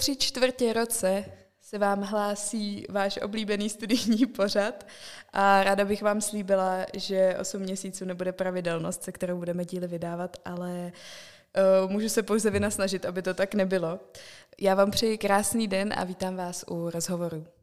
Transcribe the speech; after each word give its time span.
tři 0.00 0.16
čtvrtě 0.16 0.72
roce 0.72 1.24
se 1.60 1.78
vám 1.78 2.02
hlásí 2.02 2.86
váš 2.88 3.18
oblíbený 3.22 3.68
studijní 3.68 4.26
pořad 4.36 4.86
a 5.32 5.64
ráda 5.64 5.84
bych 5.84 6.02
vám 6.02 6.20
slíbila, 6.20 6.86
že 6.94 7.36
8 7.40 7.62
měsíců 7.62 8.04
nebude 8.04 8.32
pravidelnost, 8.32 9.02
se 9.02 9.12
kterou 9.12 9.38
budeme 9.38 9.64
díly 9.64 9.86
vydávat, 9.86 10.36
ale 10.44 10.92
uh, 11.84 11.90
můžu 11.90 12.08
se 12.08 12.22
pouze 12.22 12.50
vynasnažit, 12.50 13.04
aby 13.04 13.22
to 13.22 13.34
tak 13.34 13.54
nebylo. 13.54 14.00
Já 14.60 14.74
vám 14.74 14.90
přeji 14.90 15.18
krásný 15.18 15.68
den 15.68 15.94
a 15.96 16.04
vítám 16.04 16.36
vás 16.36 16.64
u 16.68 16.90
rozhovoru. 16.90 17.59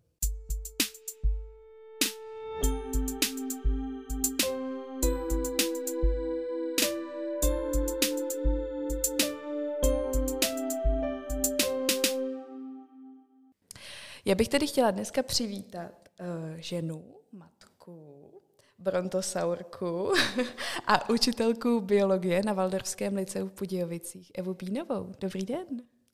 Já 14.27 14.36
bych 14.36 14.49
tedy 14.49 14.67
chtěla 14.67 14.91
dneska 14.91 15.23
přivítat 15.23 16.09
uh, 16.20 16.26
ženu, 16.58 17.16
matku, 17.31 18.31
brontosaurku 18.77 20.13
a 20.88 21.09
učitelku 21.09 21.81
biologie 21.81 22.41
na 22.45 22.53
Valdorském 22.53 23.16
liceu 23.16 23.48
v 23.48 23.59
Budějovicích, 23.59 24.31
Evu 24.36 24.53
Bínovou. 24.53 25.13
Dobrý 25.20 25.45
den. 25.45 25.67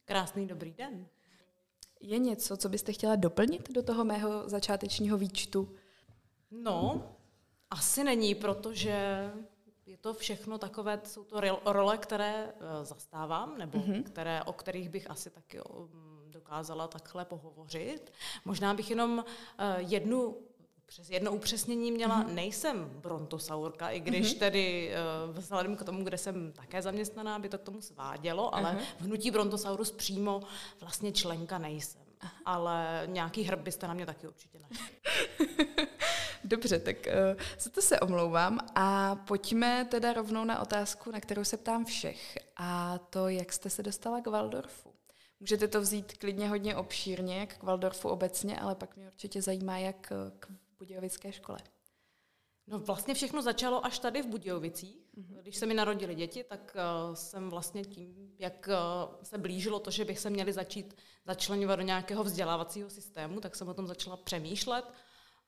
Krásný 0.06 0.48
dobrý 0.48 0.74
den. 0.74 1.08
Je 2.02 2.20
něco, 2.20 2.58
co 2.58 2.70
byste 2.70 2.94
chtěla 2.94 3.16
doplnit 3.16 3.72
do 3.72 3.84
toho 3.84 4.06
mého 4.06 4.50
začátečního 4.50 5.18
výčtu? 5.18 5.76
No, 6.52 7.04
asi 7.70 8.04
není, 8.04 8.36
protože 8.36 9.30
je 9.86 9.98
to 9.98 10.14
všechno 10.14 10.58
takové, 10.58 11.02
jsou 11.04 11.24
to 11.24 11.42
role, 11.66 11.98
které 11.98 12.54
uh, 12.54 12.86
zastávám, 12.86 13.58
nebo 13.58 13.80
mm-hmm. 13.80 14.04
které, 14.04 14.44
o 14.44 14.54
kterých 14.54 14.90
bych 14.90 15.12
asi 15.12 15.30
taky 15.30 15.62
um, 15.62 16.13
dokázala 16.44 16.88
takhle 16.88 17.26
pohovořit. 17.26 18.14
Možná 18.46 18.74
bych 18.74 18.90
jenom 18.90 19.18
uh, 19.18 19.66
jednu 19.78 20.38
přes 20.86 21.10
jedno 21.10 21.32
upřesnění 21.32 21.92
měla, 21.92 22.24
mm-hmm. 22.24 22.34
nejsem 22.34 22.90
brontosaurka, 23.02 23.90
i 23.90 24.00
když 24.00 24.36
mm-hmm. 24.36 24.40
tedy 24.40 24.92
uh, 25.30 25.38
vzhledem 25.38 25.76
k 25.76 25.84
tomu, 25.84 26.04
kde 26.04 26.18
jsem 26.18 26.52
také 26.52 26.82
zaměstnaná, 26.82 27.40
by 27.40 27.50
to 27.50 27.58
k 27.58 27.62
tomu 27.62 27.82
svádělo, 27.82 28.56
ale 28.56 28.72
uh-huh. 28.72 28.84
v 29.00 29.02
hnutí 29.02 29.32
brontosaurus 29.32 29.92
přímo 29.92 30.42
vlastně 30.82 31.12
členka 31.12 31.58
nejsem. 31.58 32.02
Uh-huh. 32.02 32.30
Ale 32.46 33.04
nějaký 33.06 33.44
hrb 33.44 33.60
byste 33.60 33.88
na 33.88 33.94
mě 33.94 34.06
taky 34.06 34.28
určitě 34.28 34.60
našli. 34.60 34.96
Dobře, 36.44 36.80
tak 36.80 36.98
uh, 37.08 37.42
za 37.60 37.70
to 37.70 37.82
se 37.82 38.00
omlouvám 38.00 38.60
a 38.76 39.16
pojďme 39.16 39.86
teda 39.86 40.14
rovnou 40.14 40.46
na 40.46 40.62
otázku, 40.62 41.12
na 41.12 41.20
kterou 41.20 41.44
se 41.44 41.58
ptám 41.58 41.86
všech. 41.86 42.38
A 42.58 42.98
to, 43.10 43.28
jak 43.28 43.54
jste 43.54 43.70
se 43.70 43.84
dostala 43.84 44.22
k 44.22 44.28
Waldorfu? 44.28 44.93
Můžete 45.44 45.68
to 45.68 45.82
vzít 45.82 46.18
klidně 46.18 46.50
hodně 46.50 46.76
obšírně, 46.76 47.40
jak 47.40 47.58
k 47.58 47.64
Waldorfu 47.64 48.10
obecně, 48.10 48.60
ale 48.60 48.76
pak 48.76 48.96
mě 48.98 49.08
určitě 49.08 49.42
zajímá, 49.42 49.78
jak 49.78 50.12
eh, 50.12 50.32
k 50.40 50.48
Budějovické 50.78 51.32
škole. 51.32 51.60
No 52.68 52.80
vlastně 52.80 53.14
všechno 53.14 53.42
začalo 53.42 53.86
až 53.86 54.00
tady 54.00 54.22
v 54.22 54.28
Budějovicích. 54.28 54.98
Mm-hmm. 55.18 55.42
Když 55.42 55.58
se 55.58 55.66
mi 55.66 55.74
narodili 55.74 56.16
děti, 56.16 56.44
tak 56.44 56.76
uh, 56.76 57.16
jsem 57.16 57.50
vlastně 57.50 57.84
tím, 57.84 58.34
jak 58.40 58.70
uh, 58.70 59.16
se 59.24 59.38
blížilo 59.38 59.80
to, 59.80 59.92
že 59.92 60.06
bych 60.06 60.20
se 60.20 60.30
měli 60.30 60.54
začít 60.54 60.98
začlenovat 61.26 61.80
do 61.80 61.86
nějakého 61.86 62.24
vzdělávacího 62.24 62.90
systému, 62.90 63.40
tak 63.40 63.56
jsem 63.56 63.68
o 63.68 63.74
tom 63.74 63.88
začala 63.88 64.18
přemýšlet. 64.18 64.86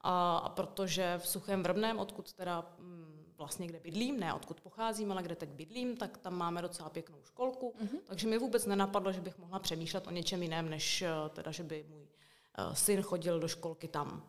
A, 0.02 0.38
a 0.38 0.50
protože 0.50 1.16
v 1.18 1.28
Suchém 1.28 1.64
Vrbném, 1.64 2.00
odkud 2.00 2.34
teda 2.34 2.76
mm, 2.80 3.15
vlastně 3.38 3.68
kde 3.68 3.80
bydlím, 3.80 4.20
ne 4.20 4.34
odkud 4.34 4.62
pocházím, 4.62 5.12
ale 5.12 5.24
kde 5.24 5.36
teď 5.36 5.50
bydlím, 5.50 5.98
tak 5.98 6.18
tam 6.18 6.38
máme 6.38 6.62
docela 6.62 6.90
pěknou 6.90 7.24
školku, 7.24 7.74
mm-hmm. 7.82 8.00
takže 8.06 8.28
mi 8.28 8.38
vůbec 8.38 8.66
nenapadlo, 8.66 9.12
že 9.12 9.22
bych 9.22 9.38
mohla 9.38 9.60
přemýšlet 9.60 10.08
o 10.08 10.12
něčem 10.12 10.44
jiném, 10.44 10.70
než 10.70 11.02
eh, 11.02 11.10
teda, 11.30 11.52
že 11.52 11.64
by 11.64 11.86
můj 11.90 12.02
uh, 12.02 12.74
syn 12.74 13.02
chodil 13.02 13.40
do 13.40 13.48
školky 13.48 13.88
tam. 13.88 14.24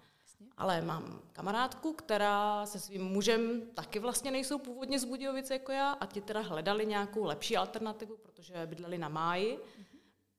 Ale 0.57 0.81
mám 0.81 1.21
kamarádku, 1.33 1.93
která 1.93 2.67
se 2.67 2.81
svým 2.81 3.05
mužem 3.05 3.63
taky 3.75 3.99
vlastně 3.99 4.31
nejsou 4.31 4.59
původně 4.59 4.99
z 4.99 5.05
Budějovice 5.05 5.55
jako 5.55 5.73
já 5.73 5.93
a 5.93 6.07
ti 6.07 6.21
teda 6.21 6.41
hledali 6.41 6.87
nějakou 6.87 7.25
lepší 7.25 7.57
alternativu, 7.57 8.17
protože 8.17 8.67
bydleli 8.67 8.99
na 8.99 9.09
máji. 9.09 9.57
Mm-hmm 9.57 9.97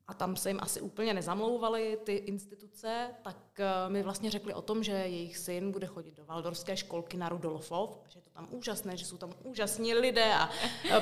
a 0.07 0.13
tam 0.13 0.35
se 0.35 0.49
jim 0.49 0.59
asi 0.61 0.81
úplně 0.81 1.13
nezamlouvaly 1.13 1.99
ty 2.03 2.13
instituce, 2.13 3.15
tak 3.21 3.59
eh, 3.59 3.89
mi 3.89 4.03
vlastně 4.03 4.31
řekli 4.31 4.53
o 4.53 4.61
tom, 4.61 4.83
že 4.83 4.91
jejich 4.91 5.37
syn 5.37 5.71
bude 5.71 5.87
chodit 5.87 6.13
do 6.13 6.25
Valdorské 6.25 6.77
školky 6.77 7.17
na 7.17 7.29
Rudolfov, 7.29 7.99
že 8.07 8.21
tam 8.37 8.47
úžasné, 8.51 8.97
že 8.97 9.05
jsou 9.05 9.17
tam 9.17 9.33
úžasní 9.43 9.93
lidé 9.93 10.33
a 10.33 10.49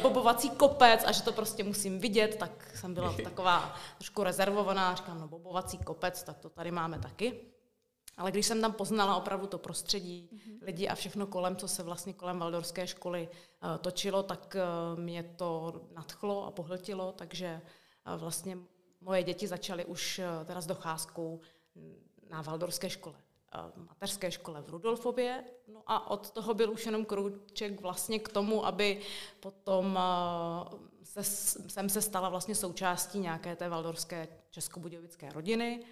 bobovací 0.02 0.50
kopec 0.50 1.04
a 1.06 1.12
že 1.12 1.24
to 1.24 1.32
prostě 1.32 1.64
musím 1.64 2.00
vidět, 2.00 2.36
tak 2.36 2.72
jsem 2.76 2.94
byla 2.94 3.16
taková 3.24 3.76
trošku 3.98 4.24
rezervovaná, 4.24 4.96
říkám, 4.96 5.20
no 5.20 5.28
bobovací 5.28 5.78
kopec, 5.78 6.24
tak 6.24 6.38
to 6.38 6.50
tady 6.50 6.72
máme 6.72 7.00
taky. 7.00 7.40
Ale 8.18 8.32
když 8.32 8.46
jsem 8.46 8.62
tam 8.62 8.74
poznala 8.74 9.16
opravdu 9.16 9.48
to 9.48 9.58
prostředí, 9.58 10.30
mm-hmm. 10.34 10.58
lidi 10.62 10.88
a 10.88 10.96
všechno 10.96 11.28
kolem, 11.28 11.56
co 11.56 11.68
se 11.68 11.84
vlastně 11.84 12.14
kolem 12.14 12.40
Valdorské 12.40 12.88
školy 12.88 13.30
uh, 13.30 13.78
točilo, 13.78 14.24
tak 14.24 14.56
uh, 14.56 15.00
mě 15.00 15.24
to 15.24 15.82
nadchlo 15.96 16.46
a 16.46 16.52
pohltilo, 16.52 17.12
takže 17.12 17.62
uh, 18.08 18.20
vlastně 18.20 18.58
moje 19.02 19.24
děti 19.24 19.48
začaly 19.48 19.86
už 19.86 20.20
eh, 20.20 20.46
teda 20.46 20.62
s 20.62 20.66
docházkou 20.66 21.40
na 22.30 22.42
Valdorské 22.42 22.90
škole 22.90 23.25
mateřské 23.76 24.32
škole 24.32 24.62
v 24.62 24.70
Rudolfově. 24.70 25.44
No 25.68 25.84
a 25.88 26.12
od 26.12 26.32
toho 26.32 26.54
byl 26.54 26.72
už 26.72 26.86
jenom 26.86 27.06
kruček 27.06 27.82
vlastně 27.82 28.20
k 28.20 28.30
tomu, 28.30 28.66
aby 28.66 29.02
potom 29.40 30.00
eh, 30.00 31.04
se, 31.04 31.24
jsem 31.70 31.90
se 31.90 32.02
stala 32.02 32.30
vlastně 32.30 32.56
součástí 32.56 33.20
nějaké 33.20 33.56
té 33.56 33.70
valdorské 33.70 34.28
českobudějovické 34.50 35.30
rodiny. 35.34 35.86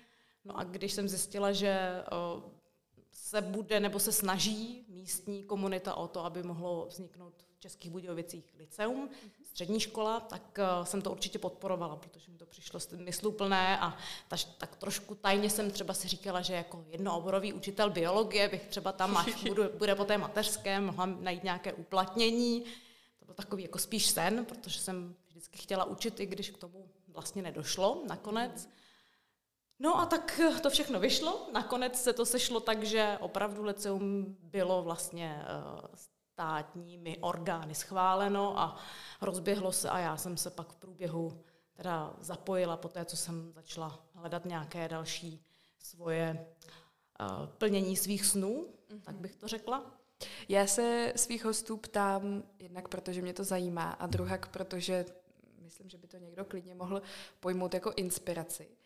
No 0.46 0.60
a 0.60 0.64
když 0.64 0.94
jsem 0.94 1.10
zjistila, 1.10 1.52
že 1.52 2.04
se 3.14 3.42
bude 3.42 3.80
nebo 3.80 4.00
se 4.00 4.12
snaží 4.12 4.86
místní 4.88 5.44
komunita 5.44 5.96
o 5.96 6.08
to, 6.08 6.26
aby 6.26 6.44
mohlo 6.44 6.86
vzniknout 6.90 7.34
v 7.56 7.60
Českých 7.60 7.92
Budějovicích 7.92 8.54
liceum, 8.58 9.10
střední 9.44 9.80
škola, 9.80 10.20
tak 10.20 10.60
uh, 10.80 10.86
jsem 10.86 11.02
to 11.02 11.12
určitě 11.12 11.40
podporovala, 11.40 11.96
protože 11.96 12.32
mi 12.32 12.38
to 12.38 12.46
přišlo 12.46 12.80
smysluplné 12.80 13.80
a 13.80 13.98
ta, 14.28 14.38
tak 14.58 14.76
trošku 14.76 15.16
tajně 15.16 15.50
jsem 15.50 15.72
třeba 15.72 15.94
si 15.94 16.08
říkala, 16.08 16.42
že 16.42 16.54
jako 16.54 16.86
jednooborový 16.88 17.54
učitel 17.54 17.90
biologie 17.90 18.50
bych 18.50 18.68
třeba 18.68 18.92
tam, 18.92 19.18
až 19.18 19.44
budu, 19.48 19.64
bude 19.78 19.96
po 19.96 20.06
té 20.06 20.18
mateřské, 20.18 20.80
mohla 20.80 21.06
najít 21.06 21.44
nějaké 21.44 21.74
uplatnění. 21.74 22.64
To 23.20 23.26
byl 23.26 23.36
takový 23.36 23.64
jako 23.64 23.78
spíš 23.80 24.08
sen, 24.08 24.46
protože 24.46 24.80
jsem 24.80 25.16
vždycky 25.28 25.58
chtěla 25.58 25.86
učit, 25.86 26.20
i 26.20 26.26
když 26.26 26.50
k 26.50 26.58
tomu 26.58 26.90
vlastně 27.08 27.42
nedošlo 27.42 28.04
nakonec. 28.08 28.70
No 29.80 30.00
a 30.00 30.06
tak 30.06 30.42
to 30.62 30.70
všechno 30.70 31.00
vyšlo. 31.00 31.50
Nakonec 31.54 32.02
se 32.02 32.14
to 32.14 32.26
sešlo 32.26 32.60
tak, 32.60 32.84
že 32.84 33.18
opravdu 33.22 33.64
liceum 33.64 34.38
bylo 34.42 34.84
vlastně 34.84 35.46
uh, 35.74 35.90
státními 36.34 37.18
orgány 37.18 37.76
schváleno 37.76 38.60
a 38.60 38.78
rozběhlo 39.22 39.72
se 39.72 39.90
a 39.90 40.00
já 40.00 40.18
jsem 40.18 40.38
se 40.38 40.50
pak 40.50 40.68
v 40.68 40.76
průběhu 40.76 41.44
teda 41.74 42.14
zapojila 42.20 42.78
po 42.78 42.88
té, 42.88 43.06
co 43.06 43.18
jsem 43.18 43.54
začala 43.54 44.00
hledat 44.14 44.46
nějaké 44.46 44.88
další 44.88 45.46
svoje 45.80 46.48
uh, 47.22 47.46
plnění 47.46 47.98
svých 47.98 48.26
snů, 48.26 48.68
mm-hmm. 48.90 49.02
tak 49.02 49.16
bych 49.16 49.36
to 49.36 49.48
řekla. 49.48 49.92
Já 50.50 50.68
se 50.68 51.14
svých 51.16 51.46
hostů 51.46 51.78
ptám 51.78 52.44
jednak 52.60 52.88
protože 52.88 53.22
mě 53.22 53.34
to 53.34 53.44
zajímá 53.44 53.92
a 53.92 54.08
druhak 54.08 54.48
protože 54.48 55.06
myslím, 55.62 55.90
že 55.90 55.98
by 55.98 56.08
to 56.08 56.18
někdo 56.18 56.46
klidně 56.46 56.76
mohl 56.76 57.02
pojmout 57.40 57.74
jako 57.74 57.94
inspiraci 57.96 58.68
eh, 58.72 58.83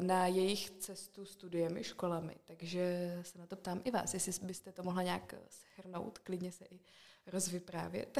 na 0.00 0.26
jejich 0.26 0.70
cestu 0.70 1.24
studiemi, 1.24 1.84
školami. 1.84 2.36
Takže 2.44 3.18
se 3.22 3.38
na 3.38 3.46
to 3.46 3.56
ptám 3.56 3.80
i 3.84 3.90
vás, 3.90 4.14
jestli 4.14 4.46
byste 4.46 4.72
to 4.72 4.82
mohla 4.82 5.02
nějak 5.02 5.34
schrnout, 5.48 6.18
klidně 6.18 6.52
se 6.52 6.64
i 6.70 6.80
rozvyprávět. 7.26 8.18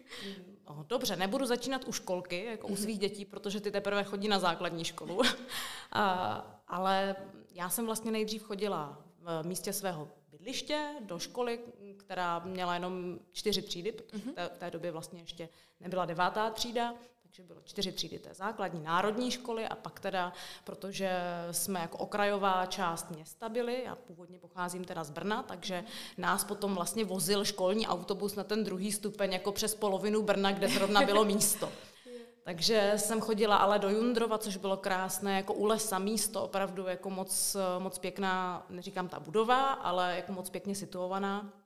no, 0.68 0.84
dobře, 0.88 1.16
nebudu 1.16 1.46
začínat 1.46 1.84
u 1.88 1.92
školky, 1.92 2.44
jako 2.44 2.66
u 2.66 2.76
svých 2.76 2.98
dětí, 2.98 3.24
protože 3.24 3.60
ty 3.60 3.70
teprve 3.70 4.04
chodí 4.04 4.28
na 4.28 4.38
základní 4.38 4.84
školu. 4.84 5.22
a, 5.92 6.62
ale 6.68 7.16
já 7.54 7.70
jsem 7.70 7.86
vlastně 7.86 8.10
nejdřív 8.10 8.42
chodila 8.42 9.04
v 9.18 9.46
místě 9.46 9.72
svého 9.72 10.08
bydliště 10.30 10.94
do 11.00 11.18
školy, 11.18 11.60
která 11.96 12.38
měla 12.38 12.74
jenom 12.74 13.18
čtyři 13.32 13.62
třídy, 13.62 13.92
protože 13.92 14.18
v 14.18 14.32
té, 14.34 14.48
v 14.48 14.58
té 14.58 14.70
době 14.70 14.92
vlastně 14.92 15.20
ještě 15.20 15.48
nebyla 15.80 16.06
devátá 16.06 16.50
třída, 16.50 16.94
takže 17.30 17.42
bylo 17.42 17.60
čtyři 17.64 17.92
třídy 17.92 18.18
té 18.18 18.34
základní 18.34 18.82
národní 18.82 19.30
školy 19.30 19.68
a 19.68 19.74
pak 19.74 20.00
teda, 20.00 20.32
protože 20.64 21.10
jsme 21.50 21.80
jako 21.80 21.98
okrajová 21.98 22.66
část 22.66 23.10
města 23.10 23.48
byli, 23.48 23.82
já 23.84 23.94
původně 23.94 24.38
pocházím 24.38 24.84
teda 24.84 25.04
z 25.04 25.10
Brna, 25.10 25.42
takže 25.42 25.84
nás 26.18 26.44
potom 26.44 26.74
vlastně 26.74 27.04
vozil 27.04 27.44
školní 27.44 27.86
autobus 27.86 28.34
na 28.34 28.44
ten 28.44 28.64
druhý 28.64 28.92
stupeň 28.92 29.32
jako 29.32 29.52
přes 29.52 29.74
polovinu 29.74 30.22
Brna, 30.22 30.52
kde 30.52 30.68
zrovna 30.68 31.02
bylo 31.02 31.24
místo. 31.24 31.72
Takže 32.42 32.92
jsem 32.96 33.20
chodila 33.20 33.56
ale 33.56 33.78
do 33.78 33.88
Jundrova, 33.90 34.38
což 34.38 34.56
bylo 34.56 34.76
krásné, 34.76 35.36
jako 35.36 35.54
u 35.54 35.64
lesa 35.64 35.98
místo, 35.98 36.44
opravdu 36.44 36.86
jako 36.86 37.10
moc, 37.10 37.56
moc 37.78 37.98
pěkná, 37.98 38.66
neříkám 38.68 39.08
ta 39.08 39.20
budova, 39.20 39.72
ale 39.72 40.16
jako 40.16 40.32
moc 40.32 40.50
pěkně 40.50 40.74
situovaná. 40.74 41.59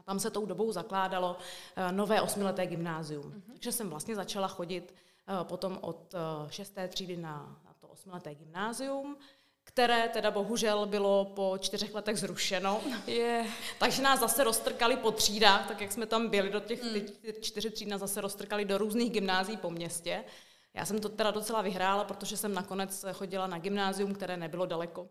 A 0.00 0.02
tam 0.02 0.20
se 0.20 0.30
tou 0.30 0.46
dobou 0.46 0.72
zakládalo 0.72 1.36
eh, 1.76 1.92
nové 1.92 2.20
osmileté 2.20 2.66
gymnázium. 2.66 3.24
Mm-hmm. 3.24 3.52
Takže 3.52 3.72
jsem 3.72 3.90
vlastně 3.90 4.14
začala 4.14 4.48
chodit 4.48 4.94
eh, 5.28 5.44
potom 5.44 5.78
od 5.80 6.14
eh, 6.14 6.52
šesté 6.52 6.88
třídy 6.88 7.16
na, 7.16 7.60
na 7.64 7.74
to 7.80 7.88
osmileté 7.88 8.34
gymnázium, 8.34 9.16
které 9.64 10.08
teda 10.08 10.30
bohužel 10.30 10.86
bylo 10.86 11.24
po 11.24 11.56
čtyřech 11.60 11.94
letech 11.94 12.18
zrušeno. 12.18 12.80
Je. 13.06 13.46
Takže 13.78 14.02
nás 14.02 14.20
zase 14.20 14.44
roztrkali 14.44 14.96
po 14.96 15.10
třídách, 15.10 15.68
tak 15.68 15.80
jak 15.80 15.92
jsme 15.92 16.06
tam 16.06 16.28
byli, 16.28 16.50
do 16.50 16.60
těch 16.60 16.82
hmm. 16.82 17.06
čtyři 17.40 17.70
tříd 17.70 17.88
nás 17.88 18.00
zase 18.00 18.20
roztrkali 18.20 18.64
do 18.64 18.78
různých 18.78 19.10
gymnází 19.12 19.56
po 19.56 19.70
městě. 19.70 20.24
Já 20.74 20.86
jsem 20.86 20.98
to 20.98 21.08
teda 21.08 21.30
docela 21.30 21.62
vyhrála, 21.62 22.04
protože 22.04 22.36
jsem 22.36 22.54
nakonec 22.54 23.04
chodila 23.12 23.46
na 23.46 23.58
gymnázium, 23.58 24.14
které 24.14 24.36
nebylo 24.36 24.66
daleko 24.66 25.08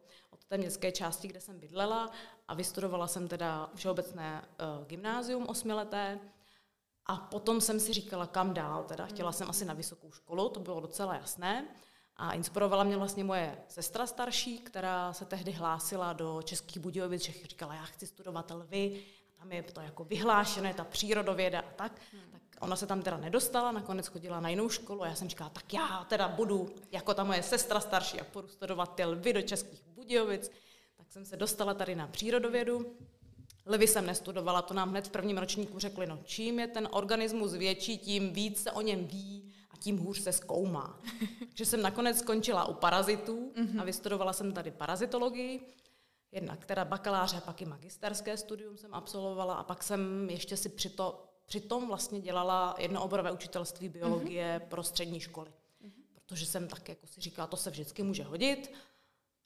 té 0.49 0.57
městské 0.57 0.91
části, 0.91 1.27
kde 1.27 1.41
jsem 1.41 1.59
bydlela 1.59 2.11
a 2.47 2.53
vystudovala 2.53 3.07
jsem 3.07 3.27
teda 3.27 3.69
všeobecné 3.75 4.41
uh, 4.41 4.87
gymnázium 4.87 5.47
osmileté 5.47 6.19
a 7.05 7.15
potom 7.17 7.61
jsem 7.61 7.79
si 7.79 7.93
říkala, 7.93 8.27
kam 8.27 8.53
dál, 8.53 8.83
teda 8.83 9.05
chtěla 9.05 9.31
jsem 9.31 9.49
asi 9.49 9.65
na 9.65 9.73
vysokou 9.73 10.11
školu, 10.11 10.49
to 10.49 10.59
bylo 10.59 10.79
docela 10.79 11.15
jasné. 11.15 11.67
A 12.15 12.33
inspirovala 12.33 12.83
mě 12.83 12.97
vlastně 12.97 13.23
moje 13.23 13.57
sestra 13.67 14.07
starší, 14.07 14.59
která 14.59 15.13
se 15.13 15.25
tehdy 15.25 15.51
hlásila 15.51 16.13
do 16.13 16.41
Českých 16.41 16.79
Budějovic, 16.79 17.23
že 17.23 17.33
říkala, 17.47 17.73
já 17.75 17.83
chci 17.83 18.07
studovat 18.07 18.51
lvy, 18.51 19.03
a 19.29 19.39
tam 19.39 19.51
je 19.51 19.63
to 19.63 19.81
jako 19.81 20.03
vyhlášené, 20.03 20.73
ta 20.73 20.83
přírodověda 20.83 21.59
a 21.59 21.71
tak. 21.75 22.01
Hmm. 22.11 22.21
Tak 22.31 22.41
ona 22.59 22.75
se 22.75 22.87
tam 22.87 23.01
teda 23.01 23.17
nedostala, 23.17 23.71
nakonec 23.71 24.07
chodila 24.07 24.39
na 24.39 24.49
jinou 24.49 24.69
školu 24.69 25.03
a 25.03 25.07
já 25.07 25.15
jsem 25.15 25.29
říkala, 25.29 25.49
tak 25.49 25.73
já 25.73 26.05
teda 26.09 26.27
budu 26.27 26.69
jako 26.91 27.13
ta 27.13 27.23
moje 27.23 27.43
sestra 27.43 27.79
starší 27.79 28.21
a 28.21 28.25
budu 28.33 28.47
studovat 28.47 28.95
ty 28.95 29.05
lvy 29.05 29.33
do 29.33 29.41
Českých 29.41 29.83
Budějovic. 29.87 30.51
Tak 30.97 31.11
jsem 31.11 31.25
se 31.25 31.37
dostala 31.37 31.73
tady 31.73 31.95
na 31.95 32.07
přírodovědu. 32.07 32.95
Lvy 33.65 33.87
jsem 33.87 34.05
nestudovala, 34.05 34.61
to 34.61 34.73
nám 34.73 34.89
hned 34.89 35.07
v 35.07 35.11
prvním 35.11 35.37
ročníku 35.37 35.79
řekli, 35.79 36.07
no 36.07 36.19
čím 36.23 36.59
je 36.59 36.67
ten 36.67 36.87
organismus 36.91 37.53
větší, 37.53 37.97
tím 37.97 38.33
víc 38.33 38.63
se 38.63 38.71
o 38.71 38.81
něm 38.81 39.07
ví 39.07 39.53
a 39.71 39.77
tím 39.77 39.97
hůř 39.97 40.19
se 40.19 40.31
zkoumá. 40.31 40.99
Takže 41.39 41.65
jsem 41.65 41.81
nakonec 41.81 42.19
skončila 42.19 42.65
u 42.65 42.73
parazitů 42.73 43.53
a 43.79 43.83
vystudovala 43.83 44.33
jsem 44.33 44.51
tady 44.53 44.71
parazitologii, 44.71 45.67
jednak 46.31 46.65
teda 46.65 46.85
bakaláře, 46.85 47.41
pak 47.45 47.61
i 47.61 47.65
magisterské 47.65 48.37
studium 48.37 48.77
jsem 48.77 48.93
absolvovala 48.93 49.53
a 49.53 49.63
pak 49.63 49.83
jsem 49.83 50.29
ještě 50.29 50.57
si 50.57 50.69
při 50.69 50.89
to 50.89 51.28
Přitom 51.49 51.87
vlastně 51.87 52.21
dělala 52.21 52.75
jednooborové 52.77 53.31
učitelství 53.31 53.89
biologie 53.89 54.59
mm-hmm. 54.59 54.67
pro 54.67 54.83
střední 54.83 55.19
školy. 55.19 55.49
Mm-hmm. 55.49 55.91
Protože 56.13 56.45
jsem 56.45 56.67
tak 56.67 56.89
jako 56.89 57.07
si 57.07 57.21
říkala, 57.21 57.47
to 57.47 57.57
se 57.57 57.69
vždycky 57.69 58.03
může 58.03 58.23
hodit. 58.23 58.71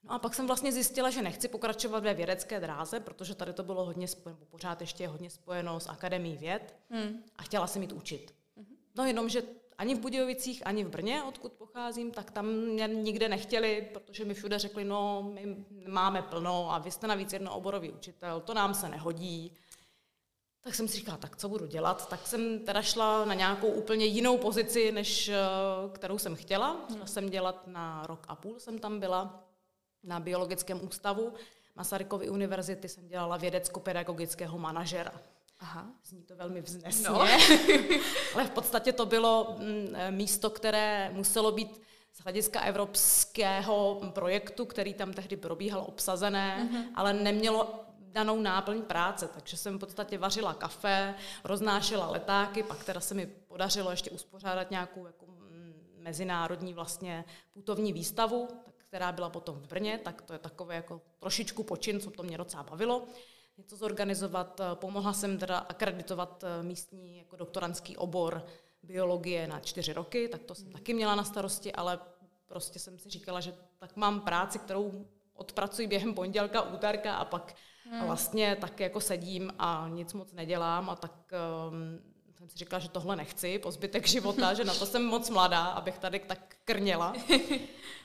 No 0.03 0.11
a 0.11 0.19
pak 0.19 0.35
jsem 0.35 0.47
vlastně 0.47 0.71
zjistila, 0.71 1.09
že 1.09 1.21
nechci 1.21 1.47
pokračovat 1.47 2.03
ve 2.03 2.13
vědecké 2.13 2.59
dráze, 2.59 2.99
protože 2.99 3.35
tady 3.35 3.53
to 3.53 3.63
bylo 3.63 3.85
hodně 3.85 4.07
spojeno, 4.07 4.39
pořád 4.49 4.81
ještě 4.81 5.03
je 5.03 5.07
hodně 5.07 5.29
spojeno 5.29 5.79
s 5.79 5.89
Akademií 5.89 6.37
věd 6.37 6.75
mm. 6.89 7.23
a 7.35 7.43
chtěla 7.43 7.67
jsem 7.67 7.81
jít 7.81 7.91
učit. 7.91 8.33
Mm-hmm. 8.57 8.75
No 8.95 9.05
jenom, 9.05 9.29
že 9.29 9.43
ani 9.77 9.95
v 9.95 9.99
Budějovicích, 9.99 10.67
ani 10.67 10.83
v 10.83 10.89
Brně, 10.89 11.23
odkud 11.23 11.53
pocházím, 11.53 12.11
tak 12.11 12.31
tam 12.31 12.45
mě 12.47 12.87
nikde 12.87 13.29
nechtěli, 13.29 13.89
protože 13.93 14.25
mi 14.25 14.33
všude 14.33 14.59
řekli, 14.59 14.83
no, 14.83 15.29
my 15.33 15.65
máme 15.87 16.21
plno 16.21 16.71
a 16.71 16.77
vy 16.77 16.91
jste 16.91 17.07
navíc 17.07 17.33
jednooborový 17.33 17.91
učitel, 17.91 18.41
to 18.41 18.53
nám 18.53 18.73
se 18.73 18.89
nehodí. 18.89 19.53
Tak 20.63 20.75
jsem 20.75 20.87
si 20.87 20.97
říkala, 20.97 21.17
tak 21.17 21.35
co 21.35 21.49
budu 21.49 21.65
dělat? 21.65 22.09
Tak 22.09 22.27
jsem 22.27 22.59
teda 22.59 22.81
šla 22.81 23.25
na 23.25 23.33
nějakou 23.33 23.67
úplně 23.67 24.05
jinou 24.05 24.37
pozici, 24.37 24.91
než 24.91 25.29
eh, 25.29 25.35
kterou 25.91 26.17
jsem 26.17 26.35
chtěla. 26.35 26.85
Šla 26.95 27.05
jsem 27.05 27.29
dělat 27.29 27.67
na 27.67 28.05
rok 28.07 28.25
a 28.27 28.35
půl, 28.35 28.59
jsem 28.59 28.79
tam 28.79 28.99
byla 28.99 29.43
na 30.03 30.19
biologickém 30.19 30.83
ústavu 30.83 31.33
Masarykovy 31.75 32.29
univerzity, 32.29 32.89
jsem 32.89 33.07
dělala 33.07 33.37
vědecko-pedagogického 33.37 34.57
manažera. 34.57 35.11
Aha. 35.59 35.87
Zní 36.05 36.23
to 36.23 36.35
velmi 36.35 36.61
vznesně, 36.61 37.09
no. 37.09 37.21
ale 38.33 38.45
v 38.45 38.49
podstatě 38.49 38.93
to 38.93 39.05
bylo 39.05 39.55
mm, 39.59 39.87
eh, 39.95 40.11
místo, 40.11 40.49
které 40.49 41.09
muselo 41.13 41.51
být 41.51 41.81
z 42.13 42.19
hlediska 42.21 42.61
evropského 42.61 44.01
projektu, 44.13 44.65
který 44.65 44.93
tam 44.93 45.13
tehdy 45.13 45.37
probíhal, 45.37 45.85
obsazené, 45.87 46.69
mm-hmm. 46.71 46.83
ale 46.95 47.13
nemělo 47.13 47.82
danou 48.13 48.41
náplň 48.41 48.81
práce, 48.81 49.27
takže 49.27 49.57
jsem 49.57 49.77
v 49.77 49.79
podstatě 49.79 50.17
vařila 50.17 50.53
kafe, 50.53 51.15
roznášela 51.43 52.09
letáky, 52.09 52.63
pak 52.63 52.83
teda 52.83 52.99
se 52.99 53.13
mi 53.13 53.25
podařilo 53.25 53.91
ještě 53.91 54.09
uspořádat 54.09 54.71
nějakou 54.71 55.05
jako 55.05 55.25
mm, 55.25 55.73
mezinárodní 55.97 56.73
vlastně 56.73 57.25
putovní 57.53 57.93
výstavu, 57.93 58.47
která 58.77 59.11
byla 59.11 59.29
potom 59.29 59.55
v 59.55 59.67
Brně, 59.67 59.99
tak 60.03 60.21
to 60.21 60.33
je 60.33 60.39
takové 60.39 60.75
jako 60.75 61.01
trošičku 61.19 61.63
počin, 61.63 61.99
co 61.99 62.11
to 62.11 62.23
mě 62.23 62.37
docela 62.37 62.63
bavilo 62.63 63.07
něco 63.57 63.77
zorganizovat. 63.77 64.61
Pomohla 64.73 65.13
jsem 65.13 65.37
teda 65.37 65.57
akreditovat 65.57 66.43
eh, 66.43 66.63
místní 66.63 67.17
jako 67.17 67.35
doktorantský 67.35 67.97
obor 67.97 68.45
biologie 68.83 69.47
na 69.47 69.59
čtyři 69.59 69.93
roky, 69.93 70.27
tak 70.27 70.43
to 70.43 70.55
jsem 70.55 70.71
taky 70.71 70.93
měla 70.93 71.15
na 71.15 71.23
starosti, 71.23 71.73
ale 71.73 71.99
prostě 72.45 72.79
jsem 72.79 72.99
si 72.99 73.09
říkala, 73.09 73.39
že 73.41 73.55
tak 73.79 73.95
mám 73.95 74.21
práci, 74.21 74.59
kterou 74.59 75.07
odpracuji 75.33 75.87
během 75.87 76.13
pondělka, 76.13 76.61
úterka 76.61 77.15
a 77.15 77.25
pak 77.25 77.55
hmm. 77.91 78.05
vlastně 78.05 78.55
tak 78.55 78.79
jako 78.79 79.01
sedím 79.01 79.53
a 79.59 79.87
nic 79.89 80.13
moc 80.13 80.33
nedělám 80.33 80.89
a 80.89 80.95
tak 80.95 81.31
um, 81.69 82.13
jsem 82.43 82.49
si 82.49 82.57
říkala, 82.57 82.79
že 82.79 82.89
tohle 82.89 83.15
nechci 83.15 83.59
po 83.59 83.71
zbytek 83.71 84.07
života, 84.07 84.53
že 84.53 84.63
na 84.63 84.73
to 84.73 84.85
jsem 84.85 85.05
moc 85.05 85.29
mladá, 85.29 85.65
abych 85.65 85.97
tady 85.97 86.19
tak 86.19 86.55
krněla. 86.65 87.13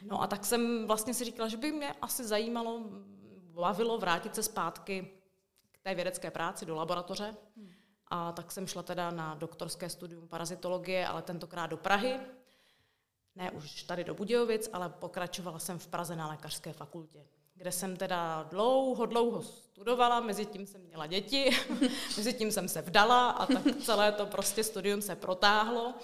No 0.02 0.22
a 0.22 0.26
tak 0.26 0.44
jsem 0.44 0.86
vlastně 0.86 1.14
si 1.14 1.24
říkala, 1.24 1.48
že 1.48 1.56
by 1.56 1.72
mě 1.72 1.94
asi 2.02 2.24
zajímalo, 2.24 2.80
bavilo 3.54 3.98
vrátit 3.98 4.34
se 4.34 4.42
zpátky 4.42 5.10
k 5.72 5.78
té 5.78 5.94
vědecké 5.94 6.30
práci 6.30 6.66
do 6.66 6.76
laboratoře. 6.76 7.36
Hmm. 7.56 7.72
A 8.08 8.32
tak 8.32 8.52
jsem 8.52 8.66
šla 8.66 8.82
teda 8.82 9.10
na 9.10 9.34
doktorské 9.34 9.88
studium 9.88 10.28
parazitologie, 10.28 11.06
ale 11.06 11.22
tentokrát 11.22 11.66
do 11.66 11.76
Prahy. 11.76 12.20
Ne 13.36 13.50
už 13.50 13.82
tady 13.82 14.04
do 14.04 14.14
Budějovic, 14.14 14.70
ale 14.72 14.88
pokračovala 14.88 15.58
jsem 15.58 15.78
v 15.78 15.86
Praze 15.86 16.16
na 16.16 16.28
lékařské 16.28 16.72
fakultě 16.72 17.24
kde 17.58 17.72
jsem 17.72 17.96
teda 17.96 18.42
dlouho, 18.42 19.06
dlouho 19.06 19.42
studovala, 19.42 20.20
mezi 20.20 20.46
tím 20.46 20.66
jsem 20.66 20.80
měla 20.80 21.06
děti, 21.06 21.50
mezi 22.16 22.32
tím 22.32 22.52
jsem 22.52 22.68
se 22.68 22.82
vdala 22.82 23.30
a 23.30 23.46
tak 23.46 23.76
celé 23.84 24.12
to 24.12 24.26
prostě 24.26 24.64
studium 24.64 25.02
se 25.02 25.16
protáhlo, 25.16 25.94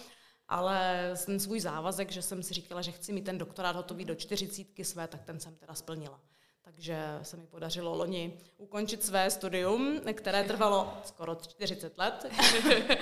ale 0.48 1.10
ten 1.26 1.40
svůj 1.40 1.60
závazek, 1.60 2.10
že 2.10 2.22
jsem 2.22 2.42
si 2.42 2.54
říkala, 2.54 2.82
že 2.82 2.92
chci 2.92 3.12
mít 3.12 3.24
ten 3.24 3.38
doktorát 3.38 3.76
hotový 3.76 4.04
do 4.04 4.14
čtyřicítky 4.14 4.84
své, 4.84 5.08
tak 5.08 5.24
ten 5.24 5.40
jsem 5.40 5.54
teda 5.56 5.74
splnila. 5.74 6.20
Takže 6.62 7.18
se 7.22 7.36
mi 7.36 7.46
podařilo 7.46 7.94
loni 7.94 8.40
ukončit 8.56 9.02
své 9.02 9.30
studium, 9.30 10.00
které 10.12 10.44
trvalo 10.44 10.92
skoro 11.04 11.34
40 11.34 11.98
let. 11.98 12.26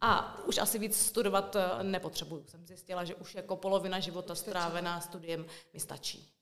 A 0.00 0.38
už 0.46 0.58
asi 0.58 0.78
víc 0.78 0.96
studovat 0.96 1.56
nepotřebuju. 1.82 2.44
Jsem 2.46 2.66
zjistila, 2.66 3.04
že 3.04 3.14
už 3.14 3.34
jako 3.34 3.56
polovina 3.56 4.00
života 4.00 4.34
strávená 4.34 5.00
studiem 5.00 5.46
mi 5.72 5.80
stačí. 5.80 6.35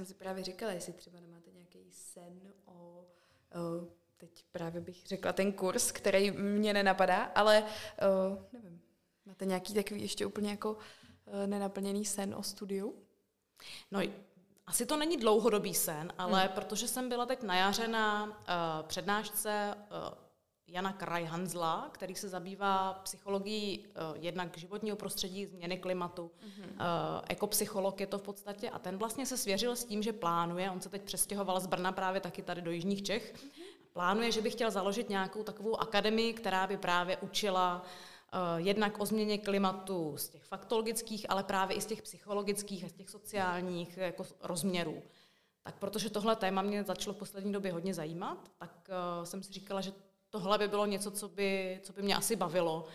Jsem 0.00 0.06
si 0.06 0.14
právě 0.14 0.44
říkala, 0.44 0.72
jestli 0.72 0.92
třeba 0.92 1.20
nemáte 1.20 1.50
nějaký 1.50 1.78
sen 1.90 2.52
o, 2.64 2.72
o 2.72 3.04
teď 4.16 4.44
právě 4.52 4.80
bych 4.80 5.06
řekla 5.06 5.32
ten 5.32 5.52
kurz, 5.52 5.92
který 5.92 6.30
mě 6.30 6.72
nenapadá, 6.72 7.22
ale 7.24 7.62
o, 7.62 8.46
nevím, 8.52 8.80
máte 9.26 9.44
nějaký 9.46 9.74
takový 9.74 10.02
ještě 10.02 10.26
úplně 10.26 10.50
jako 10.50 10.70
o, 10.70 10.76
nenaplněný 11.46 12.04
sen 12.04 12.34
o 12.34 12.42
studiu? 12.42 12.94
No, 13.90 14.00
asi 14.66 14.86
to 14.86 14.96
není 14.96 15.16
dlouhodobý 15.16 15.74
sen, 15.74 16.12
ale 16.18 16.40
hmm. 16.40 16.52
protože 16.54 16.88
jsem 16.88 17.08
byla 17.08 17.26
teď 17.26 17.42
na 17.42 17.56
jaře 17.56 17.88
na 17.88 18.24
uh, 18.24 18.32
přednášce 18.86 19.74
uh, 19.74 20.14
Jana 20.70 20.92
Krajhanzla, 20.92 21.88
který 21.92 22.14
se 22.14 22.28
zabývá 22.28 22.92
psychologií 22.92 23.78
uh, 23.78 23.94
jednak 24.14 24.58
životního 24.58 24.96
prostředí, 24.96 25.46
změny 25.46 25.78
klimatu. 25.78 26.30
Mm-hmm. 26.30 26.70
Uh, 26.70 27.24
ekopsycholog 27.28 28.00
je 28.00 28.06
to 28.06 28.18
v 28.18 28.22
podstatě 28.22 28.70
a 28.70 28.78
ten 28.78 28.98
vlastně 28.98 29.26
se 29.26 29.36
svěřil 29.36 29.76
s 29.76 29.84
tím, 29.84 30.02
že 30.02 30.12
plánuje, 30.12 30.70
on 30.70 30.80
se 30.80 30.88
teď 30.88 31.02
přestěhoval 31.02 31.60
z 31.60 31.66
Brna 31.66 31.92
právě 31.92 32.20
taky 32.20 32.42
tady 32.42 32.62
do 32.62 32.70
Jižních 32.70 33.02
Čech, 33.02 33.34
mm-hmm. 33.34 33.62
plánuje, 33.92 34.32
že 34.32 34.42
by 34.42 34.50
chtěl 34.50 34.70
založit 34.70 35.08
nějakou 35.08 35.42
takovou 35.42 35.80
akademii, 35.80 36.32
která 36.32 36.66
by 36.66 36.76
právě 36.76 37.16
učila 37.16 37.82
uh, 37.82 38.66
jednak 38.66 39.00
o 39.00 39.06
změně 39.06 39.38
klimatu 39.38 40.16
z 40.16 40.28
těch 40.28 40.44
faktologických, 40.44 41.26
ale 41.28 41.44
právě 41.44 41.76
i 41.76 41.80
z 41.80 41.86
těch 41.86 42.02
psychologických 42.02 42.84
a 42.84 42.88
z 42.88 42.92
těch 42.92 43.10
sociálních 43.10 43.96
jako 43.96 44.26
rozměrů. 44.42 45.02
Tak 45.62 45.78
protože 45.78 46.10
tohle 46.10 46.36
téma 46.36 46.62
mě 46.62 46.84
začalo 46.84 47.14
v 47.14 47.18
poslední 47.18 47.52
době 47.52 47.72
hodně 47.72 47.94
zajímat, 47.94 48.50
tak 48.58 48.88
uh, 48.88 49.24
jsem 49.24 49.42
si 49.42 49.52
říkala, 49.52 49.80
že 49.80 49.92
tohle 50.30 50.58
by 50.58 50.68
bylo 50.68 50.86
něco, 50.86 51.10
co 51.10 51.28
by, 51.28 51.80
co 51.82 51.92
by 51.92 52.02
mě 52.02 52.16
asi 52.16 52.36
bavilo. 52.36 52.86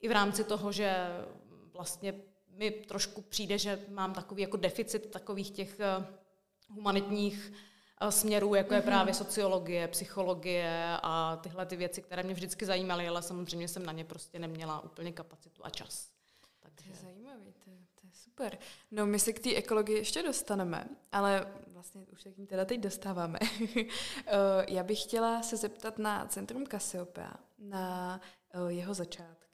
I 0.00 0.08
v 0.08 0.12
rámci 0.12 0.44
toho, 0.44 0.72
že 0.72 1.06
vlastně 1.72 2.14
mi 2.48 2.70
trošku 2.70 3.22
přijde, 3.22 3.58
že 3.58 3.84
mám 3.88 4.14
takový 4.14 4.42
jako 4.42 4.56
deficit 4.56 5.10
takových 5.10 5.50
těch 5.50 5.80
eh, 5.80 6.06
humanitních 6.68 7.52
eh, 8.00 8.12
směrů, 8.12 8.54
jako 8.54 8.74
je 8.74 8.80
mhm. 8.80 8.88
právě 8.88 9.14
sociologie, 9.14 9.88
psychologie 9.88 10.96
a 11.02 11.36
tyhle 11.36 11.66
ty 11.66 11.76
věci, 11.76 12.02
které 12.02 12.22
mě 12.22 12.34
vždycky 12.34 12.66
zajímaly, 12.66 13.08
ale 13.08 13.22
samozřejmě 13.22 13.68
jsem 13.68 13.86
na 13.86 13.92
ně 13.92 14.04
prostě 14.04 14.38
neměla 14.38 14.80
úplně 14.80 15.12
kapacitu 15.12 15.66
a 15.66 15.70
čas. 15.70 16.10
Takže... 16.60 16.90
To 16.90 16.96
je 16.96 17.02
zajímavý, 17.02 17.52
to, 17.52 17.70
to 18.00 18.06
je 18.06 18.12
super. 18.12 18.58
No 18.90 19.06
my 19.06 19.18
se 19.18 19.32
k 19.32 19.40
té 19.40 19.54
ekologii 19.54 19.96
ještě 19.96 20.22
dostaneme, 20.22 20.88
ale 21.12 21.46
vlastně 21.76 22.06
už 22.12 22.22
se 22.22 22.32
k 22.32 22.38
ní 22.38 22.46
teda 22.46 22.64
teď 22.64 22.80
dostáváme. 22.80 23.38
Eh, 24.26 24.66
já 24.68 24.82
bych 24.82 25.02
chtěla 25.02 25.42
se 25.42 25.56
zeptat 25.56 25.98
na 25.98 26.26
Centrum 26.26 26.66
Cassiopeia, 26.66 27.34
na 27.58 28.20
eh, 28.50 28.72
jeho 28.72 28.94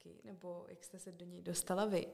začátky, 0.03 0.21
nebo 0.25 0.65
jak 0.69 0.85
jste 0.85 0.99
se 0.99 1.13
do 1.13 1.27
něj 1.27 1.43
dostala 1.43 1.85
vy. 1.85 2.07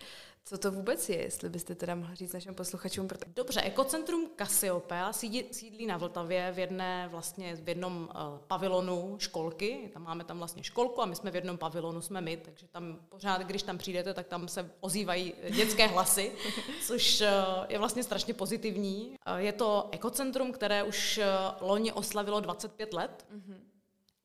Co 0.44 0.58
to 0.58 0.72
vůbec 0.72 1.08
je, 1.08 1.22
jestli 1.22 1.48
byste 1.48 1.74
teda 1.74 1.94
mohla 1.94 2.14
říct 2.14 2.32
našim 2.32 2.54
posluchačům? 2.54 3.08
Dobře, 3.36 3.60
Ekocentrum 3.60 4.30
Cassiopeia 4.38 5.12
sídlí, 5.12 5.44
sídlí 5.52 5.86
na 5.86 5.96
Vltavě 5.96 6.52
v 6.52 6.58
jedné 6.58 7.08
vlastně 7.08 7.56
v 7.56 7.68
jednom 7.68 8.08
uh, 8.14 8.38
pavilonu 8.46 9.16
školky. 9.18 9.90
Tam 9.92 10.02
máme 10.02 10.24
tam 10.24 10.38
vlastně 10.38 10.64
školku 10.64 11.02
a 11.02 11.06
my 11.06 11.16
jsme 11.16 11.30
v 11.30 11.34
jednom 11.34 11.58
pavilonu, 11.58 12.00
jsme 12.00 12.20
my, 12.20 12.36
takže 12.36 12.66
tam 12.68 12.98
pořád, 13.08 13.42
když 13.42 13.62
tam 13.62 13.78
přijdete, 13.78 14.14
tak 14.14 14.26
tam 14.26 14.48
se 14.48 14.70
ozývají 14.80 15.34
dětské 15.50 15.86
hlasy, 15.86 16.32
což 16.86 17.20
uh, 17.20 17.26
je 17.68 17.78
vlastně 17.78 18.02
strašně 18.02 18.34
pozitivní. 18.34 19.16
Uh, 19.32 19.36
je 19.36 19.52
to 19.52 19.88
ekocentrum, 19.90 20.52
které 20.52 20.82
už 20.82 21.20
loni 21.60 21.92
oslavilo 21.92 22.40
25 22.40 22.92
let. 22.92 23.26
Mm-hmm. 23.32 23.67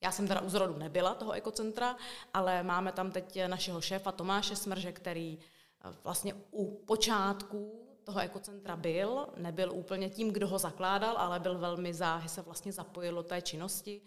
Já 0.03 0.11
jsem 0.11 0.27
teda 0.27 0.41
u 0.41 0.49
zrodu 0.49 0.77
nebyla 0.77 1.15
toho 1.15 1.31
ekocentra, 1.31 1.95
ale 2.33 2.63
máme 2.63 2.91
tam 2.91 3.11
teď 3.11 3.39
našeho 3.47 3.81
šéfa 3.81 4.11
Tomáše 4.11 4.55
Smrže, 4.55 4.91
který 4.91 5.39
eh, 5.39 5.93
vlastně 6.03 6.33
u 6.51 6.85
počátku 6.85 7.79
toho 8.03 8.19
ekocentra 8.19 8.75
byl, 8.75 9.27
nebyl 9.37 9.71
úplně 9.73 10.09
tím, 10.09 10.31
kdo 10.31 10.47
ho 10.47 10.59
zakládal, 10.59 11.17
ale 11.17 11.39
byl 11.39 11.57
velmi 11.57 11.93
záhy, 11.93 12.29
se 12.29 12.41
vlastně 12.41 12.71
zapojil 12.71 13.15
do 13.15 13.23
té 13.23 13.41
činnosti. 13.41 14.01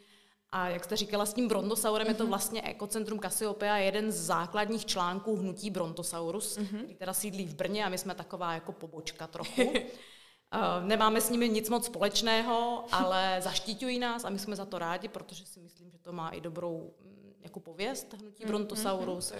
A 0.50 0.68
jak 0.68 0.84
jste 0.84 0.96
říkala, 0.96 1.26
s 1.26 1.34
tím 1.34 1.48
brontosaurem 1.48 2.06
mm-hmm. 2.06 2.10
je 2.10 2.14
to 2.14 2.22
mhm. 2.22 2.30
vlastně 2.30 2.62
ekocentrum 2.62 3.20
Cassiopeia, 3.20 3.76
jeden 3.76 4.12
z 4.12 4.16
základních 4.16 4.86
článků 4.86 5.36
hnutí 5.36 5.70
Brontosaurus, 5.70 6.58
mm-hmm. 6.58 6.78
který 6.78 6.94
teda 6.94 7.12
sídlí 7.12 7.46
v 7.46 7.54
Brně 7.54 7.84
a 7.84 7.88
my 7.88 7.98
jsme 7.98 8.14
taková 8.14 8.54
jako 8.54 8.72
pobočka 8.72 9.26
trochu. 9.26 9.72
Uh, 10.54 10.88
nemáme 10.88 11.20
s 11.20 11.30
nimi 11.30 11.48
nic 11.48 11.68
moc 11.68 11.86
společného, 11.86 12.84
ale 12.92 13.36
zaštiťují 13.42 13.98
nás 13.98 14.24
a 14.24 14.30
my 14.30 14.38
jsme 14.38 14.56
za 14.56 14.64
to 14.64 14.78
rádi, 14.78 15.08
protože 15.08 15.46
si 15.46 15.60
myslím, 15.60 15.90
že 15.90 15.98
to 15.98 16.12
má 16.12 16.30
i 16.30 16.40
dobrou 16.40 16.94
mm, 17.00 17.34
jako 17.40 17.60
pověst 17.60 18.14
hnutí 18.14 18.42
mm, 18.44 18.48
Brontosaurus. 18.48 19.32
Mm, 19.32 19.38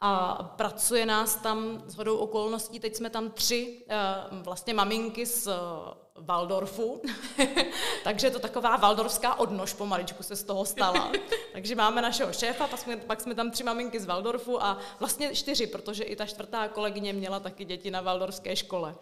a 0.00 0.34
pracuje 0.56 1.06
nás 1.06 1.36
tam 1.36 1.82
s 1.86 1.94
hodou 1.94 2.16
okolností, 2.16 2.80
teď 2.80 2.96
jsme 2.96 3.10
tam 3.10 3.30
tři 3.30 3.84
uh, 4.30 4.38
vlastně 4.38 4.74
maminky 4.74 5.26
z 5.26 5.46
uh, 5.46 5.54
Waldorfu, 6.26 7.02
takže 8.04 8.26
je 8.26 8.30
to 8.30 8.38
taková 8.38 8.76
valdorská 8.76 9.34
odnož 9.34 9.72
pomaličku 9.72 10.22
se 10.22 10.36
z 10.36 10.44
toho 10.44 10.64
stala. 10.64 11.12
takže 11.52 11.74
máme 11.74 12.02
našeho 12.02 12.32
šéfa, 12.32 12.66
pak 12.66 12.80
jsme, 12.80 12.96
pak 12.96 13.20
jsme 13.20 13.34
tam 13.34 13.50
tři 13.50 13.64
maminky 13.64 14.00
z 14.00 14.04
Waldorfu 14.04 14.62
a 14.62 14.78
vlastně 14.98 15.34
čtyři, 15.34 15.66
protože 15.66 16.04
i 16.04 16.16
ta 16.16 16.26
čtvrtá 16.26 16.68
kolegyně 16.68 17.12
měla 17.12 17.40
taky 17.40 17.64
děti 17.64 17.90
na 17.90 18.00
Waldorfské 18.00 18.56
škole. 18.56 18.94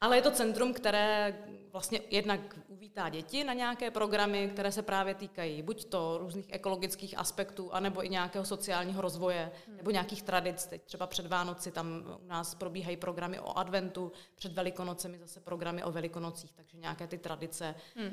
Ale 0.00 0.16
je 0.16 0.22
to 0.22 0.30
centrum, 0.30 0.74
které 0.74 1.38
vlastně 1.72 2.00
jednak 2.10 2.40
uvítá 2.68 3.08
děti 3.08 3.44
na 3.44 3.52
nějaké 3.52 3.90
programy, 3.90 4.50
které 4.52 4.72
se 4.72 4.82
právě 4.82 5.14
týkají 5.14 5.62
buď 5.62 5.84
to 5.84 6.18
různých 6.18 6.46
ekologických 6.52 7.18
aspektů, 7.18 7.72
anebo 7.72 8.04
i 8.04 8.08
nějakého 8.08 8.44
sociálního 8.44 9.02
rozvoje, 9.02 9.52
hmm. 9.66 9.76
nebo 9.76 9.90
nějakých 9.90 10.22
tradic. 10.22 10.66
Teď 10.66 10.82
třeba 10.82 11.06
před 11.06 11.26
Vánoci 11.26 11.70
tam 11.70 12.04
u 12.22 12.26
nás 12.26 12.54
probíhají 12.54 12.96
programy 12.96 13.40
o 13.40 13.58
adventu, 13.58 14.12
před 14.34 14.52
Velikonocemi 14.52 15.18
zase 15.18 15.40
programy 15.40 15.84
o 15.84 15.92
Velikonocích, 15.92 16.52
takže 16.52 16.78
nějaké 16.78 17.06
ty 17.06 17.18
tradice 17.18 17.74
hmm. 17.96 18.06
uh, 18.06 18.12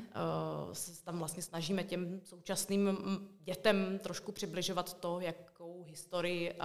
se 0.72 1.04
tam 1.04 1.18
vlastně 1.18 1.42
snažíme 1.42 1.84
těm 1.84 2.20
současným 2.24 2.98
dětem 3.40 3.98
trošku 4.02 4.32
přibližovat 4.32 5.00
to, 5.00 5.20
jakou 5.20 5.82
historii 5.82 6.52
uh, 6.52 6.58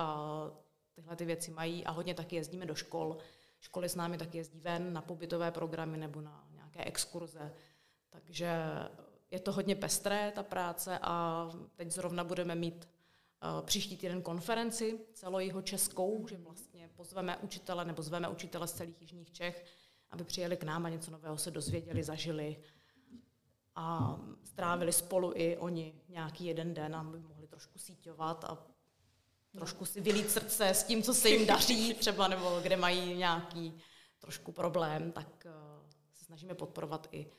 tyhle 0.95 1.15
ty 1.15 1.25
věci 1.25 1.51
mají 1.51 1.85
a 1.85 1.91
hodně 1.91 2.13
taky 2.13 2.35
jezdíme 2.35 2.65
do 2.65 2.75
škol, 2.75 3.17
Školy 3.63 3.89
s 3.89 3.95
námi 3.95 4.17
taky 4.17 4.37
jezdí 4.37 4.59
ven 4.59 4.93
na 4.93 5.01
pobytové 5.01 5.51
programy 5.51 5.97
nebo 5.97 6.21
na 6.21 6.47
nějaké 6.51 6.83
exkurze. 6.83 7.53
Takže 8.09 8.63
je 9.31 9.39
to 9.39 9.51
hodně 9.51 9.75
pestré, 9.75 10.31
ta 10.35 10.43
práce, 10.43 10.99
a 11.01 11.49
teď 11.75 11.91
zrovna 11.91 12.23
budeme 12.23 12.55
mít 12.55 12.89
uh, 13.43 13.65
příští 13.65 13.97
týden 13.97 14.21
konferenci 14.21 14.99
celojiho 15.13 15.61
českou, 15.61 16.27
že 16.27 16.37
vlastně 16.37 16.89
pozveme 16.95 17.37
učitele 17.37 17.85
nebo 17.85 18.01
zveme 18.01 18.29
učitele 18.29 18.67
z 18.67 18.73
celých 18.73 19.01
jižních 19.01 19.31
Čech, 19.31 19.65
aby 20.11 20.23
přijeli 20.23 20.57
k 20.57 20.63
nám 20.63 20.85
a 20.85 20.89
něco 20.89 21.11
nového 21.11 21.37
se 21.37 21.51
dozvěděli, 21.51 22.03
zažili 22.03 22.57
a 23.75 24.17
strávili 24.43 24.93
spolu 24.93 25.31
i 25.35 25.57
oni 25.57 26.01
nějaký 26.09 26.45
jeden 26.45 26.73
den, 26.73 26.95
aby 26.95 27.19
mohli 27.19 27.47
trošku 27.47 27.79
síťovat 27.79 28.43
a 28.43 28.72
trošku 29.57 29.85
si 29.85 30.01
vylít 30.01 30.31
srdce 30.31 30.69
s 30.69 30.83
tím, 30.83 31.03
co 31.03 31.13
se 31.13 31.29
jim 31.29 31.47
daří 31.47 31.93
třeba, 31.99 32.27
nebo 32.27 32.59
kde 32.63 32.77
mají 32.77 33.13
nějaký 33.13 33.81
trošku 34.19 34.51
problém, 34.51 35.11
tak 35.11 35.27
uh, 35.45 35.51
se 36.13 36.25
snažíme 36.25 36.55
podporovat 36.55 37.07
i 37.11 37.31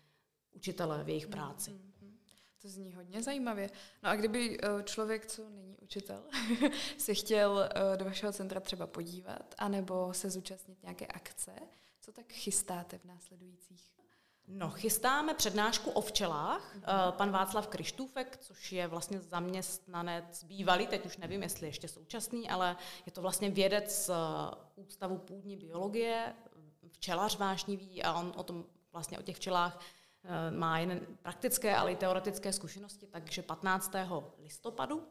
učitele 0.52 1.04
v 1.04 1.08
jejich 1.08 1.26
práci. 1.26 1.70
Mm-hmm. 1.70 2.14
To 2.62 2.68
zní 2.68 2.94
hodně 2.94 3.22
zajímavě. 3.22 3.70
No 4.02 4.10
a 4.10 4.16
kdyby 4.16 4.58
uh, 4.60 4.82
člověk, 4.82 5.26
co 5.26 5.50
není 5.50 5.76
učitel, 5.76 6.24
se 6.98 7.14
chtěl 7.14 7.50
uh, 7.50 7.96
do 7.96 8.04
vašeho 8.04 8.32
centra 8.32 8.60
třeba 8.60 8.86
podívat, 8.86 9.54
anebo 9.58 10.14
se 10.14 10.30
zúčastnit 10.30 10.82
nějaké 10.82 11.06
akce, 11.06 11.52
co 12.00 12.12
tak 12.12 12.32
chystáte 12.32 12.98
v 12.98 13.04
následujících 13.04 13.94
No, 14.48 14.70
chystáme 14.70 15.34
přednášku 15.34 15.90
o 15.90 16.00
včelách. 16.00 16.76
Mm-hmm. 16.76 17.12
Pan 17.12 17.30
Václav 17.30 17.66
Krištůfek, 17.66 18.36
což 18.40 18.72
je 18.72 18.86
vlastně 18.86 19.20
zaměstnanec 19.20 20.44
bývalý, 20.44 20.86
teď 20.86 21.06
už 21.06 21.16
nevím, 21.16 21.42
jestli 21.42 21.66
ještě 21.66 21.88
současný, 21.88 22.50
ale 22.50 22.76
je 23.06 23.12
to 23.12 23.20
vlastně 23.22 23.50
vědec 23.50 24.08
eh, 24.08 24.14
Ústavu 24.74 25.18
půdní 25.18 25.56
biologie, 25.56 26.34
včelař 26.92 27.38
vášnivý 27.38 28.02
a 28.02 28.12
on 28.12 28.32
o 28.36 28.42
tom 28.42 28.64
vlastně 28.92 29.18
o 29.18 29.22
těch 29.22 29.36
včelách 29.36 29.80
eh, 30.24 30.50
má 30.50 30.78
jen 30.78 31.00
praktické, 31.22 31.76
ale 31.76 31.92
i 31.92 31.96
teoretické 31.96 32.52
zkušenosti, 32.52 33.06
takže 33.06 33.42
15. 33.42 33.92
listopadu 34.38 35.08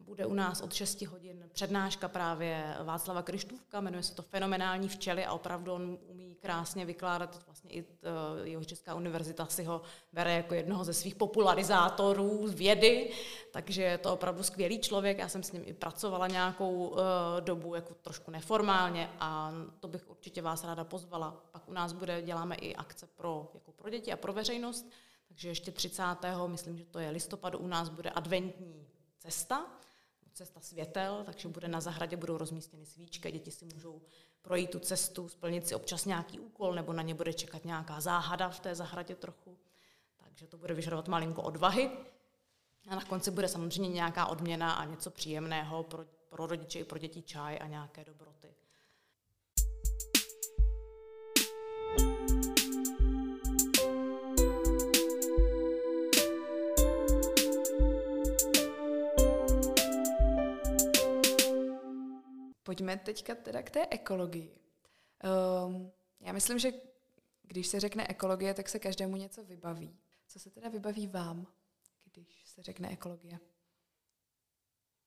bude 0.00 0.26
u 0.26 0.34
nás 0.34 0.60
od 0.60 0.72
6 0.72 1.02
hodin 1.02 1.48
přednáška 1.52 2.08
právě 2.08 2.76
Václava 2.84 3.22
Krištůvka, 3.22 3.80
jmenuje 3.80 4.02
se 4.02 4.14
to 4.14 4.22
Fenomenální 4.22 4.88
včely 4.88 5.24
a 5.24 5.32
opravdu 5.32 5.72
on 5.72 5.98
umí 6.06 6.34
krásně 6.34 6.84
vykládat, 6.84 7.42
vlastně 7.46 7.70
i 7.70 7.80
eh, 7.80 8.48
jeho 8.48 8.64
Česká 8.64 8.94
univerzita 8.94 9.46
si 9.46 9.64
ho 9.64 9.82
bere 10.12 10.34
jako 10.34 10.54
jednoho 10.54 10.84
ze 10.84 10.94
svých 10.94 11.14
popularizátorů 11.14 12.46
vědy, 12.46 13.10
takže 13.52 13.82
je 13.82 13.98
to 13.98 14.12
opravdu 14.12 14.42
skvělý 14.42 14.78
člověk, 14.78 15.18
já 15.18 15.28
jsem 15.28 15.42
s 15.42 15.52
ním 15.52 15.62
i 15.66 15.72
pracovala 15.72 16.26
nějakou 16.26 16.88
uh, 16.88 16.98
dobu 17.40 17.74
jako 17.74 17.94
trošku 17.94 18.30
neformálně 18.30 19.10
a 19.20 19.52
to 19.80 19.88
bych 19.88 20.10
určitě 20.10 20.42
vás 20.42 20.64
ráda 20.64 20.84
pozvala. 20.84 21.42
Pak 21.52 21.68
u 21.68 21.72
nás 21.72 21.92
bude, 21.92 22.22
děláme 22.22 22.54
i 22.54 22.74
akce 22.76 23.06
pro, 23.06 23.50
jako 23.54 23.72
pro 23.72 23.90
děti 23.90 24.12
a 24.12 24.16
pro 24.16 24.32
veřejnost, 24.32 24.90
takže 25.28 25.48
ještě 25.48 25.72
30. 25.72 26.02
myslím, 26.46 26.78
že 26.78 26.84
to 26.84 26.98
je 26.98 27.10
listopadu, 27.10 27.58
u 27.58 27.66
nás 27.66 27.88
bude 27.88 28.10
adventní 28.10 28.86
cesta, 29.18 29.66
cesta 30.38 30.60
světel, 30.60 31.22
takže 31.24 31.48
bude 31.48 31.68
na 31.68 31.80
zahradě, 31.80 32.16
budou 32.16 32.38
rozmístěny 32.38 32.86
svíčky, 32.86 33.32
děti 33.32 33.50
si 33.50 33.64
můžou 33.64 34.02
projít 34.42 34.70
tu 34.70 34.78
cestu, 34.78 35.28
splnit 35.28 35.68
si 35.68 35.74
občas 35.74 36.04
nějaký 36.04 36.40
úkol, 36.40 36.74
nebo 36.74 36.92
na 36.92 37.02
ně 37.02 37.14
bude 37.14 37.32
čekat 37.32 37.64
nějaká 37.64 38.00
záhada 38.00 38.48
v 38.48 38.60
té 38.60 38.74
zahradě 38.74 39.14
trochu. 39.14 39.58
Takže 40.16 40.46
to 40.46 40.58
bude 40.58 40.74
vyžadovat 40.74 41.08
malinko 41.08 41.42
odvahy. 41.42 41.90
A 42.88 42.94
na 42.94 43.04
konci 43.04 43.30
bude 43.30 43.48
samozřejmě 43.48 43.88
nějaká 43.88 44.26
odměna 44.26 44.72
a 44.72 44.84
něco 44.84 45.10
příjemného 45.10 45.82
pro, 45.82 46.04
pro 46.28 46.46
rodiče 46.46 46.78
i 46.78 46.84
pro 46.84 46.98
děti 46.98 47.22
čaj 47.22 47.58
a 47.60 47.66
nějaké 47.66 48.04
dobroty. 48.04 48.37
Pojďme 62.78 62.96
teďka 62.96 63.34
teda 63.34 63.62
k 63.62 63.70
té 63.70 63.86
ekologii. 63.90 64.60
Um, 65.66 65.92
já 66.20 66.32
myslím, 66.32 66.58
že 66.58 66.72
když 67.42 67.66
se 67.66 67.80
řekne 67.80 68.06
ekologie, 68.06 68.54
tak 68.54 68.68
se 68.68 68.78
každému 68.78 69.16
něco 69.16 69.44
vybaví. 69.44 69.98
Co 70.26 70.38
se 70.38 70.50
teda 70.50 70.68
vybaví 70.68 71.06
vám, 71.06 71.46
když 72.04 72.42
se 72.46 72.62
řekne 72.62 72.88
ekologie? 72.90 73.40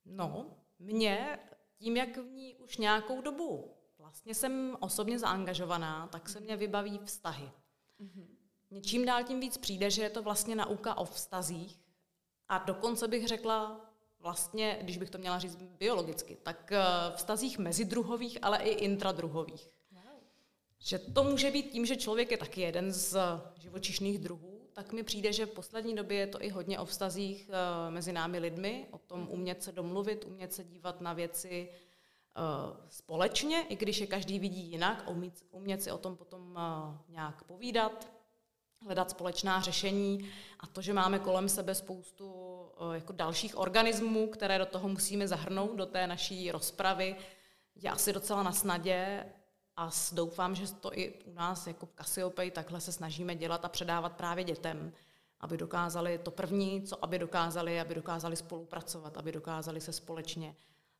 No, 0.05 0.57
mě, 0.79 1.39
tím, 1.77 1.97
jak 1.97 2.17
v 2.17 2.31
ní 2.31 2.55
už 2.55 2.77
nějakou 2.77 3.21
dobu 3.21 3.73
vlastně 3.97 4.35
jsem 4.35 4.77
osobně 4.79 5.19
zaangažovaná, 5.19 6.07
tak 6.07 6.29
se 6.29 6.39
mě 6.39 6.57
vybaví 6.57 6.99
vztahy. 7.05 7.51
Mm-hmm. 7.99 8.27
Něčím 8.71 9.05
dál 9.05 9.23
tím 9.23 9.39
víc 9.39 9.57
přijde, 9.57 9.89
že 9.89 10.03
je 10.03 10.09
to 10.09 10.23
vlastně 10.23 10.55
nauka 10.55 10.97
o 10.97 11.05
vztazích 11.05 11.79
a 12.47 12.57
dokonce 12.57 13.07
bych 13.07 13.27
řekla 13.27 13.90
vlastně, 14.21 14.77
když 14.81 14.97
bych 14.97 15.09
to 15.09 15.17
měla 15.17 15.39
říct 15.39 15.55
biologicky, 15.55 16.37
tak 16.43 16.71
eh, 16.71 16.81
vztazích 17.15 17.57
mezidruhových, 17.57 18.37
ale 18.41 18.57
i 18.57 18.69
intradruhových. 18.69 19.69
Že 20.79 20.99
to 20.99 21.23
může 21.23 21.51
být 21.51 21.69
tím, 21.69 21.85
že 21.85 21.95
člověk 21.95 22.31
je 22.31 22.37
taky 22.37 22.61
jeden 22.61 22.91
z 22.91 23.17
živočišných 23.55 24.19
druhů, 24.19 24.61
tak 24.73 24.93
mi 24.93 25.03
přijde, 25.03 25.33
že 25.33 25.45
v 25.45 25.49
poslední 25.49 25.95
době 25.95 26.17
je 26.17 26.27
to 26.27 26.43
i 26.43 26.49
hodně 26.49 26.79
o 26.79 26.85
vztazích 26.85 27.49
eh, 27.49 27.91
mezi 27.91 28.13
námi 28.13 28.39
lidmi, 28.39 28.87
o 28.91 28.97
tom 28.97 29.27
umět 29.31 29.63
se 29.63 29.71
domluvit, 29.71 30.25
umět 30.25 30.53
se 30.53 30.63
dívat 30.63 31.01
na 31.01 31.13
věci 31.13 31.69
společně, 32.87 33.61
i 33.69 33.75
když 33.75 34.01
je 34.01 34.07
každý 34.07 34.39
vidí 34.39 34.61
jinak, 34.71 35.09
umět 35.51 35.83
si 35.83 35.91
o 35.91 35.97
tom 35.97 36.15
potom 36.15 36.59
nějak 37.09 37.43
povídat, 37.43 38.11
hledat 38.85 39.09
společná 39.09 39.61
řešení 39.61 40.29
a 40.59 40.67
to, 40.67 40.81
že 40.81 40.93
máme 40.93 41.19
kolem 41.19 41.49
sebe 41.49 41.75
spoustu 41.75 42.61
jako 42.93 43.13
dalších 43.13 43.57
organismů, 43.57 44.27
které 44.27 44.57
do 44.57 44.65
toho 44.65 44.89
musíme 44.89 45.27
zahrnout, 45.27 45.75
do 45.75 45.85
té 45.85 46.07
naší 46.07 46.51
rozpravy, 46.51 47.15
je 47.75 47.89
asi 47.89 48.13
docela 48.13 48.43
na 48.43 48.51
snadě 48.51 49.25
a 49.77 49.89
doufám, 50.11 50.55
že 50.55 50.73
to 50.73 50.97
i 50.97 51.13
u 51.25 51.33
nás 51.33 51.67
jako 51.67 51.85
v 51.85 51.93
Cassiopeia 51.93 52.51
takhle 52.51 52.81
se 52.81 52.91
snažíme 52.91 53.35
dělat 53.35 53.65
a 53.65 53.69
předávat 53.69 54.13
právě 54.13 54.43
dětem, 54.43 54.93
aby 55.39 55.57
dokázali 55.57 56.17
to 56.17 56.31
první, 56.31 56.81
co 56.81 57.03
aby 57.03 57.19
dokázali, 57.19 57.79
aby 57.79 57.95
dokázali 57.95 58.35
spolupracovat, 58.35 59.17
aby 59.17 59.31
dokázali 59.31 59.81
se 59.81 59.93
společně 59.93 60.55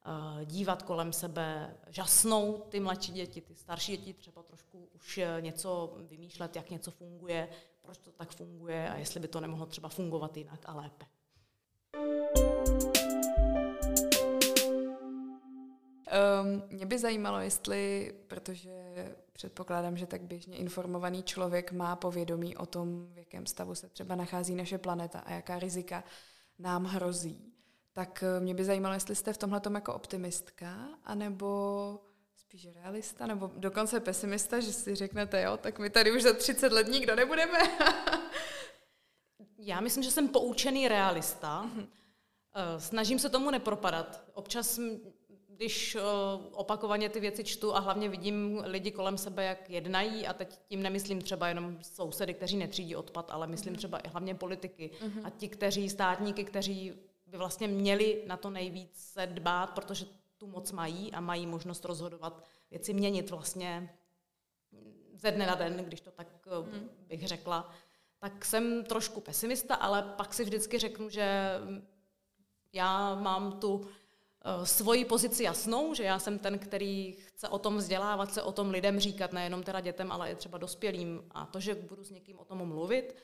uh, 0.05 0.45
dívat 0.45 0.81
kolem 0.81 1.13
sebe, 1.13 1.77
žasnout 1.87 2.67
ty 2.69 2.79
mladší 2.79 3.11
děti, 3.11 3.41
ty 3.41 3.55
starší 3.55 3.97
děti 3.97 4.13
třeba 4.13 4.43
trošku 4.43 4.89
už 4.95 5.17
eh, 5.17 5.37
něco 5.41 5.93
vymýšlet, 5.97 6.55
jak 6.55 6.69
něco 6.69 6.91
funguje, 6.91 7.49
proč 7.81 7.97
to 7.97 8.11
tak 8.11 8.31
funguje 8.31 8.89
a 8.89 8.97
jestli 8.97 9.19
by 9.19 9.27
to 9.27 9.39
nemohlo 9.39 9.65
třeba 9.65 9.89
fungovat 9.89 10.37
jinak 10.37 10.59
a 10.65 10.75
lépe. 10.75 11.05
Um, 16.41 16.63
mě 16.69 16.85
by 16.85 16.99
zajímalo, 16.99 17.39
jestli, 17.39 18.13
protože 18.27 18.71
předpokládám, 19.33 19.97
že 19.97 20.05
tak 20.05 20.21
běžně 20.21 20.57
informovaný 20.57 21.23
člověk 21.23 21.71
má 21.71 21.95
povědomí 21.95 22.57
o 22.57 22.65
tom, 22.65 23.07
v 23.13 23.17
jakém 23.17 23.45
stavu 23.45 23.75
se 23.75 23.89
třeba 23.89 24.15
nachází 24.15 24.55
naše 24.55 24.77
planeta 24.77 25.19
a 25.19 25.31
jaká 25.31 25.59
rizika 25.59 26.03
nám 26.59 26.85
hrozí, 26.85 27.53
tak 27.93 28.23
eh, 28.23 28.39
mě 28.39 28.53
by 28.53 28.65
zajímalo, 28.65 28.93
jestli 28.93 29.15
jste 29.15 29.33
v 29.33 29.37
tomhle 29.37 29.61
jako 29.73 29.93
optimistka, 29.93 30.89
anebo 31.03 31.99
spíš 32.51 32.67
realista, 32.75 33.27
nebo 33.27 33.51
dokonce 33.57 33.99
pesimista, 33.99 34.59
že 34.59 34.73
si 34.73 34.95
řeknete, 34.95 35.41
jo, 35.41 35.57
tak 35.57 35.79
my 35.79 35.89
tady 35.89 36.11
už 36.11 36.23
za 36.23 36.33
30 36.33 36.71
let 36.71 36.87
nikdo 36.87 37.15
nebudeme. 37.15 37.59
Já 39.57 39.81
myslím, 39.81 40.03
že 40.03 40.11
jsem 40.11 40.27
poučený 40.27 40.87
realista. 40.87 41.65
Mm-hmm. 41.65 41.87
Snažím 42.77 43.19
se 43.19 43.29
tomu 43.29 43.51
nepropadat. 43.51 44.23
Občas 44.33 44.79
když 45.47 45.95
uh, 45.95 46.01
opakovaně 46.51 47.09
ty 47.09 47.19
věci 47.19 47.43
čtu 47.43 47.75
a 47.75 47.79
hlavně 47.79 48.09
vidím 48.09 48.61
lidi 48.65 48.91
kolem 48.91 49.17
sebe, 49.17 49.43
jak 49.43 49.69
jednají, 49.69 50.27
a 50.27 50.33
teď 50.33 50.59
tím 50.67 50.83
nemyslím 50.83 51.21
třeba 51.21 51.47
jenom 51.47 51.77
sousedy, 51.81 52.33
kteří 52.33 52.57
netřídí 52.57 52.95
odpad, 52.95 53.31
ale 53.31 53.47
myslím 53.47 53.73
mhm. 53.73 53.77
třeba 53.77 53.97
i 53.97 54.09
hlavně 54.09 54.35
politiky 54.35 54.91
uh-huh. 55.05 55.21
a 55.23 55.29
ti, 55.29 55.49
kteří, 55.49 55.89
státníky, 55.89 56.43
kteří 56.43 56.93
by 57.27 57.37
vlastně 57.37 57.67
měli 57.67 58.23
na 58.27 58.37
to 58.37 58.49
nejvíce 58.49 59.27
dbát, 59.27 59.69
protože 59.69 60.05
tu 60.41 60.47
moc 60.47 60.71
mají 60.71 61.13
a 61.13 61.21
mají 61.21 61.47
možnost 61.47 61.85
rozhodovat 61.85 62.43
věci 62.71 62.93
měnit 62.93 63.29
vlastně 63.29 63.97
ze 65.13 65.31
dne 65.31 65.47
na 65.47 65.55
den, 65.55 65.77
když 65.77 66.01
to 66.01 66.11
tak 66.11 66.27
uh, 66.59 66.67
bych 67.07 67.27
řekla, 67.27 67.69
tak 68.19 68.45
jsem 68.45 68.83
trošku 68.83 69.21
pesimista, 69.21 69.75
ale 69.75 70.03
pak 70.17 70.33
si 70.33 70.43
vždycky 70.43 70.79
řeknu, 70.79 71.09
že 71.09 71.59
já 72.73 73.15
mám 73.15 73.59
tu 73.59 73.87
Eh, 74.45 74.65
svoji 74.65 75.05
pozici 75.05 75.43
jasnou, 75.43 75.93
že 75.93 76.03
já 76.03 76.19
jsem 76.19 76.39
ten, 76.39 76.59
který 76.59 77.11
chce 77.11 77.47
o 77.47 77.59
tom 77.59 77.77
vzdělávat, 77.77 78.33
se 78.33 78.41
o 78.41 78.51
tom 78.51 78.69
lidem 78.69 78.99
říkat, 78.99 79.33
nejenom 79.33 79.63
teda 79.63 79.79
dětem, 79.79 80.11
ale 80.11 80.31
i 80.31 80.35
třeba 80.35 80.57
dospělým. 80.57 81.23
A 81.31 81.45
to, 81.45 81.59
že 81.59 81.75
budu 81.75 82.03
s 82.03 82.11
někým 82.11 82.39
o 82.39 82.45
tom 82.45 82.67
mluvit 82.67 83.15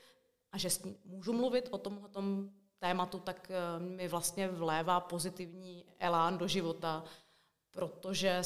a 0.52 0.58
že 0.58 0.70
s 0.70 0.84
ním 0.84 0.96
můžu 1.06 1.34
mluvit 1.34 1.68
o 1.72 1.78
tomhle 1.78 2.10
tom 2.10 2.50
tématu, 2.80 3.20
tak 3.20 3.52
eh, 3.52 3.80
mi 3.80 4.08
vlastně 4.08 4.48
vlévá 4.48 5.00
pozitivní 5.00 5.86
elán 6.00 6.38
do 6.38 6.48
života, 6.48 7.04
protože 7.72 8.42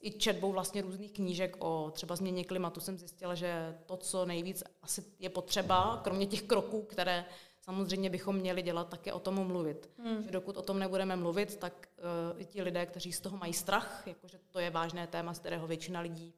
i 0.00 0.10
četbou 0.10 0.52
vlastně 0.52 0.82
různých 0.82 1.12
knížek 1.12 1.56
o 1.58 1.90
třeba 1.94 2.16
změně 2.16 2.44
klimatu 2.44 2.80
jsem 2.80 2.98
zjistila, 2.98 3.34
že 3.34 3.78
to, 3.86 3.96
co 3.96 4.24
nejvíc 4.24 4.64
asi 4.82 5.04
je 5.18 5.30
potřeba, 5.30 6.00
kromě 6.04 6.26
těch 6.26 6.42
kroků, 6.42 6.82
které 6.82 7.24
samozřejmě 7.60 8.10
bychom 8.10 8.36
měli 8.36 8.62
dělat, 8.62 8.88
také 8.88 9.12
o 9.12 9.20
tom 9.20 9.46
mluvit. 9.46 9.90
Hmm. 9.98 10.22
Že 10.22 10.30
dokud 10.30 10.56
o 10.56 10.62
tom 10.62 10.78
nebudeme 10.78 11.16
mluvit, 11.16 11.56
tak 11.56 11.88
uh, 12.32 12.40
i 12.40 12.44
ti 12.44 12.62
lidé, 12.62 12.86
kteří 12.86 13.12
z 13.12 13.20
toho 13.20 13.36
mají 13.36 13.52
strach, 13.52 14.02
jakože 14.06 14.38
to 14.50 14.58
je 14.58 14.70
vážné 14.70 15.06
téma, 15.06 15.34
z 15.34 15.38
kterého 15.38 15.66
většina 15.66 16.00
lidí 16.00 16.34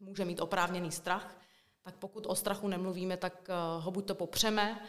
může 0.00 0.24
mít 0.24 0.40
oprávněný 0.40 0.92
strach, 0.92 1.40
tak 1.82 1.96
pokud 1.96 2.26
o 2.26 2.34
strachu 2.34 2.68
nemluvíme, 2.68 3.16
tak 3.16 3.48
uh, 3.48 3.84
ho 3.84 3.90
buď 3.90 4.06
to 4.06 4.14
popřeme, 4.14 4.80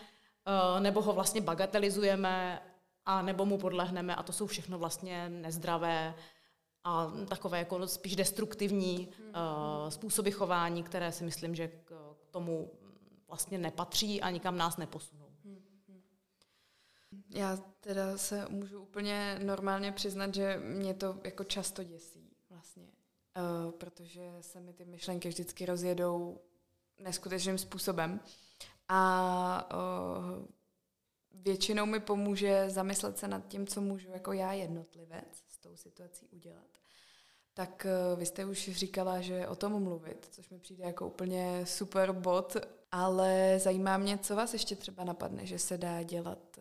nebo 0.79 1.01
ho 1.01 1.13
vlastně 1.13 1.41
bagatelizujeme, 1.41 2.61
a 3.09 3.21
nebo 3.21 3.45
mu 3.45 3.57
podlehneme 3.57 4.15
a 4.15 4.23
to 4.23 4.33
jsou 4.33 4.47
všechno 4.47 4.79
vlastně 4.79 5.29
nezdravé 5.29 6.15
a 6.83 7.11
takové 7.29 7.59
jako 7.59 7.87
spíš 7.87 8.15
destruktivní 8.15 9.07
uh, 9.07 9.89
způsoby 9.89 10.29
chování, 10.29 10.83
které 10.83 11.11
si 11.11 11.23
myslím, 11.23 11.55
že 11.55 11.67
k, 11.67 12.15
tomu 12.31 12.71
vlastně 13.27 13.57
nepatří 13.57 14.21
a 14.21 14.29
nikam 14.29 14.57
nás 14.57 14.77
neposunou. 14.77 15.29
Já 17.29 17.57
teda 17.79 18.17
se 18.17 18.45
můžu 18.49 18.81
úplně 18.81 19.39
normálně 19.43 19.91
přiznat, 19.91 20.35
že 20.35 20.57
mě 20.57 20.93
to 20.93 21.17
jako 21.23 21.43
často 21.43 21.83
děsí 21.83 22.29
vlastně, 22.49 22.83
uh, 22.83 23.71
protože 23.71 24.31
se 24.41 24.59
mi 24.59 24.73
ty 24.73 24.85
myšlenky 24.85 25.29
vždycky 25.29 25.65
rozjedou 25.65 26.39
neskutečným 26.99 27.57
způsobem 27.57 28.19
a 28.89 29.69
uh, 29.73 30.45
většinou 31.31 31.85
mi 31.85 31.99
pomůže 31.99 32.69
zamyslet 32.69 33.17
se 33.17 33.27
nad 33.27 33.47
tím, 33.47 33.67
co 33.67 33.81
můžu 33.81 34.09
jako 34.09 34.33
já 34.33 34.53
jednotlivec 34.53 35.43
s 35.47 35.57
tou 35.57 35.75
situací 35.75 36.27
udělat. 36.31 36.67
Tak 37.53 37.85
uh, 38.13 38.19
vy 38.19 38.25
jste 38.25 38.45
už 38.45 38.69
říkala, 38.71 39.21
že 39.21 39.47
o 39.47 39.55
tom 39.55 39.83
mluvit, 39.83 40.27
což 40.31 40.49
mi 40.49 40.59
přijde 40.59 40.83
jako 40.83 41.07
úplně 41.07 41.65
super 41.65 42.11
bod, 42.11 42.57
ale 42.91 43.59
zajímá 43.59 43.97
mě, 43.97 44.17
co 44.17 44.35
vás 44.35 44.53
ještě 44.53 44.75
třeba 44.75 45.03
napadne, 45.03 45.45
že 45.45 45.59
se 45.59 45.77
dá 45.77 46.03
dělat 46.03 46.59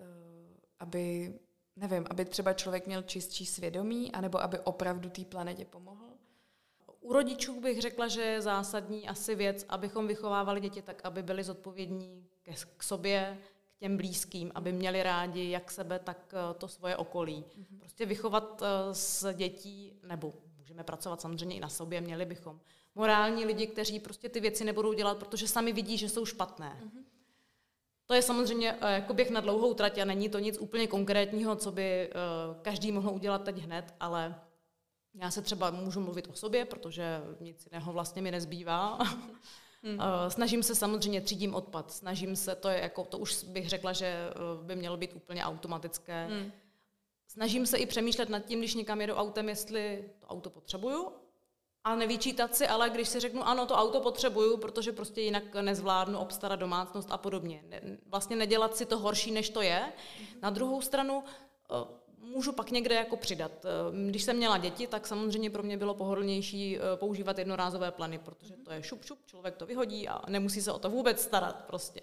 aby, 0.81 1.35
nevím, 1.77 2.07
aby 2.11 2.25
třeba 2.25 2.53
člověk 2.53 2.87
měl 2.87 3.03
čistší 3.03 3.47
svědomí, 3.47 4.13
anebo 4.13 4.43
aby 4.43 4.59
opravdu 4.59 5.11
té 5.11 5.25
planetě 5.25 5.65
pomohl? 5.65 6.08
U 7.01 7.13
rodičů 7.13 7.61
bych 7.61 7.81
řekla, 7.81 8.09
že 8.09 8.23
je 8.23 8.41
zásadní 8.41 9.09
asi 9.09 9.35
věc, 9.35 9.67
abychom 9.69 10.07
vychovávali 10.07 10.61
děti 10.61 10.83
tak, 10.83 11.01
aby 11.05 11.23
byli 11.23 11.45
zodpovědní 11.45 12.27
ke, 12.43 12.53
k 12.77 12.83
sobě, 12.83 13.39
k 13.77 13.79
těm 13.79 13.97
blízkým, 13.97 14.53
aby 14.55 14.73
měli 14.73 15.03
rádi 15.03 15.51
jak 15.51 15.71
sebe, 15.71 15.99
tak 15.99 16.35
eh, 16.35 16.55
to 16.55 16.69
svoje 16.69 16.97
okolí. 16.97 17.45
Mm-hmm. 17.45 17.79
Prostě 17.79 18.07
vychovat 18.07 18.63
eh, 18.63 18.95
s 18.95 19.33
dětí, 19.33 19.93
nebo 20.03 20.33
můžeme 20.59 20.85
pracovat 20.85 21.21
samozřejmě 21.21 21.57
i 21.57 21.61
na 21.61 21.69
sobě, 21.69 22.01
měli 22.01 22.25
bychom. 22.25 22.61
Morální 22.95 23.45
lidi, 23.45 23.67
kteří 23.67 24.01
prostě 24.01 24.29
ty 24.29 24.41
věci 24.41 24.65
nebudou 24.65 24.93
dělat, 24.93 25.19
protože 25.19 25.49
sami 25.49 25.73
vidí, 25.73 25.99
že 25.99 26.09
jsou 26.09 26.25
špatné. 26.25 26.81
Mm-hmm. 26.85 27.03
To 28.07 28.15
je 28.15 28.23
samozřejmě 28.23 28.77
eh, 28.81 28.93
jako 28.93 29.15
běh 29.15 29.31
na 29.31 29.41
dlouhou 29.41 29.75
trať 29.75 29.99
a 29.99 30.05
není 30.05 30.29
to 30.29 30.39
nic 30.39 30.59
úplně 30.59 30.87
konkrétního, 30.87 31.57
co 31.57 31.73
by 31.73 31.83
eh, 31.83 32.13
každý 32.63 32.93
mohl 32.93 33.11
udělat 33.11 33.45
teď 33.45 33.59
hned, 33.59 33.95
ale 34.01 34.35
já 35.21 35.31
se 35.31 35.43
třeba 35.43 35.71
můžu 35.71 36.01
mluvit 36.01 36.29
o 36.29 36.33
sobě, 36.33 36.65
protože 36.65 37.23
nic 37.41 37.67
jiného 37.67 37.93
vlastně 37.93 38.23
mi 38.23 38.31
nezbývá. 38.31 38.99
Hmm. 39.83 40.01
Eh, 40.01 40.31
snažím 40.31 40.63
se 40.63 40.75
samozřejmě 40.75 41.21
třídím 41.21 41.55
odpad, 41.55 41.93
snažím 41.93 42.37
se, 42.37 42.55
to 42.55 42.69
je 42.69 42.81
jako, 42.81 43.05
to 43.05 43.19
už 43.19 43.45
bych 43.45 43.69
řekla, 43.69 43.93
že 43.93 44.31
by 44.63 44.77
mělo 44.77 44.97
být 44.97 45.13
úplně 45.15 45.45
automatické. 45.45 46.27
Hmm. 46.27 46.53
Snažím 47.29 47.67
se 47.67 47.79
i 47.79 47.87
přemýšlet 47.87 48.29
nad 48.29 48.39
tím, 48.39 48.59
když 48.59 48.75
někam 48.75 49.01
jedu 49.01 49.15
autem, 49.15 49.49
jestli 49.49 50.05
to 50.21 50.27
auto 50.27 50.51
potřebuju 50.51 51.13
a 51.85 51.95
nevyčítat 51.95 52.57
si, 52.57 52.69
ale 52.69 52.91
když 52.91 53.09
si 53.09 53.21
řeknu, 53.21 53.49
ano, 53.49 53.67
to 53.67 53.75
auto 53.75 54.01
potřebuju, 54.01 54.57
protože 54.57 54.93
prostě 54.93 55.21
jinak 55.21 55.55
nezvládnu 55.55 56.19
obstarat 56.19 56.61
domácnost 56.61 57.11
a 57.11 57.19
podobně. 57.19 57.65
Vlastně 58.07 58.37
nedělat 58.37 58.77
si 58.77 58.87
to 58.87 58.99
horší, 58.99 59.31
než 59.31 59.51
to 59.51 59.63
je. 59.63 59.93
Na 60.43 60.51
druhou 60.51 60.83
stranu 60.83 61.25
eh, 61.25 61.98
můžu 62.29 62.53
pak 62.53 62.71
někde 62.71 62.95
jako 62.95 63.17
přidat. 63.17 63.65
Eh, 63.65 64.09
když 64.09 64.23
jsem 64.23 64.37
měla 64.37 64.59
děti, 64.59 64.87
tak 64.87 65.07
samozřejmě 65.07 65.51
pro 65.51 65.63
mě 65.63 65.77
bylo 65.77 65.95
pohodlnější 65.95 66.79
eh, 66.79 66.81
používat 66.97 67.39
jednorázové 67.39 67.91
plany, 67.91 68.19
protože 68.19 68.57
to 68.57 68.73
je 68.73 68.83
šup, 68.83 69.05
šup, 69.05 69.19
člověk 69.27 69.57
to 69.57 69.67
vyhodí 69.67 70.09
a 70.09 70.31
nemusí 70.31 70.63
se 70.63 70.73
o 70.73 70.79
to 70.79 70.91
vůbec 70.91 71.23
starat 71.23 71.65
prostě. 71.67 72.01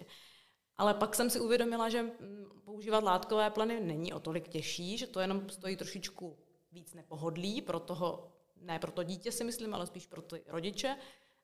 Ale 0.78 0.94
pak 0.94 1.14
jsem 1.14 1.30
si 1.30 1.40
uvědomila, 1.40 1.88
že 1.88 2.02
mm, 2.02 2.46
používat 2.64 3.04
látkové 3.04 3.50
plany 3.50 3.80
není 3.80 4.12
o 4.12 4.20
tolik 4.20 4.48
těžší, 4.48 4.98
že 4.98 5.06
to 5.06 5.20
jenom 5.20 5.48
stojí 5.48 5.76
trošičku 5.76 6.38
víc 6.72 6.94
nepohodlí 6.94 7.62
pro 7.62 7.80
toho 7.80 8.32
ne 8.60 8.78
pro 8.78 8.90
to 8.90 9.02
dítě 9.02 9.32
si 9.32 9.44
myslím, 9.44 9.74
ale 9.74 9.86
spíš 9.86 10.06
pro 10.06 10.22
ty 10.22 10.42
rodiče, 10.46 10.96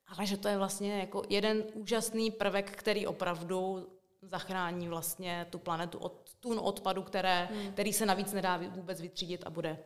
ale 0.07 0.27
že 0.27 0.37
to 0.37 0.49
je 0.49 0.59
vlastně 0.59 0.99
jako 0.99 1.23
jeden 1.29 1.65
úžasný 1.75 2.31
prvek, 2.31 2.71
který 2.71 3.07
opravdu 3.07 3.89
zachrání 4.23 4.89
vlastně 4.89 5.47
tu 5.51 5.59
planetu 5.59 5.99
od 5.99 6.35
tun 6.41 6.61
odpadu, 6.63 7.03
které, 7.03 7.49
hmm. 7.53 7.73
který 7.73 7.93
se 7.93 8.07
navíc 8.07 8.33
nedá 8.33 8.57
vůbec 8.57 9.01
vytřídit 9.01 9.47
a 9.47 9.51
bude 9.51 9.79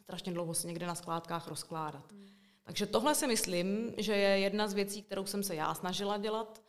strašně 0.00 0.32
dlouho 0.32 0.54
se 0.54 0.66
někde 0.66 0.86
na 0.86 0.94
skládkách 0.94 1.48
rozkládat. 1.48 2.12
Hmm. 2.12 2.28
Takže 2.64 2.86
tohle 2.86 3.14
si 3.14 3.26
myslím, 3.26 3.94
že 3.98 4.16
je 4.16 4.38
jedna 4.38 4.68
z 4.68 4.74
věcí, 4.74 5.02
kterou 5.02 5.26
jsem 5.26 5.42
se 5.42 5.54
já 5.54 5.74
snažila 5.74 6.18
dělat. 6.18 6.62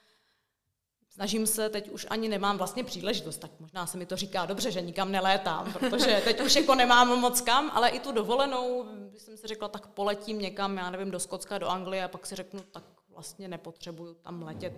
snažím 1.10 1.48
se, 1.48 1.70
teď 1.70 1.90
už 1.90 2.08
ani 2.10 2.28
nemám 2.30 2.58
vlastně 2.58 2.84
příležitost, 2.84 3.38
tak 3.38 3.52
možná 3.60 3.88
se 3.88 3.98
mi 3.98 4.06
to 4.06 4.16
říká 4.16 4.46
dobře, 4.46 4.72
že 4.72 4.82
nikam 4.82 5.12
nelétám, 5.12 5.74
protože 5.74 6.22
teď 6.24 6.42
už 6.42 6.56
jako 6.56 6.76
nemám 6.76 7.20
moc 7.20 7.42
kam, 7.42 7.72
ale 7.74 7.90
i 7.90 8.00
tu 8.00 8.12
dovolenou, 8.12 8.86
když 9.10 9.22
jsem 9.22 9.38
si 9.38 9.48
řekla, 9.48 9.68
tak 9.68 9.88
poletím 9.88 10.40
někam, 10.40 10.78
já 10.78 10.90
nevím, 10.90 11.12
do 11.12 11.20
Skotska, 11.20 11.58
do 11.58 11.70
Anglie 11.70 12.04
a 12.04 12.08
pak 12.08 12.26
si 12.26 12.36
řeknu, 12.36 12.60
tak 12.72 12.84
vlastně 13.10 13.48
nepotřebuju 13.48 14.14
tam 14.14 14.44
letět, 14.44 14.74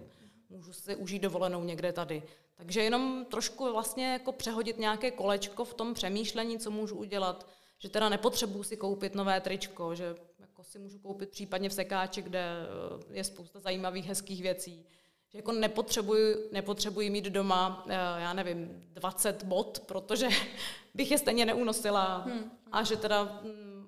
můžu 0.49 0.73
si 0.73 0.95
užít 0.95 1.21
dovolenou 1.21 1.63
někde 1.63 1.93
tady. 1.93 2.23
Takže 2.55 2.84
jenom 2.84 3.25
trošku 3.25 3.71
vlastně 3.71 4.13
jako 4.13 4.31
přehodit 4.31 4.79
nějaké 4.79 5.12
kolečko 5.12 5.65
v 5.65 5.73
tom 5.73 5.93
přemýšlení, 5.93 6.60
co 6.60 6.71
můžu 6.71 6.95
udělat, 6.95 7.47
že 7.77 7.89
teda 7.89 8.10
nepotřebuji 8.10 8.63
si 8.63 8.77
koupit 8.77 9.15
nové 9.15 9.41
tričko, 9.41 9.95
že 9.95 10.15
jako 10.39 10.63
si 10.63 10.79
můžu 10.79 10.99
koupit 10.99 11.29
případně 11.29 11.69
v 11.69 11.73
sekáči, 11.73 12.21
kde 12.21 12.39
eh, 12.39 13.17
je 13.17 13.23
spousta 13.23 13.60
zajímavých, 13.60 14.05
hezkých 14.05 14.41
věcí. 14.41 14.86
Že 15.29 15.38
jako 15.38 15.51
nepotřebuji, 15.51 16.49
nepotřebuji 16.51 17.10
mít 17.10 17.25
doma, 17.25 17.86
eh, 17.89 17.93
já 17.95 18.34
nevím, 18.34 18.84
20 18.93 19.43
bot, 19.43 19.79
protože 19.79 20.27
bych 20.93 21.12
je 21.12 21.17
stejně 21.17 21.45
neunosila 21.45 22.17
hmm. 22.17 22.51
a 22.71 22.84
že 22.84 22.97
teda 22.97 23.23
hm, 23.43 23.86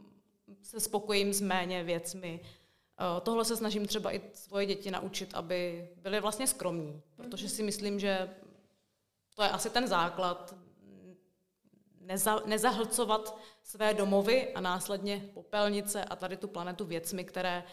se 0.62 0.80
spokojím 0.80 1.34
s 1.34 1.42
méně 1.42 1.84
věcmi. 1.84 2.40
Eh, 3.00 3.22
tohle 3.22 3.46
se 3.46 3.58
snažím 3.58 3.86
třeba 3.86 4.16
i 4.16 4.22
svoje 4.34 4.66
děti 4.66 4.92
naučit, 4.92 5.34
aby 5.34 5.90
byly 5.96 6.20
vlastně 6.20 6.48
skromní, 6.48 7.02
protože 7.16 7.50
si 7.50 7.64
myslím, 7.64 8.00
že 8.00 8.30
to 9.36 9.44
je 9.44 9.50
asi 9.50 9.70
ten 9.70 9.88
základ, 9.88 10.56
neza, 12.02 12.42
nezahlcovat 12.46 13.40
své 13.64 13.94
domovy 13.94 14.54
a 14.54 14.62
následně 14.62 15.30
popelnice 15.34 16.06
a 16.06 16.16
tady 16.16 16.38
tu 16.38 16.48
planetu 16.48 16.86
věcmi, 16.86 17.24
které 17.24 17.64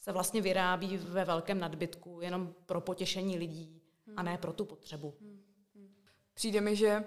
se 0.00 0.12
vlastně 0.12 0.40
vyrábí 0.40 0.96
ve 0.96 1.24
velkém 1.24 1.58
nadbytku 1.58 2.20
jenom 2.20 2.54
pro 2.66 2.80
potěšení 2.80 3.38
lidí 3.38 3.82
a 4.16 4.22
ne 4.22 4.38
pro 4.38 4.52
tu 4.52 4.64
potřebu. 4.64 5.14
Přijde 6.34 6.60
mi, 6.60 6.76
že 6.76 7.04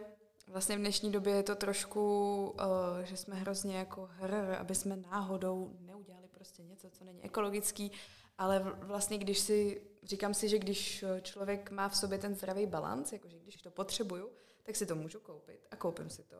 vlastně 0.56 0.76
v 0.76 0.80
dnešní 0.80 1.12
době 1.12 1.36
je 1.36 1.44
to 1.44 1.56
trošku, 1.56 2.02
uh, 2.50 3.04
že 3.04 3.18
jsme 3.18 3.36
hrozně 3.36 3.78
jako 3.78 4.10
hr, 4.12 4.56
aby 4.60 4.76
jsme 4.76 4.96
náhodou 4.96 5.76
neudělali 5.80 6.28
prostě 6.28 6.63
něco, 6.63 6.89
co 6.89 7.04
není 7.04 7.24
ekologický, 7.24 7.91
ale 8.38 8.60
vlastně 8.80 9.18
když 9.18 9.39
si, 9.39 9.82
říkám 10.04 10.34
si, 10.34 10.50
že 10.50 10.60
když 10.60 11.06
člověk 11.22 11.72
má 11.72 11.89
v 11.89 11.98
sobě 11.98 12.18
ten 12.18 12.36
zdravý 12.36 12.65
balans, 12.65 13.13
jakože 13.13 13.39
když 13.39 13.56
to 13.56 13.72
potřebuju, 13.72 14.30
tak 14.63 14.76
si 14.76 14.86
to 14.86 14.96
můžu 14.96 15.20
koupit 15.20 15.68
a 15.72 15.76
koupím 15.76 16.10
si 16.10 16.24
to 16.24 16.38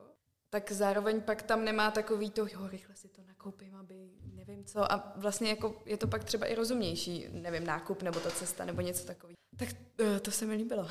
tak 0.50 0.72
zároveň 0.72 1.22
pak 1.22 1.42
tam 1.42 1.66
nemá 1.66 1.92
takový 1.92 2.32
to, 2.32 2.48
jo, 2.48 2.68
rychle 2.68 2.96
si 2.96 3.08
to 3.08 3.22
nakoupím, 3.28 3.76
aby 3.76 4.10
nevím 4.34 4.66
co. 4.66 4.92
A 4.92 5.14
vlastně 5.16 5.50
jako 5.50 5.82
je 5.86 5.98
to 5.98 6.08
pak 6.08 6.24
třeba 6.24 6.46
i 6.46 6.56
rozumnější, 6.56 7.28
nevím, 7.32 7.66
nákup 7.66 8.02
nebo 8.02 8.20
ta 8.20 8.32
cesta 8.32 8.66
nebo 8.66 8.82
něco 8.82 9.06
takového. 9.06 9.36
Tak 9.58 9.70
eh, 10.00 10.20
to 10.20 10.32
se 10.32 10.46
mi 10.46 10.56
líbilo. 10.56 10.88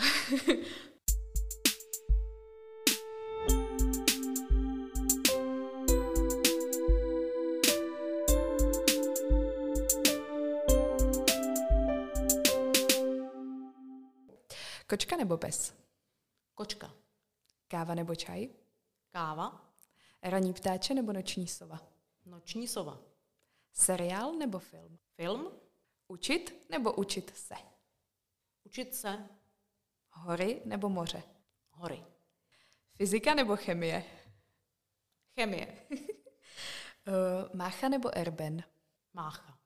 Kočka 14.95 15.17
nebo 15.17 15.37
pes? 15.37 15.75
Kočka. 16.55 16.95
Káva 17.69 17.95
nebo 17.95 18.15
čaj? 18.15 18.49
Káva. 19.11 19.75
Raní 20.23 20.53
ptáče 20.55 20.95
nebo 20.95 21.13
noční 21.13 21.49
sova? 21.49 21.81
Noční 22.25 22.69
sova. 22.69 22.99
Seriál 23.73 24.33
nebo 24.33 24.59
film? 24.59 24.99
Film. 25.17 25.53
Učit 26.09 26.71
nebo 26.71 26.93
učit 26.93 27.37
se? 27.37 27.55
Učit 28.65 28.95
se. 28.95 29.29
Hory 30.11 30.63
nebo 30.65 30.89
moře? 30.89 31.23
Hory. 31.71 32.05
Fyzika 32.93 33.35
nebo 33.35 33.57
chemie? 33.57 34.05
Chemie. 35.35 35.87
uh, 35.91 37.55
mácha 37.55 37.89
nebo 37.89 38.19
erben? 38.19 38.65
Mácha. 39.13 39.59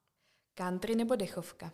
Country 0.54 0.94
nebo 0.94 1.16
dechovka? 1.16 1.72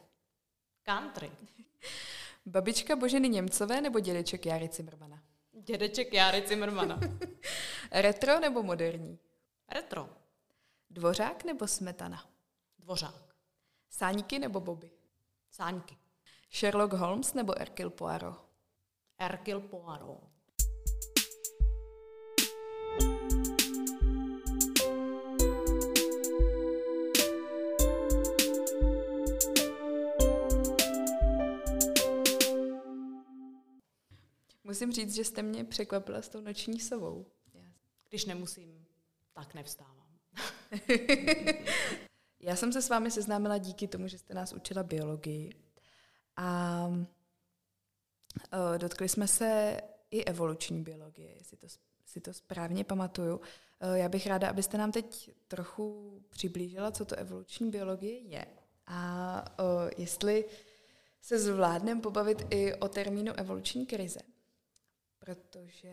Country. 0.83 1.31
Babička 2.47 2.97
Boženy 2.97 3.29
Němcové 3.29 3.81
nebo 3.81 4.01
dědeček 4.01 4.47
Jary 4.47 4.69
Cimrmana? 4.69 5.23
Dědeček 5.53 6.13
Járy 6.13 6.43
Cimrmana. 6.43 7.01
Retro 7.93 8.41
nebo 8.41 8.63
moderní? 8.63 9.19
Retro. 9.69 10.09
Dvořák 10.91 11.45
nebo 11.45 11.67
smetana? 11.67 12.25
Dvořák. 12.79 13.37
Sáníky 13.91 14.39
nebo 14.39 14.61
boby? 14.61 14.91
Sáňky. 15.51 15.97
Sherlock 16.53 16.93
Holmes 16.93 17.35
nebo 17.35 17.53
Hercule 17.59 17.91
Poirot? 17.91 18.45
Hercule 19.19 19.61
Poirot. 19.61 20.34
Musím 34.75 34.93
říct, 34.93 35.15
že 35.15 35.25
jste 35.25 35.43
mě 35.43 35.65
překvapila 35.65 36.23
s 36.23 36.29
tou 36.29 36.41
noční 36.41 36.81
sovou. 36.81 37.27
Když 38.09 38.25
nemusím, 38.25 38.87
tak 39.33 39.55
nevstávám. 39.55 40.19
Já 42.41 42.57
jsem 42.57 42.73
se 42.73 42.83
s 42.83 42.89
vámi 42.89 43.11
seznámila 43.11 43.59
díky 43.59 43.89
tomu, 43.89 44.09
že 44.09 44.19
jste 44.19 44.35
nás 44.35 44.53
učila 44.53 44.83
biologii. 44.83 45.55
A 46.37 46.89
dotkli 48.77 49.09
jsme 49.09 49.29
se 49.29 49.81
i 50.11 50.25
evoluční 50.25 50.83
biologie, 50.83 51.35
jestli 51.39 51.57
to, 51.57 51.67
si 52.07 52.21
to 52.21 52.33
správně 52.33 52.85
pamatuju. 52.85 53.41
Já 53.95 54.09
bych 54.09 54.27
ráda, 54.27 54.51
abyste 54.51 54.79
nám 54.79 54.93
teď 54.93 55.31
trochu 55.49 56.19
přiblížila, 56.31 56.91
co 56.91 57.05
to 57.05 57.17
evoluční 57.17 57.71
biologie 57.71 58.19
je. 58.19 58.47
A 58.87 59.45
jestli 59.99 60.45
se 61.21 61.39
zvládneme 61.39 62.01
pobavit 62.01 62.47
i 62.51 62.75
o 62.75 62.89
termínu 62.89 63.33
evoluční 63.33 63.87
krize 63.87 64.21
protože 65.25 65.93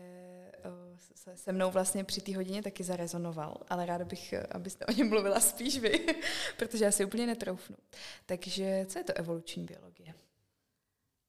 uh, 0.64 0.98
se, 1.14 1.36
se 1.36 1.52
mnou 1.52 1.70
vlastně 1.70 2.04
při 2.04 2.20
té 2.20 2.36
hodině 2.36 2.62
taky 2.62 2.84
zarezonoval, 2.84 3.56
ale 3.68 3.86
ráda 3.86 4.04
bych, 4.04 4.32
eh, 4.32 4.46
abyste 4.50 4.86
o 4.88 4.92
něm 4.92 5.08
mluvila 5.08 5.40
spíš 5.40 5.78
vy, 5.78 6.06
protože 6.56 6.84
já 6.84 6.90
si 6.90 7.04
úplně 7.04 7.26
netroufnu. 7.26 7.76
Takže 8.26 8.86
co 8.88 8.98
je 8.98 9.04
to 9.04 9.12
evoluční 9.16 9.64
biologie? 9.64 10.14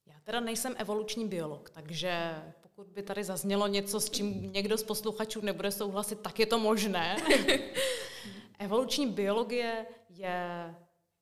Já 0.06 0.20
teda 0.24 0.40
nejsem 0.40 0.76
evoluční 0.78 1.28
biolog, 1.28 1.70
takže 1.70 2.36
pokud 2.62 2.88
by 2.88 3.04
tady 3.04 3.24
zaznělo 3.24 3.68
něco, 3.68 4.00
s 4.00 4.10
čím 4.10 4.54
někdo 4.54 4.78
z 4.78 4.84
posluchačů 4.84 5.42
nebude 5.42 5.72
souhlasit, 5.72 6.20
tak 6.20 6.40
je 6.40 6.46
to 6.46 6.60
možné. 6.60 7.18
evoluční 8.60 9.08
biologie 9.08 9.86
je 10.10 10.76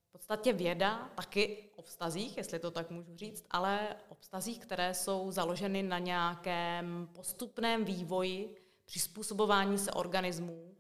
v 0.09 0.11
podstatě 0.11 0.53
věda 0.53 1.09
taky 1.15 1.70
o 1.81 1.83
vztazích, 1.83 2.37
jestli 2.37 2.59
to 2.59 2.71
tak 2.71 2.89
můžu 2.89 3.15
říct, 3.15 3.45
ale 3.51 3.95
o 4.09 4.15
vztazích, 4.15 4.59
které 4.59 4.93
jsou 4.93 5.31
založeny 5.31 5.83
na 5.83 5.99
nějakém 5.99 7.09
postupném 7.13 7.85
vývoji, 7.85 8.55
přizpůsobování 8.85 9.77
se 9.77 9.91
organismů, 9.91 10.75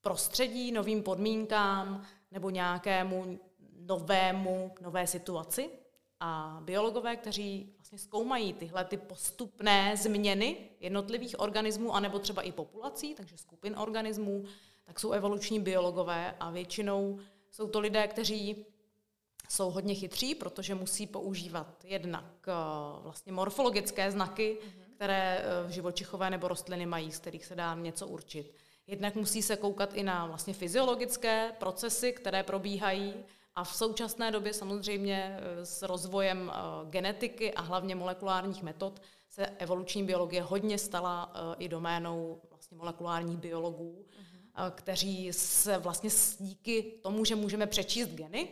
prostředí, 0.00 0.72
novým 0.72 1.02
podmínkám 1.02 2.06
nebo 2.30 2.50
nějakému 2.50 3.38
novému, 3.80 4.74
nové 4.80 5.06
situaci. 5.06 5.70
A 6.20 6.60
biologové, 6.64 7.16
kteří 7.16 7.72
vlastně 7.76 7.98
zkoumají 7.98 8.52
tyhle 8.52 8.84
ty 8.84 8.96
postupné 8.96 9.96
změny 9.96 10.70
jednotlivých 10.80 11.40
organismů, 11.40 11.94
anebo 11.94 12.18
třeba 12.18 12.42
i 12.42 12.52
populací, 12.52 13.14
takže 13.14 13.38
skupin 13.38 13.74
organismů, 13.78 14.44
tak 14.84 15.00
jsou 15.00 15.12
evoluční 15.12 15.60
biologové 15.60 16.34
a 16.40 16.50
většinou 16.50 17.18
jsou 17.50 17.68
to 17.68 17.80
lidé, 17.80 18.08
kteří 18.08 18.66
jsou 19.48 19.70
hodně 19.70 19.94
chytří, 19.94 20.34
protože 20.34 20.74
musí 20.74 21.06
používat 21.06 21.84
jednak 21.84 22.24
eh, 22.48 22.52
vlastně 23.02 23.32
morfologické 23.32 24.10
znaky, 24.10 24.58
mm-hmm. 24.60 24.94
které 24.94 25.44
eh, 25.44 25.72
živočichové 25.72 26.30
nebo 26.30 26.48
rostliny 26.48 26.86
mají, 26.86 27.12
z 27.12 27.18
kterých 27.18 27.44
se 27.46 27.54
dá 27.54 27.74
něco 27.74 28.06
určit. 28.06 28.54
Jednak 28.86 29.14
musí 29.14 29.42
se 29.42 29.56
koukat 29.56 29.94
i 29.94 30.02
na 30.02 30.26
vlastně 30.26 30.54
fyziologické 30.54 31.52
procesy, 31.58 32.12
které 32.12 32.42
probíhají 32.42 33.14
a 33.54 33.64
v 33.64 33.74
současné 33.74 34.30
době 34.30 34.54
samozřejmě 34.54 35.38
eh, 35.38 35.66
s 35.66 35.82
rozvojem 35.82 36.52
genetiky 36.90 37.54
a 37.54 37.60
hlavně 37.60 37.94
molekulárních 37.94 38.62
metod 38.62 39.02
se 39.28 39.46
evoluční 39.46 40.04
biologie 40.04 40.42
hodně 40.42 40.78
stala 40.78 41.32
i 41.58 41.68
doménou 41.68 42.40
vlastně 42.50 42.76
molekulárních 42.76 43.38
biologů, 43.38 44.04
mm-hmm. 44.06 44.70
kteří 44.70 45.32
se 45.32 45.78
vlastně 45.78 46.10
díky 46.38 46.82
tomu, 46.82 47.24
že 47.24 47.34
můžeme 47.34 47.66
přečíst 47.66 48.08
geny, 48.08 48.48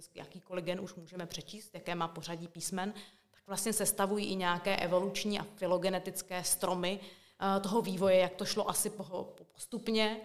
podstatě 0.00 0.18
jakýkoliv 0.18 0.64
gen 0.64 0.80
už 0.80 0.94
můžeme 0.94 1.26
přečíst, 1.26 1.74
jaké 1.74 1.94
má 1.94 2.08
pořadí 2.08 2.48
písmen, 2.48 2.92
tak 3.30 3.42
vlastně 3.46 3.72
sestavují 3.72 4.26
i 4.26 4.34
nějaké 4.34 4.76
evoluční 4.76 5.40
a 5.40 5.46
filogenetické 5.56 6.44
stromy 6.44 7.00
eh, 7.00 7.60
toho 7.60 7.82
vývoje, 7.82 8.16
jak 8.16 8.34
to 8.34 8.44
šlo 8.44 8.70
asi 8.70 8.90
postupně. 9.52 10.20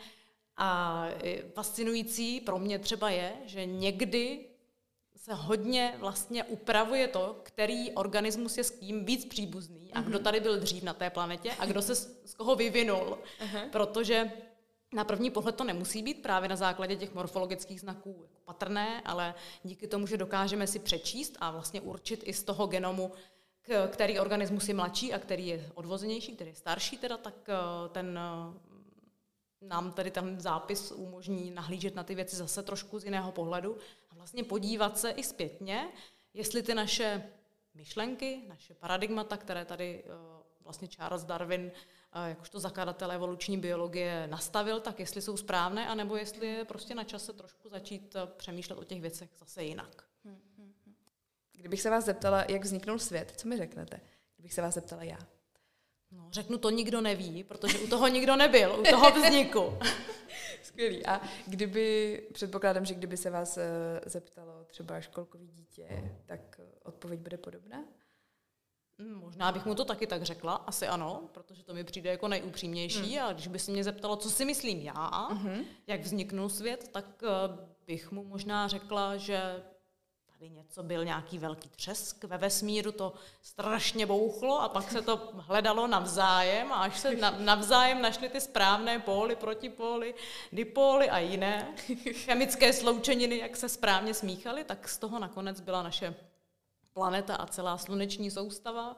A 0.57 1.07
fascinující 1.53 2.41
pro 2.41 2.59
mě 2.59 2.79
třeba 2.79 3.09
je, 3.09 3.33
že 3.45 3.65
někdy 3.65 4.45
se 5.15 5.33
hodně 5.33 5.95
vlastně 5.99 6.43
upravuje 6.43 7.07
to, 7.07 7.39
který 7.43 7.91
organismus 7.91 8.57
je 8.57 8.63
s 8.63 8.69
kým 8.69 9.05
víc 9.05 9.25
příbuzný 9.25 9.93
a 9.93 10.01
kdo 10.01 10.17
mhm. 10.17 10.23
tady 10.23 10.39
byl 10.39 10.59
dřív 10.59 10.83
na 10.83 10.93
té 10.93 11.09
planetě 11.09 11.51
a 11.59 11.65
kdo 11.65 11.81
se 11.81 11.95
z 11.95 12.33
koho 12.37 12.55
vyvinul. 12.55 13.17
Uh-huh. 13.39 13.69
Protože 13.69 14.31
na 14.95 15.03
první 15.03 15.29
pohled 15.29 15.55
to 15.55 15.63
nemusí 15.63 16.03
být 16.03 16.21
právě 16.21 16.49
na 16.49 16.55
základě 16.55 16.95
těch 16.95 17.13
morfologických 17.13 17.81
znaků 17.81 18.19
jako 18.21 18.39
patrné, 18.45 19.01
ale 19.01 19.35
díky 19.63 19.87
tomu, 19.87 20.07
že 20.07 20.17
dokážeme 20.17 20.67
si 20.67 20.79
přečíst 20.79 21.37
a 21.39 21.51
vlastně 21.51 21.81
určit 21.81 22.23
i 22.25 22.33
z 22.33 22.43
toho 22.43 22.67
genomu, 22.67 23.11
který 23.87 24.19
organismus 24.19 24.67
je 24.67 24.73
mladší 24.73 25.13
a 25.13 25.19
který 25.19 25.47
je 25.47 25.71
odvozenější, 25.73 26.35
který 26.35 26.49
je 26.49 26.55
starší, 26.55 26.97
teda, 26.97 27.17
tak 27.17 27.49
eh, 27.49 27.89
ten 27.89 28.19
eh, 28.19 28.59
nám 29.61 29.91
tady 29.91 30.11
ten 30.11 30.39
zápis 30.39 30.91
umožní 30.91 31.51
nahlížet 31.51 31.95
na 31.95 32.03
ty 32.03 32.15
věci 32.15 32.35
zase 32.35 32.63
trošku 32.63 32.99
z 32.99 33.05
jiného 33.05 33.31
pohledu 33.31 33.77
a 34.09 34.15
vlastně 34.15 34.43
podívat 34.43 34.97
se 34.97 35.09
i 35.09 35.23
zpětně, 35.23 35.89
jestli 36.33 36.63
ty 36.63 36.75
naše 36.75 37.23
myšlenky, 37.73 38.41
naše 38.47 38.73
paradigmata, 38.73 39.37
které 39.37 39.65
tady 39.65 40.03
eh, 40.05 40.09
vlastně 40.63 40.87
Charles 40.87 41.23
Darwin 41.23 41.71
jakožto 42.23 42.59
zakladatel 42.59 43.11
evoluční 43.11 43.57
biologie 43.57 44.27
nastavil, 44.27 44.79
tak 44.79 44.99
jestli 44.99 45.21
jsou 45.21 45.37
správné, 45.37 45.87
anebo 45.87 46.15
jestli 46.15 46.47
je 46.47 46.65
prostě 46.65 46.95
na 46.95 47.03
čase 47.03 47.33
trošku 47.33 47.69
začít 47.69 48.15
přemýšlet 48.37 48.75
o 48.75 48.83
těch 48.83 49.01
věcech 49.01 49.29
zase 49.39 49.63
jinak. 49.63 50.03
Hmm. 50.25 50.41
Kdybych 51.57 51.81
se 51.81 51.89
vás 51.89 52.05
zeptala, 52.05 52.45
jak 52.49 52.63
vzniknul 52.63 52.99
svět, 52.99 53.33
co 53.37 53.47
mi 53.47 53.57
řeknete? 53.57 53.99
Kdybych 54.35 54.53
se 54.53 54.61
vás 54.61 54.73
zeptala 54.73 55.03
já. 55.03 55.17
No, 56.11 56.27
řeknu, 56.31 56.57
to 56.57 56.69
nikdo 56.69 57.01
neví, 57.01 57.43
protože 57.43 57.79
u 57.79 57.87
toho 57.87 58.07
nikdo 58.07 58.35
nebyl, 58.35 58.79
u 58.79 58.83
toho 58.83 59.11
vzniku. 59.11 59.79
Skvělý. 60.63 61.05
A 61.05 61.21
kdyby, 61.47 62.21
předpokládám, 62.33 62.85
že 62.85 62.93
kdyby 62.93 63.17
se 63.17 63.29
vás 63.29 63.57
uh, 63.57 63.63
zeptalo 64.05 64.63
třeba 64.63 65.01
školkový 65.01 65.47
dítě, 65.47 66.11
tak 66.25 66.61
odpověď 66.83 67.19
bude 67.19 67.37
podobná? 67.37 67.83
Hm, 68.99 69.15
možná 69.15 69.51
bych 69.51 69.65
mu 69.65 69.75
to 69.75 69.85
taky 69.85 70.07
tak 70.07 70.23
řekla, 70.23 70.53
asi 70.53 70.87
ano, 70.87 71.21
protože 71.31 71.63
to 71.63 71.73
mi 71.73 71.83
přijde 71.83 72.09
jako 72.09 72.27
nejupřímnější. 72.27 73.15
Hmm. 73.15 73.25
A 73.25 73.33
když 73.33 73.47
by 73.47 73.59
se 73.59 73.71
mě 73.71 73.83
zeptalo, 73.83 74.15
co 74.15 74.29
si 74.29 74.45
myslím 74.45 74.81
já, 74.81 75.29
uh-huh. 75.29 75.65
jak 75.87 76.01
vzniknul 76.01 76.49
svět, 76.49 76.87
tak 76.87 77.05
uh, 77.23 77.55
bych 77.87 78.11
mu 78.11 78.23
možná 78.23 78.67
řekla, 78.67 79.17
že 79.17 79.63
tady 80.39 80.49
něco 80.49 80.83
byl 80.83 81.05
nějaký 81.05 81.37
velký 81.37 81.69
třesk 81.69 82.23
ve 82.23 82.37
vesmíru, 82.37 82.91
to 82.91 83.13
strašně 83.41 84.05
bouchlo 84.05 84.61
a 84.61 84.69
pak 84.69 84.91
se 84.91 85.01
to 85.01 85.29
hledalo 85.33 85.87
navzájem 85.87 86.71
a 86.71 86.75
až 86.75 86.99
se 86.99 87.15
navzájem 87.39 88.01
našly 88.01 88.29
ty 88.29 88.41
správné 88.41 88.99
póly, 88.99 89.35
protipóly, 89.35 90.15
dipóly 90.51 91.09
a 91.09 91.19
jiné 91.19 91.75
chemické 92.13 92.73
sloučeniny, 92.73 93.37
jak 93.37 93.55
se 93.55 93.69
správně 93.69 94.13
smíchaly, 94.13 94.63
tak 94.63 94.89
z 94.89 94.97
toho 94.97 95.19
nakonec 95.19 95.59
byla 95.59 95.83
naše 95.83 96.15
planeta 96.95 97.35
a 97.35 97.45
celá 97.45 97.77
sluneční 97.77 98.31
soustava 98.31 98.97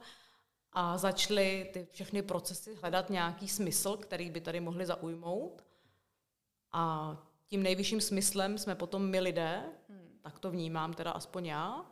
a 0.72 0.98
začaly 0.98 1.70
ty 1.74 1.88
všechny 1.92 2.22
procesy 2.22 2.76
hledat 2.76 3.10
nějaký 3.10 3.48
smysl, 3.48 3.98
který 3.98 4.30
by 4.30 4.42
tady 4.42 4.60
mohli 4.60 4.86
zaujmout. 4.86 5.66
A 6.72 7.18
tím 7.48 7.64
nejvyšším 7.64 8.02
smyslem 8.02 8.58
jsme 8.58 8.76
potom 8.76 9.10
my 9.10 9.20
lidé, 9.20 9.64
tak 10.22 10.40
to 10.40 10.52
vnímám 10.52 10.94
teda 10.94 11.12
aspoň 11.12 11.46
já. 11.46 11.86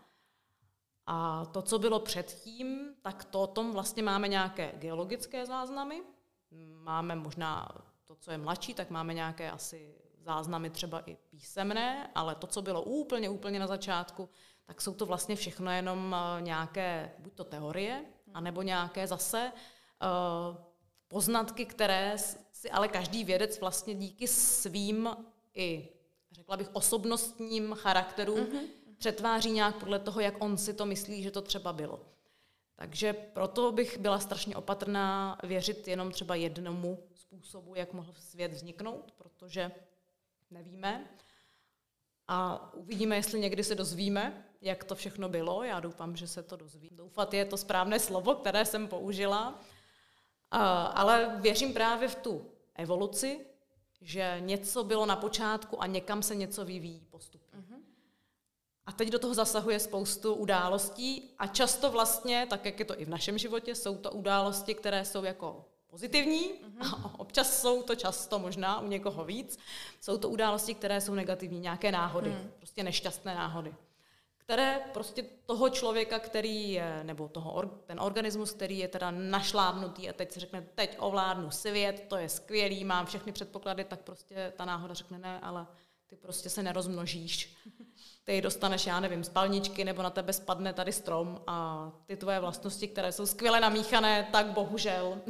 A 1.06 1.46
to, 1.46 1.62
co 1.62 1.80
bylo 1.80 2.00
předtím, 2.00 2.96
tak 3.02 3.26
to 3.26 3.42
o 3.42 3.48
tom 3.48 3.74
vlastně 3.74 4.04
máme 4.04 4.28
nějaké 4.28 4.72
geologické 4.76 5.46
záznamy. 5.46 6.04
Máme 6.74 7.16
možná 7.16 7.68
to, 8.04 8.16
co 8.16 8.32
je 8.32 8.38
mladší, 8.38 8.74
tak 8.74 8.90
máme 8.90 9.14
nějaké 9.14 9.52
asi 9.52 9.96
záznamy 10.26 10.70
třeba 10.70 11.00
i 11.00 11.16
písemné, 11.16 12.12
ale 12.16 12.36
to, 12.36 12.48
co 12.48 12.62
bylo 12.62 12.82
úplně, 12.82 13.30
úplně 13.30 13.60
na 13.60 13.68
začátku, 13.68 14.30
tak 14.66 14.82
jsou 14.82 14.94
to 14.94 15.06
vlastně 15.06 15.36
všechno 15.36 15.72
jenom 15.72 16.16
eh, 16.16 16.42
nějaké, 16.42 17.12
buď 17.20 17.34
to 17.34 17.44
teorie, 17.44 18.06
anebo 18.34 18.62
nějaké 18.62 19.08
zase 19.08 19.52
uh, 19.52 20.58
poznatky, 21.08 21.66
které 21.66 22.18
si 22.52 22.72
ale 22.72 22.88
každý 22.88 23.24
vědec 23.24 23.60
vlastně 23.60 23.96
díky 23.96 24.28
svým 24.28 25.10
i 25.54 25.90
řekla 26.32 26.58
bych, 26.58 26.70
osobnostním 26.74 27.74
charakterům 27.74 28.40
mm-hmm. 28.40 28.68
přetváří 28.98 29.52
nějak 29.52 29.76
podle 29.76 30.00
toho, 30.00 30.22
jak 30.22 30.44
on 30.44 30.58
si 30.58 30.74
to 30.74 30.86
myslí, 30.86 31.24
že 31.24 31.32
to 31.32 31.42
třeba 31.42 31.74
bylo. 31.74 32.06
Takže 32.76 33.14
proto 33.14 33.72
bych 33.72 33.98
byla 33.98 34.20
strašně 34.20 34.56
opatrná 34.56 35.38
věřit 35.44 35.88
jenom 35.88 36.12
třeba 36.12 36.36
jednomu 36.36 37.04
způsobu, 37.14 37.76
jak 37.76 37.94
mohl 37.94 38.14
svět 38.14 38.52
vzniknout, 38.52 39.12
protože 39.12 39.72
nevíme. 40.56 41.10
A 42.28 42.74
uvidíme, 42.74 43.16
jestli 43.16 43.40
někdy 43.40 43.64
se 43.64 43.76
dozvíme, 43.76 44.46
jak 44.62 44.84
to 44.84 44.96
všechno 44.96 45.30
bylo. 45.30 45.64
Já 45.64 45.80
doufám, 45.80 46.16
že 46.16 46.28
se 46.28 46.44
to 46.44 46.56
dozví. 46.56 46.90
Doufat 46.92 47.34
je 47.34 47.46
to 47.46 47.58
správné 47.58 48.00
slovo, 48.00 48.36
které 48.36 48.66
jsem 48.66 48.88
použila. 48.88 49.60
Ale 50.94 51.38
věřím 51.42 51.74
právě 51.74 52.08
v 52.08 52.16
tu 52.16 52.52
evoluci, 52.76 53.46
že 54.02 54.38
něco 54.40 54.84
bylo 54.84 55.06
na 55.06 55.16
počátku 55.16 55.82
a 55.82 55.86
někam 55.88 56.24
se 56.24 56.36
něco 56.36 56.66
vyvíjí 56.66 57.08
postupně. 57.10 57.60
Uh-huh. 57.60 57.80
A 58.86 58.92
teď 58.92 59.10
do 59.10 59.20
toho 59.20 59.34
zasahuje 59.34 59.80
spoustu 59.80 60.34
událostí 60.34 61.36
a 61.38 61.48
často 61.48 61.92
vlastně, 61.92 62.48
tak 62.50 62.66
jak 62.66 62.80
je 62.80 62.86
to 62.86 63.02
i 63.02 63.06
v 63.06 63.10
našem 63.10 63.38
životě, 63.38 63.76
jsou 63.76 63.98
to 63.98 64.12
události, 64.12 64.76
které 64.76 65.06
jsou 65.06 65.24
jako 65.24 65.66
pozitivní 65.96 66.52
a 66.82 67.20
občas 67.20 67.62
jsou 67.62 67.82
to 67.82 67.96
často 67.96 68.40
možná 68.40 68.80
u 68.80 68.88
někoho 68.88 69.26
víc. 69.26 69.58
Jsou 70.02 70.18
to 70.18 70.30
události, 70.30 70.74
které 70.74 71.02
jsou 71.02 71.14
negativní, 71.14 71.60
nějaké 71.60 71.92
náhody, 71.92 72.30
uh-huh. 72.30 72.50
prostě 72.58 72.84
nešťastné 72.84 73.36
náhody 73.36 73.74
které 74.38 74.80
prostě 74.94 75.24
toho 75.46 75.70
člověka, 75.70 76.20
který 76.20 76.72
je, 76.72 77.04
nebo 77.04 77.28
toho, 77.28 77.64
ten 77.86 78.00
organismus, 78.00 78.52
který 78.52 78.78
je 78.78 78.88
teda 78.88 79.12
našlábnutý 79.12 80.10
a 80.10 80.14
teď 80.14 80.32
si 80.32 80.40
řekne, 80.40 80.68
teď 80.76 80.96
ovládnu 81.00 81.52
svět, 81.52 82.06
to 82.08 82.18
je 82.18 82.30
skvělý, 82.30 82.84
mám 82.84 83.06
všechny 83.06 83.32
předpoklady, 83.32 83.84
tak 83.84 84.00
prostě 84.00 84.54
ta 84.56 84.66
náhoda 84.66 84.94
řekne 84.94 85.18
ne, 85.18 85.40
ale 85.40 85.68
ty 86.08 86.16
prostě 86.16 86.50
se 86.50 86.64
nerozmnožíš. 86.64 87.58
Ty 88.24 88.42
dostaneš, 88.42 88.86
já 88.86 89.00
nevím, 89.00 89.24
spalničky, 89.24 89.86
nebo 89.86 90.02
na 90.02 90.10
tebe 90.10 90.34
spadne 90.34 90.74
tady 90.74 90.92
strom 90.92 91.42
a 91.48 91.92
ty 92.06 92.16
tvoje 92.16 92.40
vlastnosti, 92.40 92.88
které 92.88 93.12
jsou 93.12 93.26
skvěle 93.26 93.60
namíchané, 93.60 94.28
tak 94.32 94.46
bohužel. 94.46 95.22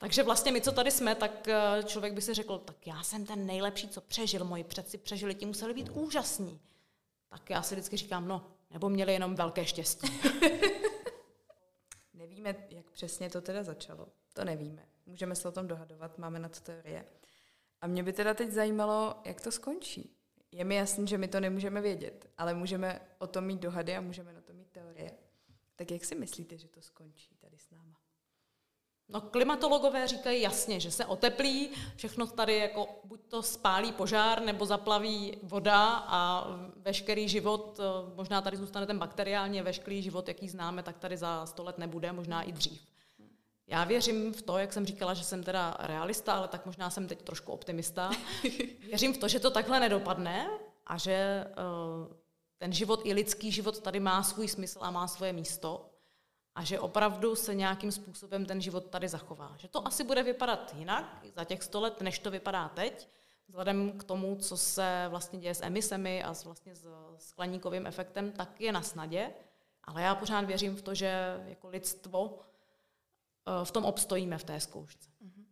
Takže 0.00 0.22
vlastně 0.22 0.52
my, 0.52 0.60
co 0.60 0.72
tady 0.72 0.90
jsme, 0.90 1.14
tak 1.14 1.48
eh, 1.48 1.82
člověk 1.84 2.14
by 2.14 2.22
si 2.22 2.34
řekl, 2.34 2.58
tak 2.58 2.86
já 2.86 3.02
jsem 3.02 3.26
ten 3.26 3.46
nejlepší, 3.46 3.88
co 3.88 4.00
přežil, 4.00 4.44
moji 4.44 4.64
předci 4.64 4.98
přežili, 4.98 5.34
ti 5.34 5.46
museli 5.46 5.74
být 5.74 5.88
úžasní 5.88 6.60
tak 7.30 7.50
já 7.50 7.62
si 7.62 7.74
vždycky 7.74 7.96
říkám, 7.96 8.28
no, 8.28 8.46
nebo 8.70 8.88
měli 8.88 9.12
jenom 9.12 9.34
velké 9.34 9.66
štěstí. 9.66 10.20
nevíme, 12.14 12.54
jak 12.70 12.90
přesně 12.90 13.30
to 13.30 13.40
teda 13.40 13.62
začalo. 13.62 14.08
To 14.32 14.44
nevíme. 14.44 14.86
Můžeme 15.06 15.34
se 15.34 15.48
o 15.48 15.52
tom 15.52 15.68
dohadovat, 15.68 16.18
máme 16.18 16.38
na 16.38 16.48
to 16.48 16.60
teorie. 16.60 17.04
A 17.80 17.86
mě 17.86 18.02
by 18.02 18.12
teda 18.12 18.34
teď 18.34 18.50
zajímalo, 18.50 19.14
jak 19.24 19.40
to 19.40 19.52
skončí. 19.52 20.16
Je 20.52 20.64
mi 20.64 20.74
jasný, 20.74 21.06
že 21.06 21.18
my 21.18 21.28
to 21.28 21.40
nemůžeme 21.40 21.80
vědět, 21.80 22.30
ale 22.38 22.54
můžeme 22.54 23.00
o 23.18 23.26
tom 23.26 23.44
mít 23.44 23.60
dohady 23.60 23.96
a 23.96 24.00
můžeme 24.00 24.32
na 24.32 24.40
to 24.40 24.52
mít 24.52 24.70
teorie. 24.70 25.12
Tak 25.76 25.90
jak 25.90 26.04
si 26.04 26.14
myslíte, 26.14 26.58
že 26.58 26.68
to 26.68 26.82
skončí? 26.82 27.36
No, 29.12 29.20
klimatologové 29.20 30.08
říkají 30.08 30.42
jasně, 30.42 30.80
že 30.80 30.90
se 30.90 31.06
oteplí, 31.06 31.70
všechno 31.96 32.26
tady 32.26 32.56
jako 32.56 32.88
buď 33.04 33.20
to 33.28 33.42
spálí 33.42 33.92
požár, 33.92 34.42
nebo 34.42 34.66
zaplaví 34.66 35.36
voda 35.42 36.04
a 36.06 36.46
veškerý 36.76 37.28
život, 37.28 37.80
eh, 37.80 38.14
možná 38.14 38.40
tady 38.40 38.56
zůstane 38.56 38.86
ten 38.86 38.98
bakteriální, 38.98 39.62
veškerý 39.62 40.02
život, 40.02 40.28
jaký 40.28 40.48
známe, 40.48 40.82
tak 40.82 40.98
tady 40.98 41.16
za 41.16 41.46
sto 41.46 41.64
let 41.64 41.78
nebude, 41.78 42.12
možná 42.12 42.42
i 42.42 42.52
dřív. 42.52 42.80
Já 43.66 43.84
věřím 43.84 44.32
v 44.32 44.42
to, 44.42 44.58
jak 44.58 44.72
jsem 44.72 44.86
říkala, 44.86 45.14
že 45.14 45.24
jsem 45.24 45.42
teda 45.42 45.76
realista, 45.80 46.32
ale 46.32 46.48
tak 46.48 46.66
možná 46.66 46.90
jsem 46.90 47.08
teď 47.08 47.22
trošku 47.22 47.52
optimista. 47.52 48.10
Věřím 48.80 49.14
v 49.14 49.18
to, 49.18 49.28
že 49.28 49.40
to 49.40 49.50
takhle 49.50 49.80
nedopadne 49.80 50.50
a 50.86 50.98
že 50.98 51.46
uh, 51.46 52.14
ten 52.58 52.72
život 52.72 53.00
i 53.04 53.12
lidský 53.12 53.52
život 53.52 53.80
tady 53.80 54.00
má 54.00 54.22
svůj 54.22 54.48
smysl 54.48 54.78
a 54.82 54.90
má 54.90 55.08
svoje 55.08 55.32
místo 55.32 55.89
a 56.60 56.64
že 56.64 56.80
opravdu 56.80 57.36
se 57.36 57.54
nějakým 57.54 57.92
způsobem 57.92 58.46
ten 58.46 58.60
život 58.60 58.86
tady 58.86 59.08
zachová. 59.08 59.54
Že 59.56 59.68
to 59.68 59.86
asi 59.86 60.04
bude 60.04 60.22
vypadat 60.22 60.74
jinak 60.78 61.26
za 61.36 61.44
těch 61.44 61.62
sto 61.62 61.80
let, 61.80 62.00
než 62.00 62.18
to 62.18 62.30
vypadá 62.30 62.68
teď, 62.68 63.08
vzhledem 63.48 63.98
k 63.98 64.04
tomu, 64.04 64.36
co 64.36 64.56
se 64.56 65.06
vlastně 65.08 65.38
děje 65.38 65.54
s 65.54 65.62
emisemi 65.62 66.22
a 66.22 66.34
s, 66.34 66.44
vlastně 66.44 66.74
s 66.74 66.88
skleníkovým 67.18 67.86
efektem, 67.86 68.32
tak 68.32 68.60
je 68.60 68.72
na 68.72 68.82
snadě. 68.82 69.30
Ale 69.84 70.02
já 70.02 70.14
pořád 70.14 70.44
věřím 70.44 70.76
v 70.76 70.82
to, 70.82 70.94
že 70.94 71.40
jako 71.46 71.68
lidstvo 71.68 72.38
eh, 72.38 73.64
v 73.64 73.70
tom 73.70 73.84
obstojíme 73.84 74.38
v 74.38 74.44
té 74.44 74.60
zkoušce. 74.60 75.08
Mm-hmm. 75.08 75.44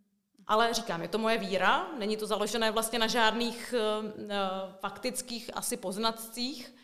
Ale 0.46 0.74
říkám, 0.74 1.02
je 1.02 1.08
to 1.08 1.18
moje 1.18 1.38
víra, 1.38 1.92
není 1.98 2.16
to 2.16 2.26
založené 2.26 2.70
vlastně 2.70 2.98
na 2.98 3.06
žádných 3.06 3.74
uh, 3.74 4.10
faktických 4.80 5.56
asi 5.56 5.76
poznatcích. 5.76 6.74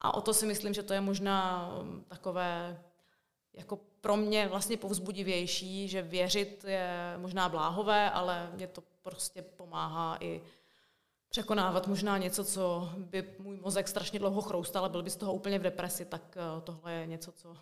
A 0.00 0.14
o 0.14 0.20
to 0.20 0.34
si 0.34 0.46
myslím, 0.46 0.74
že 0.74 0.82
to 0.82 0.92
je 0.92 1.00
možná 1.00 1.70
takové 2.08 2.82
jako 3.56 3.78
pro 4.00 4.16
mě 4.16 4.48
vlastně 4.48 4.76
povzbudivější, 4.76 5.88
že 5.88 6.02
věřit 6.02 6.64
je 6.68 7.14
možná 7.16 7.48
bláhové, 7.48 8.10
ale 8.10 8.50
mě 8.54 8.66
to 8.66 8.82
prostě 9.02 9.42
pomáhá 9.42 10.16
i 10.20 10.42
překonávat 11.28 11.86
možná 11.86 12.18
něco, 12.18 12.44
co 12.44 12.90
by 12.96 13.34
můj 13.38 13.56
mozek 13.56 13.88
strašně 13.88 14.18
dlouho 14.18 14.40
chroustal 14.42 14.84
a 14.84 14.88
byl 14.88 15.02
by 15.02 15.10
z 15.10 15.16
toho 15.16 15.34
úplně 15.34 15.58
v 15.58 15.62
depresi, 15.62 16.04
tak 16.04 16.36
eh, 16.36 16.60
tohle 16.60 16.92
je 16.92 17.06
něco, 17.06 17.32
co, 17.32 17.56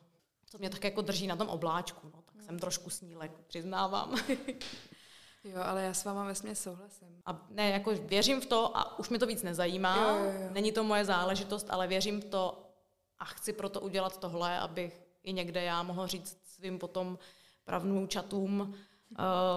co 0.46 0.58
mě 0.58 0.70
tak 0.70 0.84
jako 0.84 1.02
drží 1.02 1.26
na 1.26 1.36
tom 1.36 1.48
obláčku. 1.48 2.10
No. 2.14 2.22
Tak 2.32 2.42
jsem 2.42 2.58
trošku 2.58 2.90
snílek, 2.90 3.32
přiznávám. 3.46 4.14
Jo, 5.44 5.62
ale 5.62 5.82
já 5.82 5.94
s 5.94 6.04
váma 6.04 6.24
vesmě 6.24 6.54
souhlasím. 6.54 7.22
A 7.26 7.46
ne, 7.50 7.70
jako 7.70 7.92
věřím 7.94 8.40
v 8.40 8.46
to 8.46 8.76
a 8.76 8.98
už 8.98 9.08
mi 9.08 9.18
to 9.18 9.26
víc 9.26 9.42
nezajímá. 9.42 9.96
Jo, 9.96 10.24
jo, 10.24 10.32
jo. 10.40 10.48
Není 10.52 10.72
to 10.72 10.84
moje 10.84 11.04
záležitost, 11.04 11.66
ale 11.70 11.86
věřím 11.86 12.20
v 12.20 12.24
to 12.24 12.70
a 13.18 13.24
chci 13.24 13.52
proto 13.52 13.80
udělat 13.80 14.20
tohle, 14.20 14.58
abych 14.58 15.03
i 15.24 15.32
někde 15.32 15.62
já 15.62 15.82
mohla 15.82 16.06
říct 16.06 16.38
svým 16.44 16.78
potom 16.78 17.18
pravnoučatům, 17.64 18.60
uh, 18.60 18.76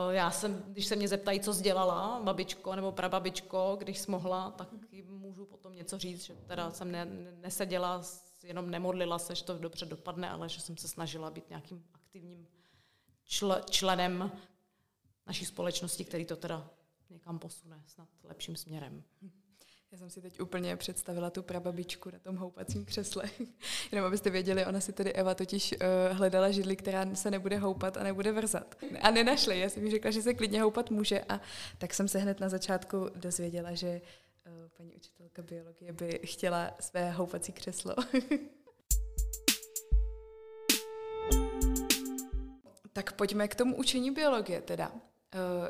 já 0.09 0.31
jsem, 0.31 0.63
když 0.67 0.85
se 0.85 0.95
mě 0.95 1.07
zeptají, 1.07 1.39
co 1.39 1.53
dělala 1.61 2.19
babičko 2.23 2.75
nebo 2.75 2.91
prababičko, 2.91 3.75
když 3.79 3.99
smohla, 3.99 4.51
tak 4.51 4.69
jim 4.91 5.07
můžu 5.07 5.45
potom 5.45 5.75
něco 5.75 5.97
říct, 5.97 6.23
že 6.23 6.35
teda 6.35 6.71
jsem 6.71 6.91
ne, 6.91 7.05
neseděla, 7.41 8.03
jenom 8.43 8.69
nemodlila 8.69 9.19
se, 9.19 9.35
že 9.35 9.43
to 9.43 9.57
dobře 9.57 9.85
dopadne, 9.85 10.29
ale 10.29 10.49
že 10.49 10.61
jsem 10.61 10.77
se 10.77 10.87
snažila 10.87 11.31
být 11.31 11.49
nějakým 11.49 11.85
aktivním 11.93 12.47
čl, 13.25 13.55
členem 13.69 14.31
naší 15.27 15.45
společnosti, 15.45 16.05
který 16.05 16.25
to 16.25 16.35
teda 16.35 16.69
někam 17.09 17.39
posune 17.39 17.83
snad 17.87 18.09
lepším 18.23 18.55
směrem. 18.55 19.03
Já 19.91 19.97
jsem 19.97 20.09
si 20.09 20.21
teď 20.21 20.41
úplně 20.41 20.75
představila 20.75 21.29
tu 21.29 21.43
prababičku 21.43 22.09
na 22.11 22.19
tom 22.19 22.35
houpacím 22.35 22.85
křesle. 22.85 23.23
Jenom 23.91 24.07
abyste 24.07 24.29
věděli, 24.29 24.65
ona 24.65 24.79
si 24.79 24.93
tedy 24.93 25.13
Eva 25.13 25.35
totiž 25.35 25.71
uh, 25.71 25.77
hledala 26.17 26.51
židli, 26.51 26.75
která 26.75 27.15
se 27.15 27.31
nebude 27.31 27.57
houpat 27.57 27.97
a 27.97 28.03
nebude 28.03 28.31
vrzat. 28.31 28.75
A 29.01 29.11
nenašli. 29.11 29.59
Já 29.59 29.69
jsem 29.69 29.85
jí 29.85 29.91
řekla, 29.91 30.11
že 30.11 30.21
se 30.21 30.33
klidně 30.33 30.61
houpat 30.61 30.91
může 30.91 31.21
a 31.21 31.41
tak 31.77 31.93
jsem 31.93 32.07
se 32.07 32.19
hned 32.19 32.39
na 32.39 32.49
začátku 32.49 33.09
dozvěděla, 33.15 33.73
že 33.73 34.01
uh, 34.45 34.51
paní 34.77 34.95
učitelka 34.95 35.41
biologie 35.41 35.93
by 35.93 36.19
chtěla 36.23 36.71
své 36.79 37.11
houpací 37.11 37.51
křeslo. 37.51 37.95
tak 42.93 43.13
pojďme 43.13 43.47
k 43.47 43.55
tomu 43.55 43.75
učení 43.75 44.11
biologie 44.11 44.61
teda. 44.61 44.91
Uh, 44.91 44.99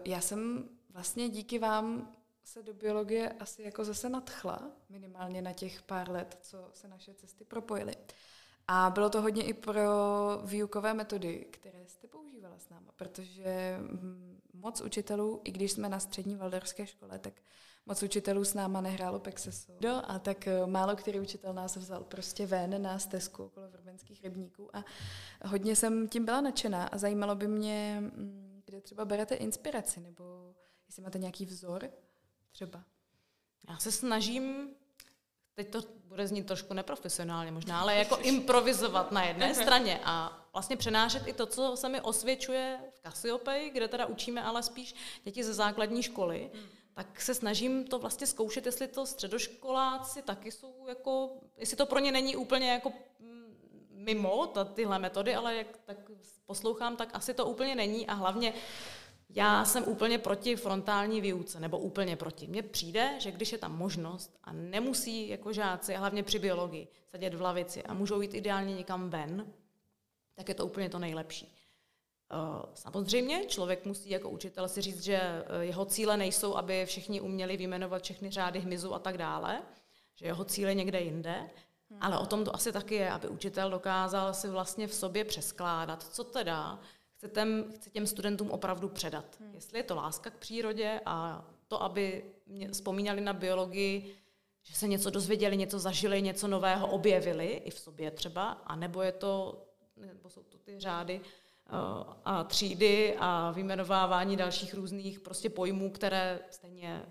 já 0.06 0.22
jsem 0.22 0.70
vlastně 0.94 1.30
díky 1.30 1.60
vám 1.60 2.17
se 2.48 2.64
do 2.64 2.74
biologie 2.74 3.30
asi 3.30 3.64
jako 3.64 3.86
zase 3.86 4.10
nadchla, 4.10 4.72
minimálně 4.90 5.42
na 5.42 5.54
těch 5.54 5.82
pár 5.82 6.12
let, 6.12 6.38
co 6.42 6.70
se 6.74 6.88
naše 6.88 7.14
cesty 7.14 7.46
propojily. 7.46 7.96
A 8.68 8.90
bylo 8.90 9.10
to 9.10 9.22
hodně 9.22 9.44
i 9.44 9.54
pro 9.54 9.82
výukové 10.44 10.94
metody, 10.94 11.48
které 11.52 11.88
jste 11.88 12.08
používala 12.08 12.60
s 12.60 12.70
náma, 12.70 12.92
protože 12.96 13.78
hm, 13.80 14.40
moc 14.54 14.82
učitelů, 14.82 15.42
i 15.44 15.52
když 15.52 15.72
jsme 15.72 15.90
na 15.90 16.00
střední 16.00 16.36
valdorské 16.36 16.88
škole, 16.88 17.20
tak 17.20 17.34
moc 17.86 18.04
učitelů 18.04 18.46
s 18.46 18.54
náma 18.54 18.82
nehrálo 18.82 19.20
Pexeso. 19.20 19.74
Do, 19.80 20.02
a 20.08 20.20
tak 20.20 20.48
eh, 20.48 20.66
málo 20.66 20.96
který 20.96 21.20
učitel 21.20 21.54
nás 21.54 21.76
vzal 21.76 22.04
prostě 22.04 22.46
ven 22.46 22.82
na 22.82 23.00
stezku 23.00 23.44
okolo 23.44 23.70
vrbenských 23.70 24.24
rybníků 24.24 24.76
a 24.76 24.86
hodně 25.46 25.76
jsem 25.76 26.08
tím 26.08 26.26
byla 26.26 26.42
nadšená 26.42 26.88
a 26.88 26.98
zajímalo 26.98 27.36
by 27.36 27.48
mě, 27.48 27.98
hm, 28.02 28.62
kde 28.66 28.82
třeba 28.82 29.06
berete 29.06 29.36
inspiraci, 29.36 30.00
nebo 30.00 30.56
jestli 30.88 31.04
máte 31.04 31.20
nějaký 31.20 31.46
vzor, 31.46 31.90
třeba? 32.58 32.84
Já 33.70 33.78
se 33.78 33.92
snažím, 33.92 34.70
teď 35.56 35.72
to 35.72 35.82
bude 36.04 36.28
znít 36.28 36.48
trošku 36.48 36.74
neprofesionálně 36.74 37.52
možná, 37.52 37.82
ale 37.82 37.96
jako 37.96 38.18
improvizovat 38.18 39.12
na 39.12 39.24
jedné 39.24 39.56
straně 39.64 40.00
a 40.04 40.46
vlastně 40.54 40.78
přenášet 40.78 41.28
i 41.28 41.34
to, 41.34 41.46
co 41.46 41.78
se 41.78 41.90
mi 41.90 42.02
osvědčuje 42.02 42.80
v 42.94 43.00
Cassiopeii, 43.00 43.70
kde 43.70 43.88
teda 43.88 44.06
učíme 44.06 44.44
ale 44.44 44.64
spíš 44.64 44.96
děti 45.24 45.44
ze 45.44 45.54
základní 45.54 46.04
školy, 46.04 46.52
hmm. 46.54 46.64
tak 46.94 47.22
se 47.22 47.34
snažím 47.34 47.88
to 47.88 48.00
vlastně 48.00 48.28
zkoušet, 48.28 48.66
jestli 48.66 48.88
to 48.88 49.06
středoškoláci 49.06 50.22
taky 50.22 50.52
jsou 50.52 50.86
jako, 50.88 51.30
jestli 51.58 51.78
to 51.78 51.86
pro 51.86 52.00
ně 52.00 52.12
není 52.12 52.36
úplně 52.36 52.72
jako 52.72 52.94
mm, 53.20 53.88
mimo 53.92 54.48
ta, 54.48 54.66
tyhle 54.66 55.00
metody, 55.00 55.36
ale 55.36 55.56
jak 55.56 55.68
tak 55.86 55.98
poslouchám, 56.46 56.96
tak 56.98 57.10
asi 57.14 57.34
to 57.34 57.46
úplně 57.46 57.76
není 57.76 58.08
a 58.08 58.14
hlavně 58.14 58.54
já 59.30 59.66
jsem 59.66 59.84
úplně 59.88 60.18
proti 60.18 60.56
frontální 60.56 61.22
výuce, 61.22 61.60
nebo 61.60 61.80
úplně 61.80 62.16
proti. 62.16 62.48
Mně 62.48 62.64
přijde, 62.64 63.16
že 63.20 63.32
když 63.32 63.52
je 63.52 63.58
tam 63.58 63.78
možnost 63.78 64.38
a 64.44 64.54
nemusí 64.54 65.30
jako 65.30 65.54
žáci, 65.54 65.94
hlavně 65.94 66.24
při 66.24 66.40
biologii, 66.40 66.88
sedět 67.06 67.34
v 67.34 67.42
lavici 67.42 67.84
a 67.84 67.94
můžou 67.94 68.22
jít 68.22 68.34
ideálně 68.34 68.76
někam 68.76 69.10
ven, 69.10 69.54
tak 70.36 70.50
je 70.50 70.56
to 70.56 70.66
úplně 70.66 70.90
to 70.90 71.00
nejlepší. 71.00 71.58
Eh, 72.32 72.66
samozřejmě 72.74 73.46
člověk 73.46 73.86
musí 73.86 74.10
jako 74.10 74.30
učitel 74.30 74.68
si 74.68 74.82
říct, 74.82 75.04
že 75.04 75.16
eh, 75.16 75.66
jeho 75.66 75.86
cíle 75.86 76.18
nejsou, 76.18 76.56
aby 76.56 76.86
všichni 76.86 77.22
uměli 77.22 77.58
vyjmenovat 77.58 78.04
všechny 78.04 78.32
řády 78.32 78.60
hmyzu 78.60 78.94
a 78.94 79.00
tak 79.00 79.18
dále, 79.18 79.62
že 80.16 80.26
jeho 80.26 80.46
cíle 80.46 80.76
někde 80.76 81.02
jinde, 81.02 81.50
hmm. 81.90 82.00
ale 82.02 82.20
o 82.20 82.26
tom 82.26 82.46
to 82.46 82.56
asi 82.56 82.72
taky 82.72 82.96
je, 82.96 83.12
aby 83.12 83.28
učitel 83.28 83.70
dokázal 83.70 84.34
si 84.34 84.50
vlastně 84.50 84.88
v 84.88 84.94
sobě 84.94 85.26
přeskládat, 85.26 86.04
co 86.04 86.24
teda 86.24 86.80
chce, 87.18 87.28
těm, 87.28 87.66
chce 87.76 87.90
těm 87.90 88.08
studentům 88.08 88.52
opravdu 88.52 88.90
předat. 88.90 89.40
Hmm. 89.40 89.54
Jestli 89.54 89.80
je 89.80 89.84
to 89.84 89.96
láska 89.96 90.30
k 90.30 90.38
přírodě 90.38 91.02
a 91.06 91.46
to, 91.68 91.84
aby 91.84 92.26
mě 92.48 92.70
vzpomínali 92.70 93.22
na 93.22 93.34
biologii, 93.34 94.16
že 94.64 94.76
se 94.76 94.88
něco 94.88 95.10
dozvěděli, 95.10 95.58
něco 95.58 95.80
zažili, 95.80 96.22
něco 96.22 96.48
nového 96.48 96.88
objevili 96.88 97.46
i 97.48 97.72
v 97.72 97.80
sobě 97.80 98.12
třeba, 98.12 98.52
a 98.52 98.76
nebo 98.76 99.02
je 99.02 99.12
to, 99.12 99.64
nebo 99.96 100.30
jsou 100.30 100.44
to 100.44 100.58
ty 100.58 100.80
řády 100.80 101.22
uh, 101.22 102.14
a 102.26 102.44
třídy 102.44 103.16
a 103.20 103.52
vyjmenovávání 103.52 104.38
dalších 104.38 104.74
různých 104.74 105.20
prostě 105.20 105.50
pojmů, 105.50 105.92
které 105.92 106.40
stejně 106.50 107.06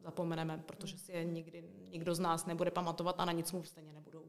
zapomeneme, 0.00 0.62
protože 0.66 0.98
si 0.98 1.12
je 1.12 1.24
nikdy 1.24 1.64
nikdo 1.90 2.14
z 2.14 2.20
nás 2.20 2.46
nebude 2.46 2.70
pamatovat 2.70 3.14
a 3.18 3.24
na 3.24 3.32
nic 3.32 3.52
mu 3.52 3.64
stejně 3.64 3.92
nebudou. 3.92 4.24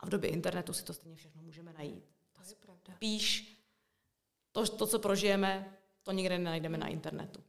A 0.00 0.06
v 0.06 0.08
době 0.08 0.30
internetu 0.30 0.72
si 0.72 0.84
to 0.84 0.92
stejně 0.92 1.16
všechno 1.16 1.42
můžeme 1.42 1.72
najít. 1.72 2.04
To 2.32 2.42
je 2.48 2.56
pravda. 2.56 2.94
Píš, 2.98 3.55
to, 4.56 4.66
to, 4.66 4.86
co 4.86 4.98
prožijeme, 4.98 5.76
to 6.02 6.12
nikde 6.12 6.38
nenajdeme 6.38 6.78
na 6.78 6.86
internetu. 6.86 7.40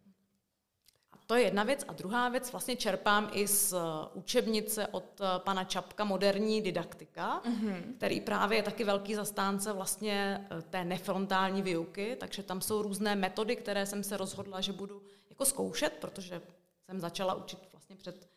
A 1.12 1.18
to 1.26 1.36
je 1.36 1.44
jedna 1.44 1.64
věc. 1.64 1.86
A 1.88 1.94
druhá 1.94 2.30
věc, 2.30 2.52
vlastně 2.52 2.76
čerpám 2.76 3.30
i 3.34 3.48
z 3.48 3.74
uh, 3.74 3.80
učebnice 4.14 4.88
od 4.88 5.20
uh, 5.20 5.28
pana 5.38 5.64
Čapka 5.64 6.04
Moderní 6.04 6.62
didaktika, 6.62 7.42
mm-hmm. 7.42 7.96
který 7.98 8.22
právě 8.22 8.58
je 8.58 8.64
taky 8.64 8.84
velký 8.84 9.16
zastánce 9.16 9.74
vlastně 9.74 10.48
uh, 10.52 10.62
té 10.62 10.86
nefrontální 10.86 11.62
výuky, 11.62 12.16
takže 12.20 12.44
tam 12.44 12.62
jsou 12.62 12.82
různé 12.82 13.16
metody, 13.16 13.56
které 13.56 13.86
jsem 13.86 14.04
se 14.04 14.18
rozhodla, 14.18 14.62
že 14.62 14.74
budu 14.74 15.02
jako 15.30 15.46
zkoušet, 15.46 15.94
protože 16.02 16.42
jsem 16.86 17.00
začala 17.00 17.34
učit 17.34 17.60
vlastně 17.72 17.96
před 17.96 18.30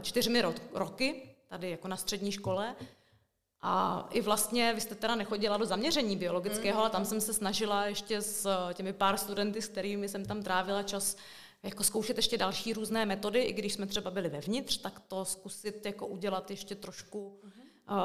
čtyřmi 0.00 0.42
roky, 0.72 1.34
tady 1.48 1.70
jako 1.70 1.88
na 1.88 1.96
střední 1.96 2.32
škole, 2.32 2.76
a 3.62 4.06
i 4.10 4.20
vlastně, 4.20 4.72
vy 4.74 4.80
jste 4.80 4.94
teda 4.94 5.14
nechodila 5.14 5.56
do 5.56 5.66
zaměření 5.66 6.16
biologického, 6.16 6.76
mm. 6.76 6.80
ale 6.80 6.90
tam 6.90 7.04
jsem 7.04 7.20
se 7.20 7.34
snažila 7.34 7.86
ještě 7.86 8.20
s 8.20 8.48
těmi 8.74 8.92
pár 8.92 9.16
studenty, 9.16 9.62
s 9.62 9.68
kterými 9.68 10.08
jsem 10.08 10.24
tam 10.24 10.42
trávila 10.42 10.82
čas, 10.82 11.16
jako 11.62 11.84
zkoušet 11.84 12.16
ještě 12.16 12.38
další 12.38 12.72
různé 12.72 13.06
metody, 13.06 13.42
i 13.42 13.52
když 13.52 13.72
jsme 13.72 13.86
třeba 13.86 14.10
byli 14.10 14.28
vevnitř, 14.28 14.76
tak 14.76 15.00
to 15.00 15.24
zkusit 15.24 15.86
jako 15.86 16.06
udělat 16.06 16.50
ještě 16.50 16.74
trošku 16.74 17.26
uh, 17.26 17.96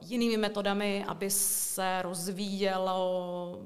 jinými 0.00 0.36
metodami, 0.36 1.04
aby 1.08 1.30
se 1.30 2.02
rozvíjelo 2.02 3.62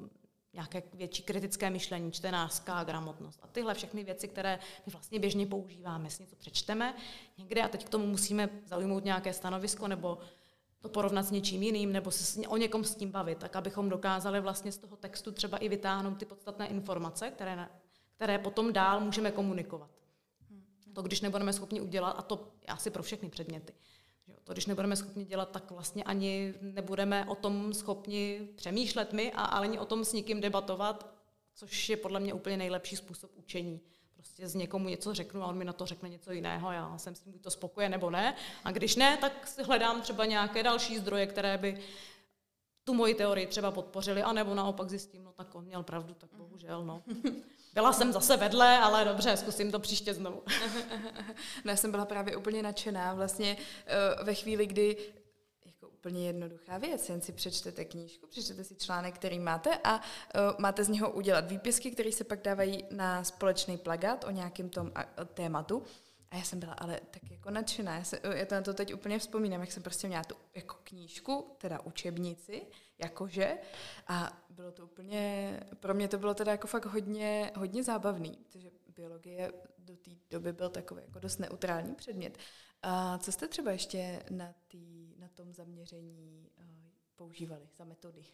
nějaké 0.53 0.83
větší 0.95 1.23
kritické 1.23 1.71
myšlení, 1.71 2.13
čtenářská 2.13 2.85
gramotnost 2.85 3.41
a 3.43 3.47
tyhle 3.47 3.75
všechny 3.75 4.05
věci, 4.05 4.29
které 4.29 4.59
my 4.87 4.93
vlastně 4.93 5.19
běžně 5.19 5.47
používáme. 5.47 6.11
Si 6.11 6.23
něco 6.23 6.37
přečteme 6.37 6.95
někde 7.39 7.63
a 7.63 7.69
teď 7.69 7.85
k 7.85 7.89
tomu 7.89 8.07
musíme 8.07 8.49
zaujmout 8.67 9.05
nějaké 9.05 9.33
stanovisko 9.33 9.89
nebo 9.89 10.19
to 10.85 10.89
porovnat 10.89 11.23
s 11.23 11.31
něčím 11.31 11.63
jiným 11.63 11.93
nebo 11.93 12.11
se 12.11 12.49
o 12.49 12.57
někom 12.57 12.85
s 12.85 12.95
tím 12.95 13.11
bavit, 13.11 13.39
tak 13.39 13.57
abychom 13.57 13.89
dokázali 13.89 14.41
vlastně 14.41 14.73
z 14.73 14.79
toho 14.79 14.97
textu 14.97 15.33
třeba 15.33 15.59
i 15.59 15.69
vytáhnout 15.69 16.19
ty 16.19 16.25
podstatné 16.25 16.67
informace, 16.67 17.31
které, 17.31 17.69
které 18.17 18.39
potom 18.39 18.73
dál 18.73 19.01
můžeme 19.01 19.31
komunikovat. 19.31 19.91
To, 20.93 21.03
když 21.03 21.21
nebudeme 21.21 21.53
schopni 21.53 21.81
udělat, 21.81 22.11
a 22.11 22.23
to 22.23 22.53
asi 22.69 22.91
pro 22.91 23.03
všechny 23.03 23.29
předměty, 23.29 23.73
to, 24.45 24.53
když 24.53 24.67
nebudeme 24.67 24.97
schopni 24.97 25.25
dělat, 25.25 25.51
tak 25.51 25.71
vlastně 25.71 26.05
ani 26.05 26.55
nebudeme 26.61 27.27
o 27.27 27.35
tom 27.35 27.75
schopni 27.75 28.49
přemýšlet 28.57 29.13
my 29.13 29.33
a 29.33 29.45
ani 29.45 29.79
o 29.79 29.85
tom 29.85 30.05
s 30.05 30.13
nikým 30.13 30.41
debatovat, 30.41 31.15
což 31.55 31.89
je 31.89 31.97
podle 31.97 32.21
mě 32.21 32.35
úplně 32.35 32.57
nejlepší 32.57 32.97
způsob 32.97 33.31
učení 33.35 33.81
prostě 34.35 34.49
z 34.49 34.55
někomu 34.55 34.89
něco 34.89 35.15
řeknu 35.15 35.43
a 35.43 35.47
on 35.47 35.57
mi 35.57 35.65
na 35.65 35.73
to 35.73 35.87
řekne 35.87 36.09
něco 36.09 36.33
jiného, 36.33 36.73
já 36.73 36.99
jsem 36.99 37.15
s 37.15 37.21
tím 37.21 37.33
buď 37.33 37.43
to 37.43 37.51
spokojen 37.51 37.91
nebo 37.91 38.11
ne. 38.11 38.35
A 38.65 38.71
když 38.71 38.97
ne, 38.97 39.17
tak 39.17 39.47
si 39.47 39.63
hledám 39.63 40.03
třeba 40.03 40.25
nějaké 40.25 40.63
další 40.63 40.99
zdroje, 40.99 41.27
které 41.27 41.59
by 41.59 41.79
tu 42.85 42.95
moji 42.95 43.15
teorii 43.15 43.47
třeba 43.47 43.71
podpořili, 43.71 44.23
anebo 44.23 44.55
naopak 44.55 44.91
zjistím, 44.91 45.25
no 45.25 45.33
tak 45.33 45.55
on 45.55 45.65
měl 45.65 45.83
pravdu, 45.83 46.15
tak 46.15 46.31
bohužel, 46.33 46.85
no. 46.85 47.03
Byla 47.75 47.93
jsem 47.93 48.13
zase 48.13 48.37
vedle, 48.37 48.79
ale 48.79 49.05
dobře, 49.05 49.37
zkusím 49.37 49.73
to 49.73 49.79
příště 49.79 50.15
znovu. 50.15 50.43
no, 51.65 51.71
já 51.71 51.77
jsem 51.77 51.91
byla 51.91 52.05
právě 52.05 52.37
úplně 52.37 52.63
nadšená 52.63 53.15
vlastně 53.15 53.57
uh, 53.57 54.27
ve 54.27 54.35
chvíli, 54.35 54.67
kdy 54.67 54.97
úplně 56.05 56.27
jednoduchá 56.27 56.79
věc. 56.79 57.09
Jen 57.09 57.21
si 57.21 57.33
přečtete 57.33 57.85
knížku, 57.85 58.27
přečtete 58.27 58.65
si 58.65 58.75
článek, 58.75 59.15
který 59.15 59.39
máte 59.39 59.79
a 59.85 59.97
uh, 59.97 60.01
máte 60.59 60.85
z 60.85 60.89
něho 60.89 61.11
udělat 61.11 61.51
výpisky, 61.51 61.91
které 61.91 62.13
se 62.13 62.25
pak 62.25 62.43
dávají 62.43 62.85
na 62.91 63.25
společný 63.25 63.79
plagát 63.79 64.25
o 64.25 64.31
nějakém 64.31 64.69
tom 64.69 64.87
uh, 64.87 65.25
tématu. 65.25 65.83
A 66.31 66.37
já 66.37 66.43
jsem 66.43 66.61
byla 66.61 66.73
ale 66.73 67.01
tak 67.11 67.31
jako 67.31 67.51
nadšená. 67.51 67.97
Já, 67.97 68.05
se, 68.05 68.21
já 68.35 68.47
to 68.47 68.55
na 68.55 68.63
to 68.63 68.75
teď 68.75 68.95
úplně 68.95 69.19
vzpomínám, 69.19 69.61
jak 69.61 69.73
jsem 69.73 69.83
prostě 69.83 70.07
měla 70.07 70.25
tu 70.25 70.35
jako 70.55 70.77
knížku, 70.85 71.57
teda 71.59 71.81
učebnici, 71.81 72.67
jakože. 72.99 73.59
A 74.09 74.45
bylo 74.51 74.73
to 74.73 74.85
úplně, 74.85 75.61
pro 75.81 75.95
mě 75.95 76.09
to 76.09 76.19
bylo 76.19 76.35
teda 76.35 76.53
jako 76.53 76.67
fakt 76.67 76.87
hodně, 76.87 77.51
hodně 77.57 77.85
zábavný, 77.85 78.39
protože 78.43 78.71
biologie 78.97 79.53
do 79.79 79.97
té 79.97 80.11
doby 80.31 80.53
byl 80.53 80.69
takový 80.69 81.03
jako 81.07 81.19
dost 81.19 81.39
neutrální 81.39 81.95
předmět. 81.95 82.39
A 82.83 83.19
co 83.19 83.33
jste 83.33 83.49
třeba 83.49 83.71
ještě 83.71 84.23
na, 84.31 84.45
na 84.45 84.55
tom 85.35 85.53
zaměření 85.53 86.51
uh, 86.59 86.65
používali 87.17 87.69
za 87.77 87.85
metody? 87.85 88.25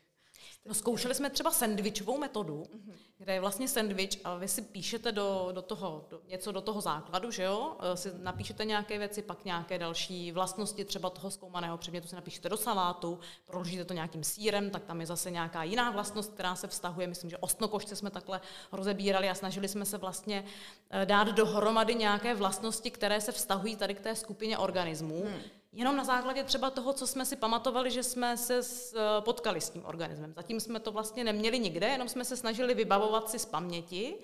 No, 0.66 0.74
zkoušeli 0.74 1.14
jsme 1.14 1.30
třeba 1.30 1.50
sandvičovou 1.50 2.18
metodu, 2.18 2.62
mm-hmm. 2.62 2.94
kde 3.18 3.32
je 3.32 3.40
vlastně 3.40 3.68
sandwich 3.68 4.20
a 4.24 4.34
vy 4.34 4.48
si 4.48 4.62
píšete 4.62 5.12
do, 5.12 5.48
do 5.52 5.62
toho, 5.62 6.06
do, 6.10 6.20
něco 6.28 6.52
do 6.52 6.60
toho 6.60 6.80
základu, 6.80 7.30
že 7.30 7.42
jo? 7.42 7.76
Eh, 7.80 7.96
si 7.96 8.10
napíšete 8.18 8.64
nějaké 8.64 8.98
věci, 8.98 9.22
pak 9.22 9.44
nějaké 9.44 9.78
další 9.78 10.32
vlastnosti 10.32 10.84
třeba 10.84 11.10
toho 11.10 11.30
zkoumaného 11.30 11.78
předmětu 11.78 12.08
si 12.08 12.14
napíšete 12.14 12.48
do 12.48 12.56
salátu, 12.56 13.18
proložíte 13.46 13.84
to 13.84 13.94
nějakým 13.94 14.24
sírem, 14.24 14.70
tak 14.70 14.84
tam 14.84 15.00
je 15.00 15.06
zase 15.06 15.30
nějaká 15.30 15.62
jiná 15.62 15.90
vlastnost, 15.90 16.34
která 16.34 16.54
se 16.54 16.68
vztahuje. 16.68 17.06
Myslím, 17.06 17.30
že 17.30 17.38
ostnokošce 17.38 17.96
jsme 17.96 18.10
takhle 18.10 18.40
rozebírali 18.72 19.28
a 19.28 19.34
snažili 19.34 19.68
jsme 19.68 19.84
se 19.84 19.98
vlastně 19.98 20.44
eh, 20.90 21.06
dát 21.06 21.28
dohromady 21.28 21.94
nějaké 21.94 22.34
vlastnosti, 22.34 22.90
které 22.90 23.20
se 23.20 23.32
vztahují 23.32 23.76
tady 23.76 23.94
k 23.94 24.00
té 24.00 24.16
skupině 24.16 24.58
organismů. 24.58 25.22
Hmm 25.26 25.59
jenom 25.72 25.96
na 25.96 26.04
základě 26.04 26.44
třeba 26.44 26.70
toho, 26.70 26.92
co 26.92 27.06
jsme 27.06 27.26
si 27.26 27.36
pamatovali, 27.36 27.90
že 27.90 28.02
jsme 28.02 28.36
se 28.36 28.60
eh, 28.60 29.00
potkali 29.20 29.60
s 29.60 29.70
tím 29.70 29.84
organismem. 29.84 30.32
Zatím 30.36 30.60
jsme 30.60 30.80
to 30.80 30.92
vlastně 30.92 31.24
neměli 31.24 31.58
nikde, 31.58 31.86
jenom 31.86 32.08
jsme 32.08 32.24
se 32.24 32.36
snažili 32.36 32.74
vybavovat 32.74 33.30
si 33.30 33.38
z 33.38 33.46
paměti, 33.46 34.14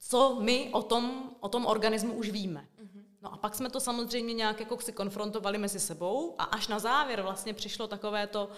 co 0.00 0.36
my 0.40 0.70
o 0.72 0.82
tom, 0.82 1.30
o 1.40 1.48
tom 1.48 1.66
organismu 1.66 2.14
už 2.14 2.30
víme. 2.30 2.68
No 3.22 3.34
a 3.34 3.36
pak 3.36 3.54
jsme 3.54 3.70
to 3.70 3.80
samozřejmě 3.80 4.34
nějak 4.34 4.60
jako 4.60 4.80
si 4.80 4.92
konfrontovali 4.92 5.58
mezi 5.58 5.80
sebou 5.80 6.34
a 6.38 6.44
až 6.44 6.68
na 6.68 6.78
závěr 6.78 7.22
vlastně 7.22 7.54
přišlo 7.54 7.86
takové 7.86 8.26
to, 8.26 8.50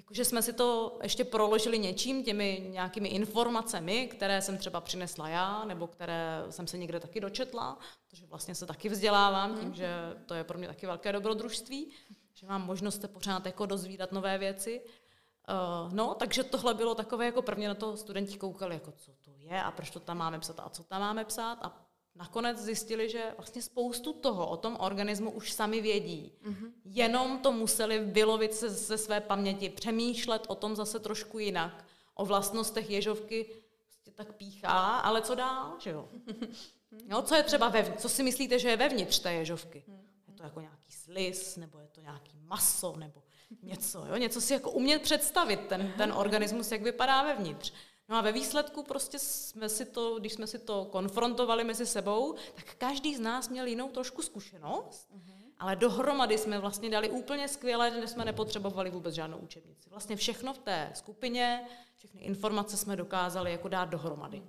jako 0.00 0.14
že 0.14 0.24
jsme 0.24 0.42
si 0.42 0.52
to 0.52 0.98
ještě 1.02 1.24
proložili 1.24 1.78
něčím, 1.78 2.24
těmi 2.24 2.66
nějakými 2.70 3.08
informacemi, 3.08 4.06
které 4.06 4.42
jsem 4.42 4.58
třeba 4.58 4.80
přinesla 4.80 5.28
já, 5.28 5.64
nebo 5.64 5.86
které 5.86 6.44
jsem 6.50 6.66
se 6.66 6.78
někde 6.78 7.00
taky 7.00 7.20
dočetla, 7.20 7.78
protože 8.06 8.26
vlastně 8.26 8.54
se 8.54 8.66
taky 8.66 8.88
vzdělávám 8.88 9.58
tím, 9.58 9.74
že 9.74 9.88
to 10.26 10.34
je 10.34 10.44
pro 10.44 10.58
mě 10.58 10.68
taky 10.68 10.86
velké 10.86 11.12
dobrodružství, 11.12 11.90
že 12.34 12.46
mám 12.46 12.66
možnost 12.66 13.00
se 13.00 13.08
pořád 13.08 13.46
jako 13.46 13.66
dozvídat 13.66 14.12
nové 14.12 14.38
věci. 14.38 14.82
Uh, 14.84 15.92
no, 15.92 16.14
takže 16.14 16.44
tohle 16.44 16.74
bylo 16.74 16.94
takové, 16.94 17.26
jako 17.26 17.42
prvně 17.42 17.68
na 17.68 17.74
to 17.74 17.96
studenti 17.96 18.38
koukali, 18.38 18.74
jako 18.74 18.92
co 18.92 19.12
to 19.24 19.30
je 19.36 19.62
a 19.62 19.70
proč 19.70 19.90
to 19.90 20.00
tam 20.00 20.18
máme 20.18 20.38
psát 20.38 20.60
a 20.60 20.68
co 20.68 20.84
tam 20.84 21.00
máme 21.00 21.24
psát 21.24 21.58
a 21.62 21.89
nakonec 22.20 22.58
zjistili, 22.58 23.10
že 23.10 23.34
vlastně 23.36 23.62
spoustu 23.62 24.12
toho 24.12 24.46
o 24.46 24.56
tom 24.56 24.76
organismu 24.80 25.30
už 25.30 25.52
sami 25.52 25.80
vědí. 25.80 26.32
Mm-hmm. 26.44 26.72
Jenom 26.84 27.38
to 27.38 27.52
museli 27.52 27.98
vylovit 27.98 28.54
se, 28.54 28.70
ze 28.70 28.98
své 28.98 29.20
paměti, 29.20 29.68
přemýšlet 29.68 30.44
o 30.48 30.54
tom 30.54 30.76
zase 30.76 30.98
trošku 30.98 31.38
jinak. 31.38 31.84
O 32.14 32.24
vlastnostech 32.24 32.90
ježovky 32.90 33.46
prostě 33.84 34.10
tak 34.10 34.34
píchá, 34.34 34.98
ale 34.98 35.22
co 35.22 35.34
dál, 35.34 35.76
že 35.78 35.90
jo? 35.90 36.08
jo 37.08 37.22
co 37.22 37.34
je 37.34 37.42
třeba 37.42 37.68
vevnitř? 37.68 38.02
Co 38.02 38.08
si 38.08 38.22
myslíte, 38.22 38.58
že 38.58 38.68
je 38.68 38.76
vevnitř 38.76 39.18
té 39.18 39.32
ježovky? 39.32 39.84
Je 40.28 40.34
to 40.34 40.42
jako 40.42 40.60
nějaký 40.60 40.92
slis, 40.92 41.56
nebo 41.56 41.78
je 41.78 41.88
to 41.88 42.00
nějaký 42.00 42.38
maso, 42.42 42.96
nebo 42.96 43.22
něco, 43.62 44.06
jo? 44.06 44.16
Něco 44.16 44.40
si 44.40 44.52
jako 44.52 44.70
umět 44.70 45.02
představit, 45.02 45.60
ten, 45.68 45.92
ten 45.96 46.12
organismus, 46.16 46.72
jak 46.72 46.82
vypadá 46.82 47.22
vevnitř. 47.22 47.72
No 48.10 48.16
a 48.16 48.20
ve 48.20 48.32
výsledku 48.32 48.82
prostě 48.82 49.18
jsme 49.18 49.68
si 49.68 49.84
to, 49.84 50.18
když 50.18 50.32
jsme 50.32 50.46
si 50.46 50.58
to 50.58 50.84
konfrontovali 50.84 51.64
mezi 51.64 51.86
sebou, 51.86 52.34
tak 52.54 52.74
každý 52.78 53.16
z 53.16 53.20
nás 53.20 53.48
měl 53.48 53.66
jinou 53.66 53.88
trošku 53.88 54.22
zkušenost, 54.22 55.10
uh-huh. 55.16 55.52
ale 55.58 55.76
dohromady 55.76 56.38
jsme 56.38 56.58
vlastně 56.58 56.90
dali 56.90 57.10
úplně 57.10 57.48
skvěle, 57.48 58.00
že 58.00 58.06
jsme 58.06 58.24
nepotřebovali 58.24 58.90
vůbec 58.90 59.14
žádnou 59.14 59.38
učebnici. 59.38 59.90
Vlastně 59.90 60.16
všechno 60.16 60.54
v 60.54 60.58
té 60.58 60.90
skupině, 60.94 61.68
všechny 61.96 62.20
informace 62.20 62.76
jsme 62.76 62.96
dokázali 62.96 63.52
jako 63.52 63.68
dát 63.68 63.84
dohromady. 63.84 64.42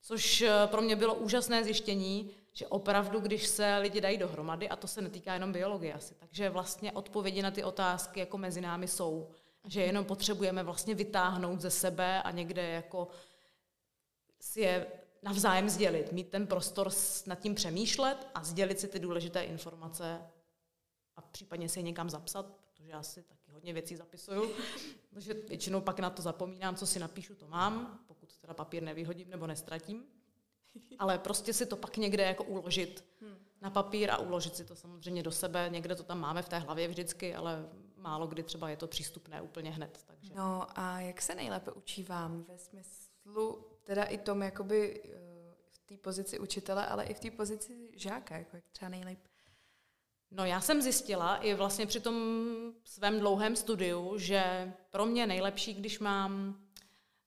Což 0.00 0.40
eh, 0.40 0.52
pro 0.66 0.82
mě 0.82 0.96
bylo 0.96 1.14
úžasné 1.14 1.64
zjištění, 1.64 2.30
že 2.52 2.66
opravdu, 2.66 3.20
když 3.20 3.46
se 3.46 3.78
lidi 3.78 4.00
dají 4.00 4.18
dohromady, 4.18 4.68
a 4.68 4.76
to 4.76 4.86
se 4.86 5.02
netýká 5.02 5.34
jenom 5.34 5.52
biologie 5.52 5.94
asi, 5.94 6.14
takže 6.14 6.50
vlastně 6.50 6.92
odpovědi 6.92 7.42
na 7.42 7.50
ty 7.50 7.64
otázky 7.64 8.20
jako 8.20 8.38
mezi 8.38 8.60
námi 8.60 8.88
jsou 8.88 9.28
že 9.68 9.80
jenom 9.82 10.04
potřebujeme 10.04 10.62
vlastně 10.62 10.94
vytáhnout 10.94 11.60
ze 11.60 11.70
sebe 11.70 12.22
a 12.22 12.30
někde 12.30 12.68
jako 12.68 13.08
si 14.40 14.60
je 14.60 14.86
navzájem 15.22 15.68
sdělit, 15.68 16.12
mít 16.12 16.28
ten 16.28 16.46
prostor 16.46 16.90
nad 17.26 17.40
tím 17.40 17.54
přemýšlet 17.54 18.28
a 18.34 18.44
sdělit 18.44 18.80
si 18.80 18.88
ty 18.88 18.98
důležité 18.98 19.42
informace 19.42 20.20
a 21.16 21.20
případně 21.20 21.68
si 21.68 21.78
je 21.78 21.82
někam 21.82 22.10
zapsat, 22.10 22.46
protože 22.46 22.90
já 22.90 23.02
si 23.02 23.22
taky 23.22 23.50
hodně 23.50 23.72
věcí 23.72 23.96
zapisuju, 23.96 24.50
takže 25.14 25.34
většinou 25.34 25.80
pak 25.80 26.00
na 26.00 26.10
to 26.10 26.22
zapomínám, 26.22 26.76
co 26.76 26.86
si 26.86 26.98
napíšu, 26.98 27.34
to 27.34 27.48
mám, 27.48 28.04
pokud 28.06 28.36
teda 28.36 28.54
papír 28.54 28.82
nevyhodím 28.82 29.30
nebo 29.30 29.46
nestratím, 29.46 30.04
ale 30.98 31.18
prostě 31.18 31.52
si 31.52 31.66
to 31.66 31.76
pak 31.76 31.96
někde 31.96 32.22
jako 32.22 32.44
uložit 32.44 33.04
hmm. 33.20 33.36
na 33.60 33.70
papír 33.70 34.10
a 34.10 34.18
uložit 34.18 34.56
si 34.56 34.64
to 34.64 34.76
samozřejmě 34.76 35.22
do 35.22 35.32
sebe, 35.32 35.68
někde 35.72 35.94
to 35.94 36.02
tam 36.02 36.20
máme 36.20 36.42
v 36.42 36.48
té 36.48 36.58
hlavě 36.58 36.88
vždycky, 36.88 37.34
ale 37.34 37.68
málo 38.08 38.26
kdy 38.26 38.42
třeba 38.42 38.70
je 38.70 38.76
to 38.76 38.86
přístupné 38.86 39.42
úplně 39.42 39.70
hned. 39.70 40.04
Takže. 40.06 40.34
No 40.34 40.66
a 40.78 41.00
jak 41.00 41.22
se 41.22 41.34
nejlépe 41.34 41.72
učí 41.72 42.02
vám 42.02 42.44
ve 42.44 42.58
smyslu, 42.58 43.64
teda 43.84 44.04
i 44.04 44.18
tom 44.18 44.42
jakoby 44.42 45.02
eh, 45.04 45.08
v 45.70 45.78
té 45.86 45.96
pozici 45.96 46.38
učitele, 46.38 46.86
ale 46.86 47.04
i 47.04 47.14
v 47.14 47.20
té 47.20 47.30
pozici 47.30 47.90
žáka, 47.96 48.38
jako 48.38 48.56
jak 48.56 48.64
třeba 48.72 48.88
nejlépe? 48.88 49.28
No 50.30 50.44
já 50.44 50.60
jsem 50.60 50.82
zjistila 50.82 51.36
i 51.36 51.54
vlastně 51.54 51.86
při 51.86 52.00
tom 52.00 52.16
svém 52.84 53.20
dlouhém 53.20 53.56
studiu, 53.56 54.18
že 54.18 54.72
pro 54.90 55.06
mě 55.06 55.26
nejlepší, 55.26 55.74
když 55.74 55.98
mám 55.98 56.60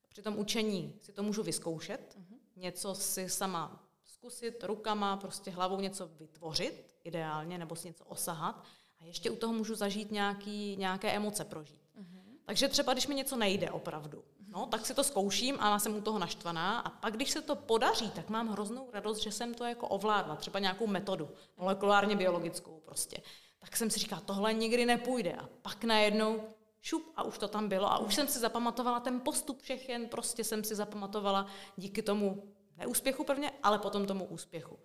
při 0.09 0.21
tom 0.21 0.39
učení 0.39 0.99
si 1.01 1.11
to 1.13 1.23
můžu 1.23 1.43
vyzkoušet, 1.43 2.17
uh-huh. 2.19 2.37
něco 2.55 2.95
si 2.95 3.29
sama 3.29 3.87
zkusit 4.03 4.63
rukama, 4.63 5.17
prostě 5.17 5.51
hlavou 5.51 5.79
něco 5.79 6.07
vytvořit 6.07 6.95
ideálně, 7.03 7.57
nebo 7.57 7.75
si 7.75 7.87
něco 7.87 8.05
osahat 8.05 8.63
a 9.01 9.05
ještě 9.05 9.29
u 9.29 9.35
toho 9.35 9.53
můžu 9.53 9.75
zažít 9.75 10.11
nějaký, 10.11 10.75
nějaké 10.77 11.11
emoce 11.11 11.45
prožít. 11.45 11.81
Uh-huh. 11.99 12.21
Takže 12.45 12.67
třeba, 12.67 12.93
když 12.93 13.07
mi 13.07 13.15
něco 13.15 13.35
nejde 13.35 13.71
opravdu, 13.71 14.23
no, 14.47 14.65
tak 14.65 14.85
si 14.85 14.93
to 14.93 15.03
zkouším 15.03 15.57
a 15.59 15.79
jsem 15.79 15.95
u 15.95 16.01
toho 16.01 16.19
naštvaná 16.19 16.79
a 16.79 16.89
pak, 16.89 17.13
když 17.13 17.31
se 17.31 17.41
to 17.41 17.55
podaří, 17.55 18.09
tak 18.11 18.29
mám 18.29 18.47
hroznou 18.47 18.89
radost, 18.93 19.17
že 19.17 19.31
jsem 19.31 19.53
to 19.53 19.63
jako 19.63 19.87
ovládla, 19.87 20.35
třeba 20.35 20.59
nějakou 20.59 20.87
metodu, 20.87 21.29
molekulárně 21.57 22.15
biologickou 22.15 22.81
prostě. 22.85 23.17
Tak 23.59 23.77
jsem 23.77 23.89
si 23.89 23.99
říkala, 23.99 24.21
tohle 24.21 24.53
nikdy 24.53 24.85
nepůjde 24.85 25.33
a 25.33 25.49
pak 25.61 25.83
najednou 25.83 26.43
šup 26.81 27.11
a 27.15 27.23
už 27.23 27.37
to 27.37 27.47
tam 27.47 27.69
bylo 27.69 27.91
a 27.91 27.97
už 27.97 28.15
jsem 28.15 28.27
si 28.27 28.39
zapamatovala 28.39 28.99
ten 28.99 29.19
postup 29.19 29.61
všechen, 29.61 30.07
prostě 30.07 30.43
jsem 30.43 30.63
si 30.63 30.75
zapamatovala 30.75 31.45
díky 31.77 32.01
tomu 32.01 32.43
neúspěchu 32.77 33.23
prvně, 33.23 33.51
ale 33.63 33.79
potom 33.79 34.05
tomu 34.05 34.25
úspěchu. 34.25 34.79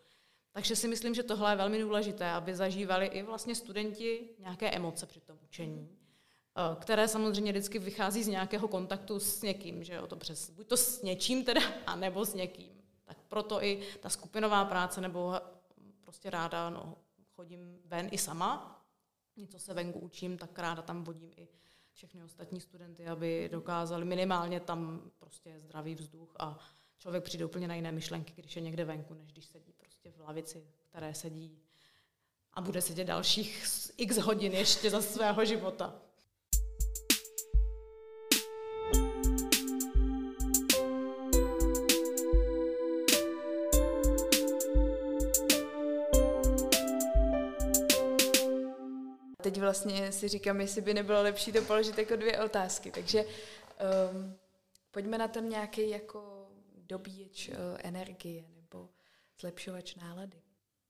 Takže 0.57 0.76
si 0.76 0.88
myslím, 0.88 1.14
že 1.14 1.22
tohle 1.22 1.52
je 1.52 1.57
velmi 1.57 1.80
důležité, 1.80 2.30
aby 2.30 2.54
zažívali 2.54 3.07
i 3.07 3.22
vlastně 3.22 3.54
studenti 3.54 4.28
nějaké 4.38 4.70
emoce 4.70 5.07
při 5.07 5.20
tom 5.20 5.38
učení, 5.44 5.88
eh, 6.57 6.76
které 6.80 7.09
samozřejmě 7.09 7.52
vždycky 7.52 7.78
vychází 7.78 8.24
z 8.24 8.28
nějakého 8.28 8.68
kontaktu 8.68 9.20
s 9.20 9.42
někým, 9.42 9.84
že 9.84 9.94
jo, 9.94 10.07
to 10.07 10.16
přes, 10.16 10.50
buď 10.50 10.66
to 10.66 10.76
s 10.76 11.02
něčím 11.02 11.44
teda, 11.44 11.61
anebo 11.86 12.24
s 12.24 12.34
někým. 12.34 12.82
Tak 13.04 13.18
proto 13.28 13.64
i 13.64 13.82
ta 14.00 14.09
skupinová 14.09 14.64
práce, 14.64 15.00
nebo 15.00 15.34
prostě 16.00 16.30
ráda 16.30 16.70
no, 16.70 16.96
chodím 17.34 17.78
ven 17.84 18.09
i 18.11 18.18
sama, 18.18 18.82
něco 19.36 19.59
se 19.59 19.74
venku 19.74 19.98
učím, 19.98 20.38
tak 20.38 20.59
ráda 20.59 20.82
tam 20.82 21.04
vodím 21.04 21.32
i 21.36 21.48
všechny 21.92 22.24
ostatní 22.24 22.61
studenty, 22.61 23.07
aby 23.07 23.48
dokázali 23.52 24.04
minimálně 24.04 24.61
tam 24.61 25.11
prostě 25.18 25.61
zdravý 25.61 25.94
vzduch 25.94 26.36
a 26.38 26.59
člověk 26.98 27.24
přijde 27.24 27.44
úplně 27.44 27.68
na 27.68 27.74
jiné 27.74 27.92
myšlenky, 27.92 28.32
když 28.36 28.57
je 28.57 28.62
někde 28.62 28.84
venku, 28.84 29.14
než 29.14 29.32
když 29.32 29.44
sedí 29.44 29.72
prostě 30.07 30.22
v 30.22 30.26
lavici, 30.26 30.66
které 30.88 31.14
sedí 31.14 31.59
a 32.54 32.61
bude 32.61 32.82
sedět 32.82 33.04
dalších 33.04 33.64
x 33.96 34.16
hodin 34.16 34.52
ještě 34.52 34.90
za 34.90 35.02
svého 35.02 35.44
života. 35.44 35.94
Teď 49.42 49.61
vlastně 49.61 50.12
si 50.12 50.28
říkám, 50.28 50.61
jestli 50.61 50.80
by 50.80 50.94
nebylo 50.94 51.22
lepší 51.22 51.52
to 51.52 51.62
položit 51.62 51.98
jako 51.98 52.16
dvě 52.16 52.40
otázky. 52.40 52.90
Takže 52.90 53.24
um, 53.24 54.36
pojďme 54.90 55.18
na 55.18 55.28
ten 55.28 55.48
nějaký 55.48 55.90
jako 55.90 56.48
dobíječ 56.76 57.48
uh, 57.48 57.54
energie 57.82 58.57
zlepšovač 59.41 59.95
nálady? 59.95 60.43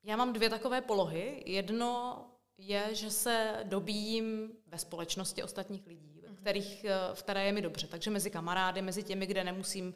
Já 0.03 0.17
mám 0.17 0.33
dvě 0.33 0.51
takové 0.51 0.81
polohy. 0.81 1.43
Jedno 1.47 2.25
je, 2.59 2.95
že 2.95 3.11
se 3.11 3.61
dobíjím 3.65 4.53
ve 4.67 4.79
společnosti 4.79 5.43
ostatních 5.43 5.87
lidí, 5.87 6.23
mm-hmm. 6.23 6.37
kterých, 6.37 6.87
v 7.15 7.23
které 7.23 7.45
je 7.47 7.53
mi 7.53 7.63
dobře. 7.63 7.87
Takže 7.87 8.11
mezi 8.11 8.31
kamarády, 8.31 8.83
mezi 8.83 9.03
těmi, 9.03 9.27
kde 9.27 9.45
nemusím 9.45 9.95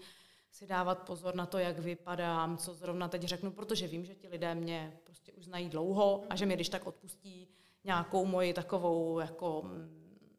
si 0.51 0.67
dávat 0.67 0.99
pozor 0.99 1.35
na 1.35 1.47
to, 1.47 1.59
jak 1.59 1.79
vypadám, 1.79 2.57
co 2.57 2.75
zrovna 2.75 3.09
teď 3.09 3.23
řeknu, 3.23 3.51
protože 3.51 3.87
vím, 3.87 4.05
že 4.05 4.15
ti 4.15 4.29
lidé 4.29 4.55
mě 4.55 4.99
prostě 5.05 5.33
už 5.33 5.45
znají 5.45 5.69
dlouho 5.69 6.25
a 6.31 6.37
že 6.37 6.47
mi 6.47 6.55
když 6.55 6.69
tak 6.69 6.87
odpustí 6.87 7.49
nějakou 7.85 8.25
moji 8.27 8.53
takovou 8.53 9.19
jako 9.19 9.65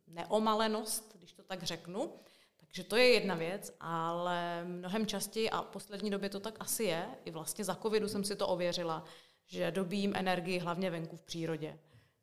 neomalenost, 0.08 1.16
když 1.18 1.34
to 1.34 1.44
tak 1.44 1.64
řeknu. 1.64 2.14
Takže 2.72 2.84
to 2.84 2.96
je 2.96 3.08
jedna 3.08 3.36
věc, 3.36 3.76
ale 3.80 4.64
mnohem 4.64 5.06
častěji 5.06 5.50
a 5.50 5.62
v 5.62 5.68
poslední 5.68 6.10
době 6.10 6.30
to 6.30 6.40
tak 6.40 6.56
asi 6.60 6.84
je, 6.84 7.06
i 7.26 7.32
vlastně 7.32 7.66
za 7.66 7.76
covidu 7.76 8.08
jsem 8.08 8.24
si 8.24 8.36
to 8.36 8.48
ověřila, 8.48 9.06
že 9.46 9.72
dobím 9.72 10.16
energii 10.16 10.60
hlavně 10.60 10.90
venku 10.90 11.18
v 11.18 11.24
přírodě. 11.24 11.80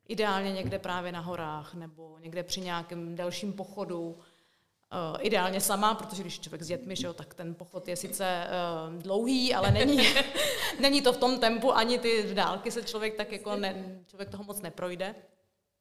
Ideálně 0.08 0.52
někde 0.52 0.78
právě 0.78 1.12
na 1.12 1.20
horách 1.20 1.74
nebo 1.74 2.18
někde 2.18 2.42
při 2.42 2.60
nějakém 2.60 3.16
delším 3.16 3.52
pochodu. 3.52 4.10
Uh, 4.10 5.18
ideálně 5.20 5.60
sama, 5.60 5.94
protože 5.94 6.22
když 6.22 6.40
člověk 6.40 6.62
s 6.62 6.66
dětmi, 6.66 6.94
jo, 6.98 7.12
tak 7.12 7.34
ten 7.34 7.54
pochod 7.54 7.88
je 7.88 7.96
sice 7.96 8.46
uh, 8.46 9.02
dlouhý, 9.02 9.54
ale 9.54 9.70
není, 9.70 9.98
není 10.80 11.02
to 11.02 11.12
v 11.12 11.16
tom 11.16 11.40
tempu, 11.40 11.76
ani 11.76 11.98
ty 11.98 12.34
dálky 12.34 12.70
se 12.70 12.82
člověk 12.82 13.14
tak 13.14 13.32
jako 13.32 13.56
ne, 13.56 14.02
člověk 14.06 14.28
toho 14.28 14.44
moc 14.44 14.60
neprojde. 14.60 15.14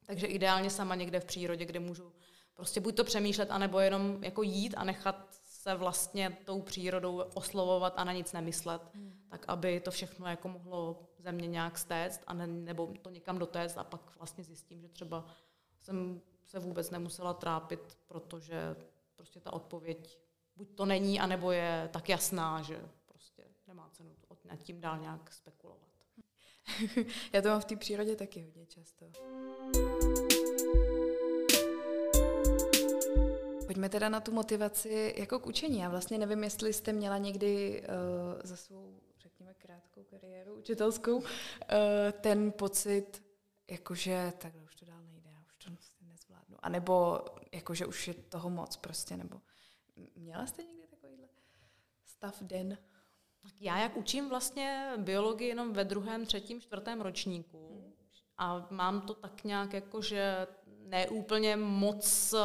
Takže 0.06 0.28
ideálně 0.28 0.70
sama 0.70 0.96
někde 0.96 1.20
v 1.20 1.26
přírodě, 1.26 1.66
kde 1.66 1.80
můžu 1.80 2.12
prostě 2.58 2.80
buď 2.80 2.96
to 2.96 3.04
přemýšlet, 3.04 3.52
anebo 3.52 3.80
jenom 3.80 4.24
jako 4.24 4.42
jít 4.42 4.74
a 4.78 4.84
nechat 4.84 5.28
se 5.46 5.76
vlastně 5.76 6.38
tou 6.46 6.62
přírodou 6.62 7.24
oslovovat 7.34 7.94
a 7.98 8.04
na 8.04 8.14
nic 8.14 8.34
nemyslet, 8.34 8.82
hmm. 8.94 9.26
tak 9.30 9.46
aby 9.48 9.80
to 9.80 9.92
všechno 9.92 10.28
jako 10.28 10.48
mohlo 10.48 11.10
ze 11.20 11.32
mě 11.32 11.48
nějak 11.48 11.78
stéct, 11.78 12.22
a 12.28 12.34
ne, 12.34 12.48
nebo 12.48 12.94
to 13.02 13.10
někam 13.10 13.40
dotéct 13.40 13.78
a 13.78 13.84
pak 13.84 14.18
vlastně 14.18 14.44
zjistím, 14.44 14.82
že 14.82 14.90
třeba 14.90 15.26
jsem 15.80 16.22
se 16.46 16.60
vůbec 16.60 16.92
nemusela 16.92 17.34
trápit, 17.34 17.98
protože 18.08 18.76
prostě 19.16 19.40
ta 19.40 19.54
odpověď 19.54 20.20
buď 20.56 20.76
to 20.76 20.86
není, 20.86 21.20
anebo 21.20 21.52
je 21.52 21.90
tak 21.94 22.10
jasná, 22.10 22.62
že 22.62 22.82
prostě 23.06 23.44
nemá 23.68 23.90
cenu 23.94 24.16
nad 24.46 24.60
tím 24.60 24.82
dál 24.82 25.00
nějak 25.00 25.32
spekulovat. 25.32 25.90
Já 27.34 27.42
to 27.42 27.50
mám 27.50 27.62
v 27.62 27.66
té 27.66 27.76
přírodě 27.76 28.16
taky 28.16 28.42
hodně 28.42 28.66
často. 28.66 29.06
Pojďme 33.78 33.90
teda 33.90 34.10
na 34.10 34.20
tu 34.20 34.32
motivaci 34.32 35.14
jako 35.18 35.40
k 35.40 35.48
učení. 35.48 35.80
Já 35.80 35.90
vlastně 35.90 36.18
nevím, 36.18 36.44
jestli 36.44 36.74
jste 36.74 36.94
měla 36.94 37.18
někdy 37.18 37.82
uh, 37.82 38.42
za 38.44 38.56
svou, 38.56 39.00
řekněme, 39.20 39.54
krátkou 39.54 40.04
kariéru 40.04 40.54
učitelskou 40.56 41.18
uh, 41.18 41.26
ten 42.22 42.52
pocit, 42.52 43.24
jakože 43.68 44.34
takhle 44.38 44.64
už 44.64 44.76
to 44.76 44.86
dál 44.86 45.04
nejde, 45.04 45.30
já 45.30 45.40
už 45.48 45.66
to 45.66 45.72
vlastně 45.72 46.08
nezvládnu. 46.08 46.58
A 46.60 46.70
nebo 46.70 47.20
jakože 47.52 47.86
už 47.86 48.08
je 48.08 48.14
toho 48.14 48.50
moc 48.50 48.78
prostě, 48.78 49.18
nebo 49.18 49.42
měla 50.16 50.48
jste 50.48 50.64
někdy 50.64 50.88
takovýhle 50.88 51.28
stav 52.06 52.42
den? 52.42 52.78
Já 53.60 53.80
jak 53.80 53.98
učím 53.98 54.30
vlastně 54.30 54.92
biologii 54.98 55.48
jenom 55.48 55.74
ve 55.74 55.84
druhém, 55.84 56.26
třetím, 56.26 56.62
čtvrtém 56.62 57.02
ročníku 57.02 57.70
hmm. 57.72 57.94
a 58.38 58.68
mám 58.70 59.02
to 59.02 59.14
tak 59.14 59.44
nějak 59.44 59.74
jako, 59.74 60.02
že 60.02 60.48
neúplně 60.88 61.56
moc 61.56 62.34
uh, 62.34 62.40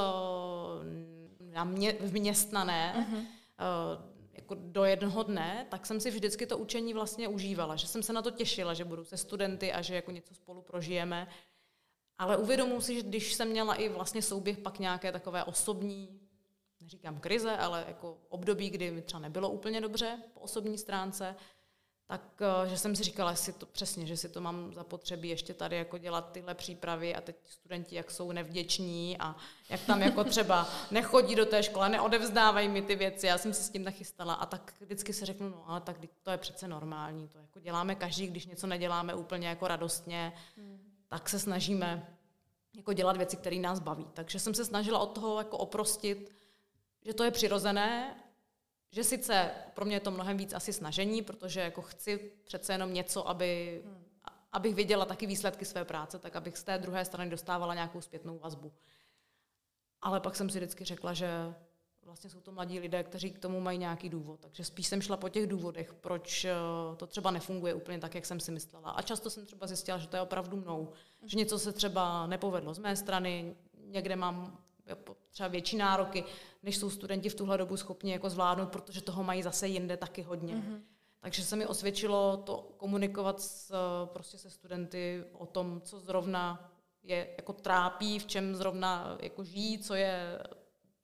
mě, 1.65 1.93
vměstnané, 2.01 2.95
uh-huh. 2.97 3.19
uh, 3.19 4.13
jako 4.33 4.55
do 4.55 4.85
jednoho 4.85 5.23
dne, 5.23 5.67
tak 5.71 5.87
jsem 5.87 6.01
si 6.01 6.11
vždycky 6.11 6.47
to 6.47 6.59
učení 6.59 6.95
vlastně 6.95 7.29
užívala, 7.29 7.77
že 7.77 7.87
jsem 7.87 8.03
se 8.03 8.13
na 8.13 8.23
to 8.23 8.31
těšila, 8.31 8.75
že 8.75 8.85
budu 8.85 9.05
se 9.05 9.17
studenty 9.17 9.73
a 9.73 9.83
že 9.83 9.95
jako 9.95 10.11
něco 10.11 10.35
spolu 10.35 10.63
prožijeme. 10.63 11.29
Ale 12.19 12.37
uvědomuji 12.37 12.81
si, 12.81 12.95
že 12.95 13.03
když 13.03 13.33
jsem 13.33 13.49
měla 13.49 13.75
i 13.75 13.89
vlastně 13.89 14.23
souběh 14.23 14.59
pak 14.59 14.79
nějaké 14.79 15.13
takové 15.13 15.45
osobní, 15.45 16.21
neříkám 16.81 17.21
krize, 17.21 17.57
ale 17.57 17.85
jako 17.89 18.19
období, 18.29 18.71
kdy 18.71 18.91
mi 18.91 19.03
třeba 19.03 19.21
nebylo 19.21 19.51
úplně 19.51 19.81
dobře 19.81 20.19
po 20.35 20.41
osobní 20.41 20.79
stránce, 20.79 21.37
tak 22.13 22.23
eh, 22.41 22.69
že 22.69 22.79
jsem 22.79 22.97
si 22.97 23.03
říkala, 23.03 23.35
si 23.35 23.53
to 23.53 23.67
přesně, 23.67 24.07
že 24.07 24.17
si 24.17 24.29
to 24.29 24.41
mám 24.41 24.75
zapotřebí 24.75 25.29
ještě 25.29 25.55
tady 25.55 25.77
jako 25.77 25.99
dělat 25.99 26.33
tyhle 26.33 26.55
přípravy 26.55 27.15
a 27.15 27.21
teď 27.21 27.37
studenti, 27.45 27.97
jak 27.97 28.11
jsou 28.11 28.33
nevděční 28.33 29.19
a 29.19 29.37
jak 29.69 29.81
tam 29.81 30.03
jako 30.03 30.25
třeba 30.25 30.69
nechodí 30.91 31.35
do 31.35 31.47
té 31.47 31.63
školy, 31.63 31.89
neodevzdávají 31.89 32.69
mi 32.69 32.83
ty 32.83 32.97
věci, 32.97 33.27
já 33.27 33.39
jsem 33.39 33.55
si 33.55 33.63
s 33.63 33.71
tím 33.71 33.85
nachystala 33.85 34.35
a 34.35 34.47
tak 34.47 34.75
vždycky 34.81 35.13
si 35.13 35.25
řeknu, 35.25 35.49
no 35.49 35.65
ale 35.67 35.81
tak 35.81 35.97
to 36.23 36.31
je 36.31 36.39
přece 36.39 36.69
normální, 36.69 37.29
to 37.29 37.39
jako 37.39 37.61
děláme 37.61 37.95
každý, 37.95 38.27
když 38.27 38.47
něco 38.47 38.67
neděláme 38.67 39.15
úplně 39.15 39.49
jako 39.49 39.69
radostně, 39.69 40.33
hmm. 40.57 40.81
tak 41.09 41.29
se 41.29 41.39
snažíme 41.39 42.17
jako 42.75 42.93
dělat 42.93 43.17
věci, 43.17 43.37
které 43.37 43.57
nás 43.57 43.81
baví. 43.81 44.07
Takže 44.13 44.39
jsem 44.39 44.55
se 44.55 44.65
snažila 44.65 44.99
od 44.99 45.15
toho 45.15 45.39
jako 45.39 45.59
oprostit, 45.59 46.37
že 47.05 47.15
to 47.15 47.25
je 47.25 47.31
přirozené 47.31 48.17
že 48.93 49.05
sice 49.05 49.51
pro 49.75 49.85
mě 49.85 49.97
je 49.97 50.01
to 50.01 50.11
mnohem 50.11 50.37
víc 50.37 50.53
asi 50.53 50.73
snažení, 50.73 51.23
protože 51.23 51.61
jako 51.61 51.83
chci 51.83 52.33
přece 52.45 52.73
jenom 52.73 52.95
něco, 52.95 53.29
aby, 53.29 53.83
hmm. 53.85 54.05
abych 54.53 54.75
viděla 54.75 55.05
taky 55.05 55.27
výsledky 55.27 55.65
své 55.65 55.85
práce, 55.85 56.19
tak 56.19 56.37
abych 56.37 56.59
z 56.59 56.65
té 56.65 56.79
druhé 56.79 57.05
strany 57.05 57.31
dostávala 57.31 57.75
nějakou 57.75 58.01
zpětnou 58.01 58.39
vazbu. 58.39 58.73
Ale 60.03 60.21
pak 60.21 60.37
jsem 60.37 60.51
si 60.51 60.59
vždycky 60.59 60.85
řekla, 60.85 61.13
že 61.13 61.55
vlastně 62.05 62.31
jsou 62.31 62.41
to 62.41 62.53
mladí 62.53 62.79
lidé, 62.79 63.05
kteří 63.05 63.31
k 63.31 63.39
tomu 63.39 63.61
mají 63.61 63.79
nějaký 63.79 64.09
důvod. 64.09 64.41
Takže 64.41 64.65
spíš 64.65 64.87
jsem 64.87 65.03
šla 65.03 65.17
po 65.17 65.29
těch 65.29 65.47
důvodech, 65.47 65.95
proč 65.95 66.45
eh, 66.45 66.55
to 66.97 67.07
třeba 67.07 67.31
nefunguje 67.31 67.75
úplně 67.75 67.99
tak, 67.99 68.15
jak 68.15 68.27
jsem 68.27 68.41
si 68.41 68.53
myslela. 68.53 68.91
A 68.91 69.03
často 69.03 69.31
jsem 69.31 69.47
třeba 69.47 69.67
zjistila, 69.67 69.99
že 69.99 70.09
to 70.09 70.17
je 70.17 70.23
opravdu 70.23 70.57
mnou. 70.57 70.93
Že 71.23 71.39
něco 71.39 71.59
se 71.59 71.73
třeba 71.73 72.27
nepovedlo 72.27 72.75
z 72.75 72.79
mé 72.79 72.97
strany, 72.97 73.57
někde 73.87 74.17
mám 74.17 74.59
třeba 75.31 75.49
větší 75.49 75.77
nároky, 75.77 76.25
než 76.63 76.77
jsou 76.77 76.91
studenti 76.91 77.29
v 77.29 77.35
tuhle 77.35 77.59
dobu 77.59 77.77
schopni 77.77 78.13
jako 78.13 78.31
zvládnout, 78.31 78.69
protože 78.69 79.01
toho 79.01 79.25
mají 79.25 79.43
zase 79.43 79.69
jinde 79.69 79.97
taky 79.97 80.23
hodně. 80.23 80.55
Mm-hmm. 80.55 80.81
Takže 81.21 81.45
se 81.45 81.57
mi 81.57 81.67
osvědčilo 81.67 82.37
to 82.37 82.73
komunikovat 82.77 83.41
s, 83.41 83.75
prostě 84.05 84.39
se 84.39 84.51
studenty 84.51 85.25
o 85.33 85.47
tom, 85.47 85.81
co 85.81 86.01
zrovna 86.01 86.73
je 87.03 87.35
jako 87.37 87.53
trápí, 87.53 88.19
v 88.19 88.27
čem 88.27 88.57
zrovna 88.57 89.19
jako 89.21 89.45
žijí, 89.45 89.79
co 89.79 89.95
je, 89.95 90.43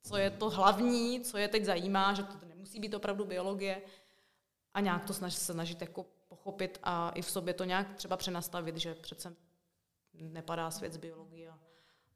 co 0.03 0.17
je 0.17 0.29
to 0.29 0.49
hlavní, 0.49 1.21
co 1.21 1.37
je 1.37 1.47
teď 1.47 1.65
zajímá, 1.65 2.13
že 2.13 2.23
to 2.23 2.45
nemusí 2.45 2.79
být 2.79 2.93
opravdu 2.93 3.25
biologie 3.25 3.81
a 4.73 4.79
nějak 4.79 5.05
to 5.05 5.13
snažit, 5.13 5.37
se 5.37 5.53
snažit 5.53 5.81
jako 5.81 6.05
pochopit 6.27 6.79
a 6.83 7.09
i 7.09 7.21
v 7.21 7.31
sobě 7.31 7.53
to 7.53 7.63
nějak 7.63 7.93
třeba 7.93 8.17
přenastavit, 8.17 8.77
že 8.77 8.95
přece 8.95 9.35
nepadá 10.13 10.71
svět 10.71 10.93
z 10.93 10.97
biologie 10.97 11.49
a 11.49 11.59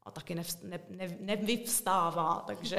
a 0.06 0.12
taky 0.12 0.36
nev, 0.36 0.64
ne, 0.64 0.80
ne, 0.90 1.18
nevyvstává, 1.20 2.44
takže, 2.48 2.78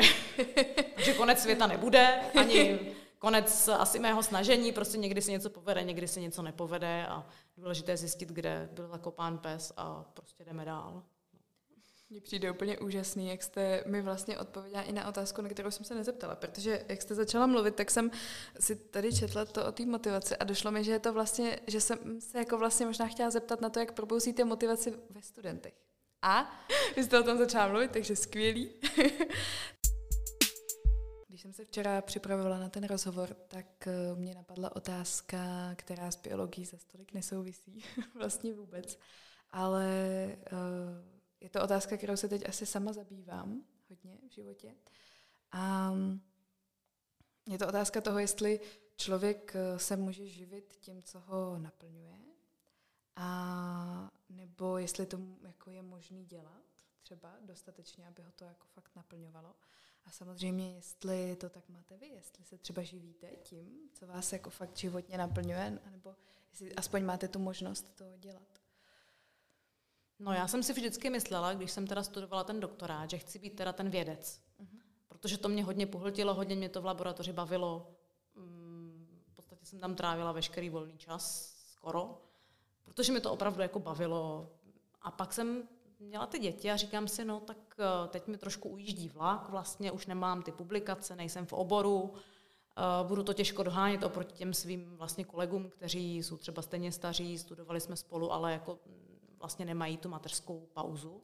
takže 0.95 1.15
konec 1.15 1.39
světa 1.39 1.67
nebude, 1.67 2.21
ani 2.41 2.81
konec 3.19 3.69
asi 3.69 3.99
mého 3.99 4.23
snažení, 4.23 4.73
prostě 4.73 4.99
někdy 4.99 5.23
se 5.23 5.31
něco 5.31 5.51
povede, 5.51 5.83
někdy 5.83 6.09
se 6.09 6.21
něco 6.21 6.43
nepovede 6.43 7.07
a 7.07 7.27
důležité 7.57 7.93
je 7.93 7.97
zjistit, 7.97 8.29
kde 8.29 8.69
byl 8.73 8.89
zakopán 8.89 9.39
pes 9.39 9.73
a 9.77 10.05
prostě 10.15 10.45
jdeme 10.45 10.65
dál. 10.65 11.03
Mně 12.11 12.21
přijde 12.21 12.51
úplně 12.51 12.79
úžasný, 12.79 13.29
jak 13.29 13.43
jste 13.43 13.85
mi 13.87 14.03
vlastně 14.03 14.39
odpověděla 14.39 14.83
i 14.83 14.93
na 14.93 15.09
otázku, 15.09 15.43
na 15.43 15.49
kterou 15.49 15.71
jsem 15.71 15.85
se 15.85 15.95
nezeptala, 15.95 16.35
protože 16.37 16.85
jak 16.89 17.03
jste 17.03 17.15
začala 17.15 17.47
mluvit, 17.47 17.75
tak 17.75 17.91
jsem 17.91 18.11
si 18.61 18.77
tady 18.77 19.15
četla 19.15 19.45
to 19.45 19.67
o 19.67 19.73
té 19.73 19.87
motivaci 19.87 20.37
a 20.37 20.45
došlo 20.45 20.71
mi, 20.71 20.85
že 20.85 20.93
je 20.93 20.99
to 20.99 21.13
vlastně, 21.13 21.61
že 21.67 21.81
jsem 21.81 22.21
se 22.21 22.39
jako 22.39 22.59
vlastně 22.59 22.87
možná 22.87 23.07
chtěla 23.07 23.31
zeptat 23.31 23.61
na 23.61 23.71
to, 23.71 23.81
jak 23.81 23.93
probouzíte 23.93 24.45
motivaci 24.45 24.95
ve 25.11 25.23
studentech. 25.23 25.84
A 26.25 26.61
vy 26.97 27.05
jste 27.05 27.21
o 27.21 27.23
tom 27.23 27.39
začala 27.39 27.69
mluvit, 27.69 27.91
takže 27.91 28.17
skvělý. 28.17 28.71
Když 31.29 31.43
jsem 31.43 31.53
se 31.53 31.65
včera 31.65 32.01
připravovala 32.01 32.59
na 32.59 32.69
ten 32.69 32.85
rozhovor, 32.85 33.35
tak 33.49 33.87
eh, 33.87 34.15
mě 34.15 34.35
napadla 34.35 34.77
otázka, 34.77 35.39
která 35.77 36.11
s 36.11 36.17
biologií 36.17 36.65
za 36.65 36.79
stolik 36.79 37.13
nesouvisí, 37.13 37.85
vlastně 38.15 38.55
vůbec. 38.55 38.99
Ale 39.51 39.87
uh, 40.53 40.59
je 41.41 41.51
to 41.51 41.63
otázka, 41.63 41.97
kterou 41.97 42.17
se 42.17 42.29
teď 42.29 42.49
asi 42.49 42.67
sama 42.67 42.93
zabývám 42.93 43.63
hodně 43.89 44.19
v 44.29 44.33
životě. 44.33 44.75
A 45.53 45.95
je 47.49 47.59
to 47.59 47.69
otázka 47.69 48.01
toho, 48.01 48.19
jestli 48.19 48.61
člověk 48.97 49.57
eh, 49.57 49.79
se 49.79 49.97
může 49.97 50.27
živit 50.27 50.77
tím, 50.81 51.03
co 51.03 51.21
ho 51.21 51.59
naplňuje, 51.59 52.34
a 53.17 54.11
nebo 54.29 54.79
jestli 54.79 55.07
to 55.07 55.19
jako 55.43 55.71
je 55.71 55.83
možný 55.83 56.25
dělat 56.25 56.63
třeba 57.03 57.37
dostatečně, 57.41 58.07
aby 58.07 58.23
ho 58.23 58.33
to 58.33 58.45
jako 58.45 58.67
fakt 58.67 58.91
naplňovalo. 58.97 59.55
A 60.05 60.11
samozřejmě, 60.11 60.75
jestli 60.75 61.37
to 61.37 61.49
tak 61.49 61.69
máte 61.69 61.97
vy, 61.97 62.07
jestli 62.07 62.45
se 62.45 62.59
třeba 62.59 62.83
živíte 62.83 63.27
tím, 63.27 63.91
co 63.93 64.07
vás 64.07 64.33
jako 64.33 64.51
fakt 64.51 64.77
životně 64.77 65.19
naplňuje, 65.19 65.79
nebo 65.91 66.17
jestli 66.51 66.75
aspoň 66.75 67.05
máte 67.05 67.29
tu 67.29 67.39
možnost 67.39 67.95
to 67.95 68.05
dělat. 68.19 68.61
No 70.19 70.33
já 70.33 70.49
jsem 70.49 70.63
si 70.63 70.73
vždycky 70.73 71.11
myslela, 71.11 71.55
když 71.55 71.71
jsem 71.71 71.87
teda 71.87 72.03
studovala 72.03 72.45
ten 72.45 72.61
doktorát, 72.61 73.11
že 73.11 73.19
chci 73.19 73.39
být 73.39 73.57
teda 73.57 73.73
ten 73.73 73.91
vědec. 73.91 74.43
Uh-huh. 74.61 74.81
Protože 75.09 75.39
to 75.39 75.49
mě 75.49 75.65
hodně 75.65 75.87
pohltilo, 75.87 76.35
hodně 76.35 76.57
mě 76.57 76.69
to 76.69 76.83
v 76.83 76.85
laboratoři 76.85 77.33
bavilo. 77.33 77.97
Mm, 78.35 79.23
v 79.27 79.35
podstatě 79.35 79.67
jsem 79.67 79.81
tam 79.81 79.95
trávila 79.95 80.33
veškerý 80.33 80.71
volný 80.71 80.99
čas, 80.99 81.55
skoro 81.73 82.21
protože 82.85 83.13
mi 83.13 83.21
to 83.21 83.33
opravdu 83.33 83.63
jako 83.63 83.79
bavilo. 83.79 84.51
A 85.03 85.11
pak 85.11 85.33
jsem 85.33 85.69
měla 85.99 86.27
ty 86.27 86.39
děti 86.39 86.71
a 86.71 86.77
říkám 86.77 87.09
si, 87.09 87.25
no 87.25 87.41
tak 87.41 87.57
eh, 87.79 88.09
teď 88.09 88.27
mi 88.27 88.39
trošku 88.39 88.69
ujíždí 88.69 89.09
vlak, 89.09 89.49
vlastně 89.49 89.93
už 89.93 90.07
nemám 90.07 90.43
ty 90.43 90.53
publikace, 90.53 91.17
nejsem 91.17 91.47
v 91.47 91.53
oboru, 91.53 92.15
Uh, 93.03 93.09
budu 93.09 93.23
to 93.23 93.33
těžko 93.33 93.63
dohánět 93.63 94.03
oproti 94.03 94.35
těm 94.35 94.55
svým 94.55 94.97
vlastně 94.97 95.25
kolegům, 95.25 95.71
kteří 95.71 96.17
jsou 96.17 96.37
třeba 96.37 96.63
stejně 96.63 96.93
staří, 96.93 97.39
studovali 97.39 97.81
jsme 97.81 97.97
spolu, 97.97 98.33
ale 98.33 98.53
jako 98.53 98.79
mm, 98.87 99.19
vlastně 99.39 99.65
nemají 99.65 99.97
tu 99.97 100.09
mateřskou 100.09 100.69
pauzu. 100.73 101.23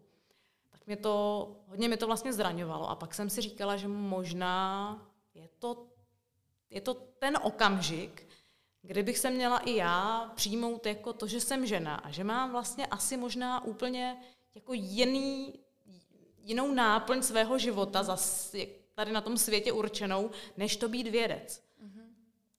Tak 0.71 0.87
mě 0.87 0.97
to, 0.97 1.57
hodně 1.67 1.89
mě 1.89 1.97
to 1.97 2.07
vlastně 2.07 2.33
zraňovalo. 2.33 2.91
A 2.91 2.95
pak 2.95 3.15
jsem 3.15 3.31
si 3.31 3.41
říkala, 3.41 3.77
že 3.77 3.89
možná 3.89 4.99
je 5.35 5.49
to, 5.59 5.87
je 6.71 6.81
to 6.81 6.95
ten 6.95 7.39
okamžik, 7.43 8.29
kdybych 8.83 9.19
se 9.19 9.31
měla 9.31 9.59
i 9.59 9.77
já 9.77 10.33
přijmout 10.35 10.87
jako 10.87 11.13
to, 11.13 11.27
že 11.27 11.41
jsem 11.41 11.67
žena 11.67 11.95
a 11.95 12.11
že 12.11 12.25
mám 12.25 12.53
vlastně 12.53 12.87
asi 12.87 13.17
možná 13.17 13.65
úplně 13.65 14.17
jako 14.55 14.73
jiný, 14.73 15.55
jinou 16.43 16.75
náplň 16.75 17.23
svého 17.23 17.59
života 17.59 18.03
zas, 18.03 18.55
tady 18.95 19.13
na 19.13 19.21
tom 19.21 19.37
světě 19.37 19.73
určenou, 19.73 20.31
než 20.57 20.77
to 20.77 20.89
být 20.89 21.07
vědec. 21.07 21.63
Mm-hmm. 21.85 22.05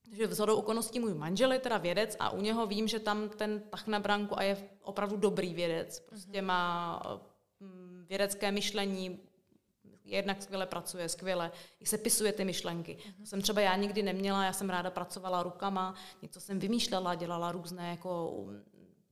Takže 0.05 0.27
vzhledou 0.27 0.55
okolností 0.55 0.99
můj 0.99 1.13
manžel 1.13 1.51
je 1.51 1.59
teda 1.59 1.77
vědec 1.77 2.15
a 2.19 2.29
u 2.29 2.41
něho 2.41 2.67
vím, 2.67 2.87
že 2.87 2.99
tam 2.99 3.29
ten 3.29 3.59
tah 3.69 3.87
na 3.87 3.99
branku 3.99 4.39
a 4.39 4.43
je 4.43 4.69
opravdu 4.81 5.17
dobrý 5.17 5.53
vědec. 5.53 5.99
Prostě 5.99 6.41
mm-hmm. 6.41 6.45
má 6.45 7.01
mm, 7.59 8.05
vědecké 8.09 8.51
myšlení, 8.51 9.19
jednak 10.15 10.43
skvěle 10.43 10.65
pracuje, 10.65 11.09
skvěle, 11.09 11.51
i 11.79 11.85
se 11.85 11.97
pisuje 11.97 12.33
ty 12.33 12.45
myšlenky. 12.45 12.97
To 13.19 13.25
jsem 13.25 13.41
třeba 13.41 13.61
já 13.61 13.75
nikdy 13.75 14.03
neměla, 14.03 14.43
já 14.43 14.53
jsem 14.53 14.69
ráda 14.69 14.91
pracovala 14.91 15.43
rukama, 15.43 15.95
něco 16.21 16.41
jsem 16.41 16.59
vymýšlela, 16.59 17.15
dělala 17.15 17.51
různé 17.51 17.89
jako 17.89 18.33
mm, 18.45 18.63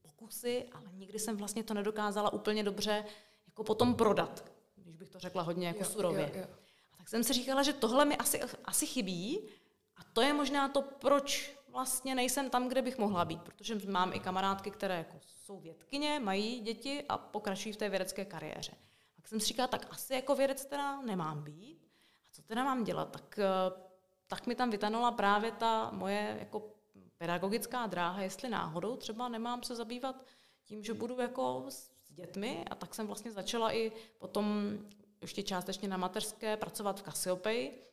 pokusy, 0.01 0.65
ale 0.71 0.85
nikdy 0.93 1.19
jsem 1.19 1.37
vlastně 1.37 1.63
to 1.63 1.73
nedokázala 1.73 2.33
úplně 2.33 2.63
dobře 2.63 3.05
jako 3.47 3.63
potom 3.63 3.95
prodat, 3.95 4.51
když 4.75 4.95
bych 4.95 5.09
to 5.09 5.19
řekla 5.19 5.41
hodně 5.41 5.67
jako 5.67 5.79
jo, 5.79 5.85
surově. 5.85 6.31
Jo, 6.33 6.41
jo. 6.41 6.47
A 6.93 6.97
tak 6.97 7.09
jsem 7.09 7.23
si 7.23 7.33
říkala, 7.33 7.63
že 7.63 7.73
tohle 7.73 8.05
mi 8.05 8.17
asi, 8.17 8.41
asi 8.65 8.87
chybí 8.87 9.49
a 9.97 10.01
to 10.13 10.21
je 10.21 10.33
možná 10.33 10.69
to, 10.69 10.81
proč 10.81 11.55
vlastně 11.67 12.15
nejsem 12.15 12.49
tam, 12.49 12.69
kde 12.69 12.81
bych 12.81 12.97
mohla 12.97 13.25
být, 13.25 13.41
protože 13.41 13.75
mám 13.87 14.13
i 14.13 14.19
kamarádky, 14.19 14.71
které 14.71 14.97
jako 14.97 15.17
jsou 15.45 15.59
vědkyně, 15.59 16.19
mají 16.19 16.59
děti 16.59 17.05
a 17.09 17.17
pokračují 17.17 17.73
v 17.73 17.77
té 17.77 17.89
vědecké 17.89 18.25
kariéře 18.25 18.71
jsem 19.29 19.39
si 19.39 19.45
říkala, 19.45 19.67
tak 19.67 19.87
asi 19.89 20.13
jako 20.13 20.35
vědec 20.35 20.65
teda 20.65 21.01
nemám 21.01 21.43
být. 21.43 21.87
A 22.25 22.29
co 22.31 22.41
teda 22.41 22.63
mám 22.63 22.83
dělat? 22.83 23.11
Tak, 23.11 23.39
eh, 23.39 23.81
tak 24.27 24.47
mi 24.47 24.55
tam 24.55 24.69
vytanula 24.69 25.11
právě 25.11 25.51
ta 25.51 25.91
moje 25.91 26.37
jako 26.39 26.75
pedagogická 27.17 27.87
dráha, 27.87 28.21
jestli 28.21 28.49
náhodou 28.49 28.95
třeba 28.95 29.29
nemám 29.29 29.63
se 29.63 29.75
zabývat 29.75 30.25
tím, 30.65 30.83
že 30.83 30.93
budu 30.93 31.21
jako 31.21 31.65
s 31.69 31.91
dětmi 32.09 32.65
a 32.71 32.75
tak 32.75 32.95
jsem 32.95 33.07
vlastně 33.07 33.31
začala 33.31 33.73
i 33.73 33.91
potom 34.17 34.77
ještě 35.21 35.43
částečně 35.43 35.87
na 35.87 35.97
mateřské 35.97 36.57
pracovat 36.57 36.99
v 36.99 37.03
Cassiopeii 37.03 37.83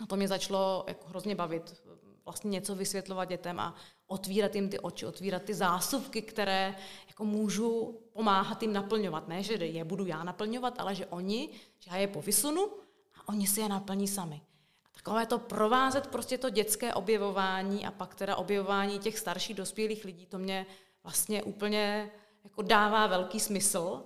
a 0.00 0.06
to 0.06 0.16
mě 0.16 0.28
začalo 0.28 0.84
jako 0.88 1.06
hrozně 1.08 1.34
bavit 1.34 1.82
vlastně 2.24 2.50
něco 2.50 2.74
vysvětlovat 2.74 3.24
dětem 3.24 3.60
a 3.60 3.74
otvírat 4.06 4.54
jim 4.54 4.68
ty 4.68 4.78
oči, 4.78 5.06
otvírat 5.06 5.42
ty 5.42 5.54
zásuvky, 5.54 6.22
které 6.22 6.76
jako 7.08 7.24
můžu 7.24 8.00
pomáhat 8.14 8.62
jim 8.62 8.72
naplňovat. 8.72 9.28
Ne, 9.28 9.42
že 9.42 9.54
je 9.54 9.84
budu 9.84 10.06
já 10.06 10.24
naplňovat, 10.24 10.80
ale 10.80 10.94
že 10.94 11.06
oni, 11.06 11.48
že 11.78 11.90
já 11.90 11.96
je 11.96 12.08
povysunu 12.08 12.70
a 13.14 13.28
oni 13.28 13.46
si 13.46 13.60
je 13.60 13.68
naplní 13.68 14.08
sami. 14.08 14.40
A 14.84 14.88
takové 14.94 15.26
to 15.26 15.38
provázet 15.38 16.06
prostě 16.06 16.38
to 16.38 16.50
dětské 16.50 16.94
objevování 16.94 17.86
a 17.86 17.90
pak 17.90 18.14
teda 18.14 18.36
objevování 18.36 18.98
těch 18.98 19.18
starších 19.18 19.56
dospělých 19.56 20.04
lidí, 20.04 20.26
to 20.26 20.38
mě 20.38 20.66
vlastně 21.02 21.42
úplně 21.42 22.10
jako 22.44 22.62
dává 22.62 23.06
velký 23.06 23.40
smysl 23.40 24.04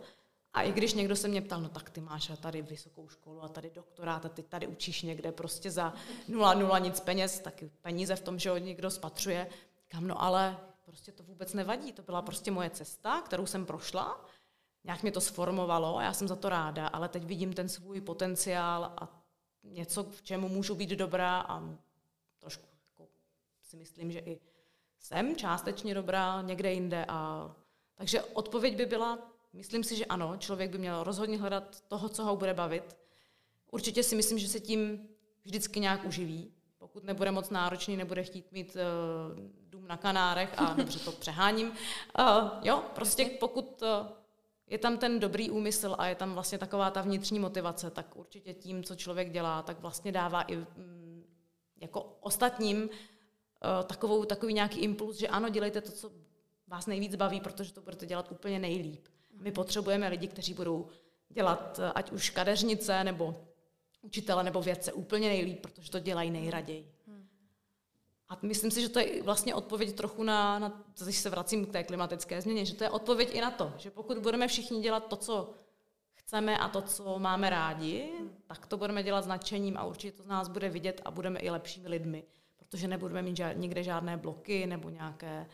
a 0.54 0.62
i 0.62 0.72
když 0.72 0.94
někdo 0.94 1.16
se 1.16 1.28
mě 1.28 1.42
ptal, 1.42 1.60
no 1.60 1.68
tak 1.68 1.90
ty 1.90 2.00
máš 2.00 2.32
tady 2.40 2.62
vysokou 2.62 3.08
školu 3.08 3.44
a 3.44 3.48
tady 3.48 3.70
doktorát 3.70 4.26
a 4.26 4.28
ty 4.28 4.42
tady 4.42 4.66
učíš 4.66 5.02
někde 5.02 5.32
prostě 5.32 5.70
za 5.70 5.94
nula 6.28 6.54
nula 6.54 6.78
nic 6.78 7.00
peněz, 7.00 7.40
tak 7.40 7.64
peníze 7.82 8.16
v 8.16 8.20
tom, 8.20 8.38
že 8.38 8.50
ho 8.50 8.58
někdo 8.58 8.90
spatřuje, 8.90 9.48
kam 9.88 10.06
no 10.06 10.22
ale 10.22 10.56
prostě 10.88 11.12
to 11.12 11.22
vůbec 11.22 11.54
nevadí, 11.54 11.92
to 11.92 12.02
byla 12.02 12.22
prostě 12.22 12.50
moje 12.50 12.70
cesta, 12.70 13.20
kterou 13.20 13.46
jsem 13.46 13.66
prošla, 13.66 14.24
nějak 14.84 15.02
mě 15.02 15.12
to 15.12 15.20
sformovalo 15.20 15.98
a 15.98 16.02
já 16.02 16.12
jsem 16.12 16.28
za 16.28 16.36
to 16.36 16.48
ráda, 16.48 16.86
ale 16.86 17.08
teď 17.08 17.24
vidím 17.24 17.52
ten 17.52 17.68
svůj 17.68 18.00
potenciál 18.00 18.84
a 18.84 19.22
něco, 19.64 20.04
v 20.04 20.22
čemu 20.22 20.48
můžu 20.48 20.74
být 20.74 20.90
dobrá 20.90 21.40
a 21.40 21.62
trošku 22.38 22.66
jako 22.90 23.08
si 23.62 23.76
myslím, 23.76 24.12
že 24.12 24.18
i 24.18 24.40
jsem 24.98 25.36
částečně 25.36 25.94
dobrá 25.94 26.42
někde 26.42 26.72
jinde 26.72 27.04
a 27.08 27.50
takže 27.94 28.22
odpověď 28.22 28.76
by 28.76 28.86
byla 28.86 29.18
Myslím 29.52 29.84
si, 29.84 29.96
že 29.96 30.04
ano, 30.04 30.36
člověk 30.38 30.70
by 30.70 30.78
měl 30.78 31.04
rozhodně 31.04 31.38
hledat 31.38 31.80
toho, 31.88 32.08
co 32.08 32.24
ho 32.24 32.36
bude 32.36 32.54
bavit. 32.54 32.96
Určitě 33.70 34.02
si 34.02 34.16
myslím, 34.16 34.38
že 34.38 34.48
se 34.48 34.60
tím 34.60 35.08
vždycky 35.44 35.80
nějak 35.80 36.04
uživí. 36.04 36.52
Pokud 36.78 37.04
nebude 37.04 37.30
moc 37.30 37.50
náročný, 37.50 37.96
nebude 37.96 38.22
chtít 38.22 38.52
mít 38.52 38.76
uh, 38.76 39.67
na 39.88 39.96
Kanárech 39.96 40.54
a 40.56 40.74
dobře 40.74 40.98
to 40.98 41.12
přeháním. 41.12 41.68
Uh, 41.68 41.74
jo, 42.62 42.82
prostě 42.94 43.24
pokud 43.40 43.82
uh, 43.82 43.88
je 44.66 44.78
tam 44.78 44.98
ten 44.98 45.20
dobrý 45.20 45.50
úmysl 45.50 45.94
a 45.98 46.06
je 46.06 46.14
tam 46.14 46.34
vlastně 46.34 46.58
taková 46.58 46.90
ta 46.90 47.02
vnitřní 47.02 47.38
motivace, 47.38 47.90
tak 47.90 48.16
určitě 48.16 48.54
tím, 48.54 48.84
co 48.84 48.94
člověk 48.94 49.32
dělá, 49.32 49.62
tak 49.62 49.80
vlastně 49.80 50.12
dává 50.12 50.42
i 50.42 50.56
mm, 50.56 51.24
jako 51.80 52.16
ostatním 52.20 52.82
uh, 52.82 52.88
takovou, 53.86 54.24
takový 54.24 54.54
nějaký 54.54 54.80
impuls, 54.80 55.16
že 55.16 55.28
ano, 55.28 55.48
dělejte 55.48 55.80
to, 55.80 55.92
co 55.92 56.10
vás 56.68 56.86
nejvíc 56.86 57.16
baví, 57.16 57.40
protože 57.40 57.72
to 57.72 57.80
budete 57.80 58.06
dělat 58.06 58.32
úplně 58.32 58.58
nejlíp. 58.58 59.08
My 59.40 59.52
potřebujeme 59.52 60.08
lidi, 60.08 60.28
kteří 60.28 60.54
budou 60.54 60.88
dělat 61.28 61.80
eh, 61.82 61.92
ať 61.94 62.12
už 62.12 62.30
kadeřnice 62.30 63.04
nebo 63.04 63.44
učitele 64.02 64.44
nebo 64.44 64.62
vědce 64.62 64.92
úplně 64.92 65.28
nejlíp, 65.28 65.60
protože 65.60 65.90
to 65.90 65.98
dělají 65.98 66.30
nejraději. 66.30 66.92
A 68.28 68.38
myslím 68.42 68.70
si, 68.70 68.80
že 68.80 68.88
to 68.88 68.98
je 68.98 69.22
vlastně 69.22 69.54
odpověď 69.54 69.94
trochu 69.94 70.22
na, 70.22 70.58
na 70.58 70.84
když 71.04 71.18
se 71.18 71.30
vracím 71.30 71.66
k 71.66 71.72
té 71.72 71.84
klimatické 71.84 72.42
změně, 72.42 72.64
že 72.64 72.74
to 72.74 72.84
je 72.84 72.90
odpověď 72.90 73.34
i 73.34 73.40
na 73.40 73.50
to, 73.50 73.72
že 73.78 73.90
pokud 73.90 74.18
budeme 74.18 74.48
všichni 74.48 74.80
dělat 74.80 75.06
to, 75.06 75.16
co 75.16 75.54
chceme 76.14 76.58
a 76.58 76.68
to, 76.68 76.82
co 76.82 77.18
máme 77.18 77.50
rádi, 77.50 78.12
tak 78.46 78.66
to 78.66 78.76
budeme 78.76 79.02
dělat 79.02 79.22
s 79.22 79.26
nadšením 79.26 79.76
a 79.76 79.84
určitě 79.84 80.16
to 80.16 80.22
z 80.22 80.26
nás 80.26 80.48
bude 80.48 80.68
vidět 80.68 81.00
a 81.04 81.10
budeme 81.10 81.40
i 81.40 81.50
lepšími 81.50 81.88
lidmi, 81.88 82.24
protože 82.56 82.88
nebudeme 82.88 83.22
mít 83.22 83.36
žád, 83.36 83.52
nikde 83.52 83.82
žádné 83.82 84.16
bloky 84.16 84.66
nebo 84.66 84.90
nějaké 84.90 85.46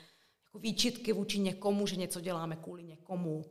jako 0.45 0.59
výčitky 0.59 1.13
vůči 1.13 1.39
někomu, 1.39 1.87
že 1.87 1.97
něco 1.97 2.21
děláme 2.21 2.57
kvůli 2.57 2.83
někomu 2.83 3.45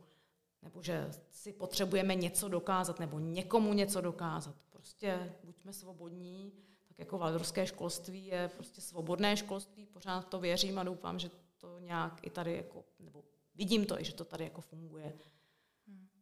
nebo 0.64 0.82
že 0.82 1.10
si 1.30 1.52
potřebujeme 1.52 2.14
něco 2.14 2.48
dokázat, 2.48 3.00
nebo 3.00 3.18
někomu 3.18 3.72
něco 3.72 4.00
dokázat. 4.00 4.54
Prostě 4.70 5.32
buďme 5.44 5.72
svobodní, 5.72 6.52
tak 6.94 6.98
jako 6.98 7.18
valdorské 7.18 7.66
školství 7.66 8.26
je 8.26 8.50
prostě 8.54 8.80
svobodné 8.80 9.36
školství, 9.36 9.86
pořád 9.86 10.28
to 10.28 10.40
věřím 10.40 10.78
a 10.78 10.84
doufám, 10.84 11.18
že 11.18 11.30
to 11.56 11.78
nějak 11.78 12.26
i 12.26 12.30
tady 12.30 12.56
jako, 12.56 12.84
nebo 12.98 13.24
vidím 13.54 13.86
to 13.86 14.00
i, 14.00 14.04
že 14.04 14.14
to 14.14 14.24
tady 14.24 14.44
jako 14.44 14.60
funguje. 14.60 15.12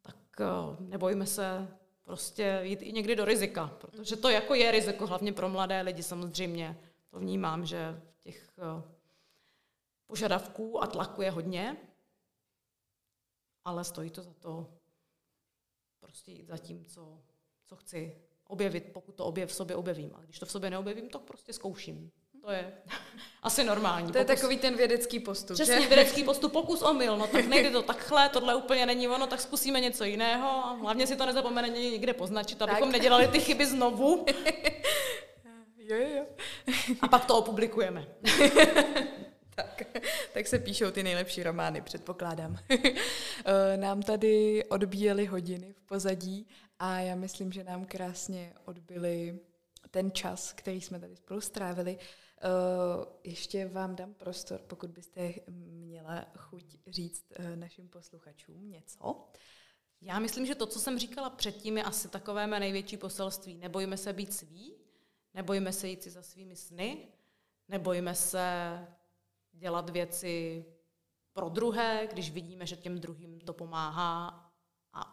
Tak 0.03 0.16
eh, 0.41 0.47
nebojme 0.81 1.27
se 1.27 1.68
prostě 2.03 2.61
jít 2.62 2.83
i 2.83 2.93
někdy 2.93 3.16
do 3.16 3.25
rizika, 3.25 3.66
protože 3.66 4.16
to 4.16 4.29
jako 4.29 4.55
je 4.55 4.70
riziko, 4.70 5.07
hlavně 5.07 5.33
pro 5.33 5.49
mladé 5.49 5.81
lidi 5.81 6.03
samozřejmě. 6.03 6.79
To 7.11 7.18
vnímám, 7.18 7.66
že 7.66 8.03
těch 8.20 8.59
eh, 8.59 8.83
požadavků 10.07 10.83
a 10.83 10.87
tlaku 10.87 11.23
je 11.23 11.31
hodně, 11.31 11.77
ale 13.64 13.85
stojí 13.85 14.11
to 14.11 14.23
za 14.23 14.35
to 14.35 14.79
prostě 16.01 16.33
jít 16.33 16.47
za 16.47 16.59
tím, 16.59 16.85
co, 16.85 17.23
co 17.64 17.77
chci 17.77 18.23
objevit, 18.53 18.85
pokud 18.93 19.15
to 19.15 19.25
objev 19.25 19.51
v 19.51 19.55
sobě 19.55 19.77
objevím. 19.77 20.11
A 20.15 20.21
když 20.25 20.39
to 20.39 20.47
v 20.47 20.51
sobě 20.51 20.71
neobjevím, 20.71 21.09
to 21.09 21.19
prostě 21.19 21.53
zkouším. 21.53 22.11
To 22.45 22.51
je 22.51 22.73
asi 23.43 23.65
normální. 23.65 24.13
To 24.13 24.19
je 24.19 24.25
pokus. 24.25 24.41
takový 24.41 24.59
ten 24.59 24.77
vědecký 24.77 25.21
postup. 25.21 25.55
Přesně, 25.55 25.83
že? 25.83 25.89
vědecký 25.89 26.25
postup, 26.25 26.53
pokus 26.53 26.83
omyl. 26.83 27.17
No 27.19 27.27
tak 27.27 27.47
nejde 27.47 27.71
to 27.79 27.83
takhle, 27.83 28.29
tohle 28.29 28.55
úplně 28.55 28.87
není 28.87 29.09
ono, 29.09 29.27
tak 29.27 29.41
zkusíme 29.41 29.81
něco 29.81 30.05
jiného. 30.05 30.49
A 30.49 30.73
hlavně 30.73 31.07
si 31.07 31.17
to 31.17 31.27
nezapomeneme 31.27 31.79
někde 31.79 32.13
poznačit, 32.13 32.63
abychom 32.63 32.89
tak. 32.89 32.93
nedělali 32.93 33.29
ty 33.29 33.41
chyby 33.41 33.67
znovu. 33.67 34.27
jo, 35.77 35.97
jo, 35.97 36.09
jo. 36.17 36.25
A 37.01 37.09
pak 37.09 37.25
to 37.25 37.37
opublikujeme. 37.37 38.07
Tak 40.43 40.49
se 40.49 40.59
píšou 40.59 40.90
ty 40.90 41.03
nejlepší 41.03 41.43
romány, 41.43 41.80
předpokládám. 41.80 42.59
Eh, 43.45 43.76
nám 43.76 44.03
tady 44.03 44.64
odbíjely 44.64 45.26
hodiny 45.26 45.72
v 45.72 45.82
pozadí 45.82 46.47
a 46.78 46.99
já 47.01 47.14
myslím, 47.14 47.53
že 47.53 47.64
nám 47.64 47.84
krásně 47.84 48.55
odbyli 48.64 49.40
ten 49.90 50.12
čas, 50.12 50.53
který 50.53 50.80
jsme 50.80 51.01
tady 51.01 51.16
spolu 51.16 51.40
strávili. 51.40 51.99
Eh, 51.99 52.49
ještě 53.24 53.68
vám 53.68 53.97
dám 53.97 54.14
prostor, 54.14 54.61
pokud 54.66 54.90
byste 54.90 55.34
měla 55.49 56.26
chuť 56.36 56.64
říct 56.86 57.24
eh, 57.32 57.57
našim 57.57 57.88
posluchačům 57.88 58.70
něco. 58.70 59.28
Já 60.01 60.18
myslím, 60.18 60.47
že 60.47 60.55
to, 60.55 60.66
co 60.66 60.80
jsem 60.80 60.99
říkala 60.99 61.30
předtím, 61.30 61.78
je 61.78 61.84
asi 61.84 62.09
takové 62.09 62.47
mé 62.47 62.61
největší 62.61 62.97
poselství. 62.97 63.57
Nebojme 63.57 63.97
se 63.97 64.12
být 64.12 64.34
sví, 64.34 64.74
nebojme 65.34 65.72
se 65.72 65.88
jít 65.88 66.03
si 66.03 66.11
za 66.11 66.22
svými 66.22 66.57
sny, 66.57 67.09
nebojme 67.68 68.14
se 68.14 68.78
dělat 69.53 69.91
věci 69.91 70.65
pro 71.33 71.49
druhé, 71.49 72.09
když 72.13 72.31
vidíme, 72.31 72.67
že 72.67 72.77
těm 72.77 73.01
druhým 73.01 73.41
to 73.41 73.53
pomáhá. 73.53 74.51
A 74.93 75.13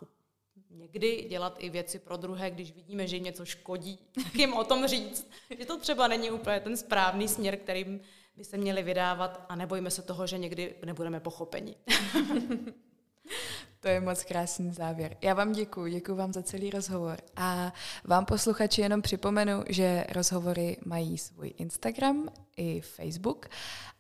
někdy 0.70 1.26
dělat 1.30 1.56
i 1.60 1.70
věci 1.70 2.00
pro 2.00 2.18
druhé, 2.18 2.52
když 2.52 2.72
vidíme, 2.72 3.08
že 3.08 3.16
jim 3.16 3.24
něco 3.24 3.46
škodí, 3.46 4.00
tak 4.24 4.36
jim 4.36 4.54
o 4.54 4.64
tom 4.64 4.88
říct, 4.88 5.32
že 5.60 5.66
to 5.66 5.80
třeba 5.80 6.08
není 6.08 6.32
úplně 6.32 6.60
ten 6.60 6.78
správný 6.78 7.28
směr, 7.28 7.58
kterým 7.58 8.02
by 8.36 8.44
se 8.44 8.58
měli 8.58 8.84
vydávat. 8.84 9.46
A 9.50 9.56
nebojíme 9.56 9.92
se 9.92 10.02
toho, 10.02 10.28
že 10.28 10.38
někdy 10.38 10.76
nebudeme 10.86 11.20
pochopeni. 11.20 11.76
To 13.82 13.88
je 13.88 14.02
moc 14.02 14.24
krásný 14.24 14.72
závěr. 14.72 15.18
Já 15.22 15.34
vám 15.34 15.52
děkuji, 15.52 15.92
děkuji 15.92 16.16
vám 16.16 16.34
za 16.34 16.44
celý 16.44 16.70
rozhovor. 16.70 17.18
A 17.36 17.74
vám 18.04 18.26
posluchači 18.26 18.82
jenom 18.82 19.02
připomenu, 19.02 19.64
že 19.70 20.06
rozhovory 20.14 20.78
mají 20.86 21.18
svůj 21.18 21.54
Instagram 21.58 22.30
i 22.58 22.82
Facebook 22.82 23.50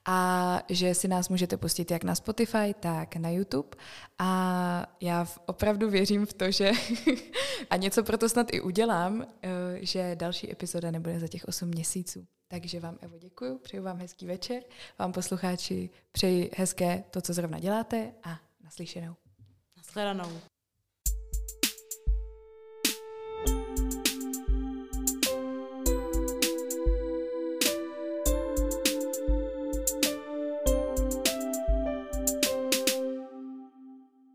a 0.05 0.61
že 0.69 0.95
si 0.95 1.07
nás 1.07 1.29
můžete 1.29 1.57
pustit 1.57 1.91
jak 1.91 2.03
na 2.03 2.15
Spotify, 2.15 2.75
tak 2.79 3.15
na 3.15 3.29
YouTube. 3.29 3.69
A 4.19 4.85
já 5.01 5.27
opravdu 5.45 5.89
věřím 5.89 6.25
v 6.25 6.33
to, 6.33 6.51
že 6.51 6.71
a 7.69 7.75
něco 7.75 8.03
proto 8.03 8.29
snad 8.29 8.47
i 8.51 8.61
udělám, 8.61 9.25
eh, 9.41 9.49
že 9.81 10.15
další 10.15 10.51
epizoda 10.51 10.91
nebude 10.91 11.19
za 11.19 11.27
těch 11.27 11.45
8 11.45 11.69
měsíců. 11.69 12.25
Takže 12.47 12.79
vám, 12.79 12.97
Evo, 13.01 13.17
děkuji, 13.17 13.57
přeju 13.57 13.83
vám 13.83 13.97
hezký 13.97 14.25
večer, 14.25 14.63
vám 14.99 15.11
posluchači 15.11 15.89
přeji 16.11 16.51
hezké 16.57 17.03
to, 17.11 17.21
co 17.21 17.33
zrovna 17.33 17.59
děláte 17.59 18.11
a 18.23 18.48
naslyšenou. 18.69 19.15
Nashledanou. 19.77 20.41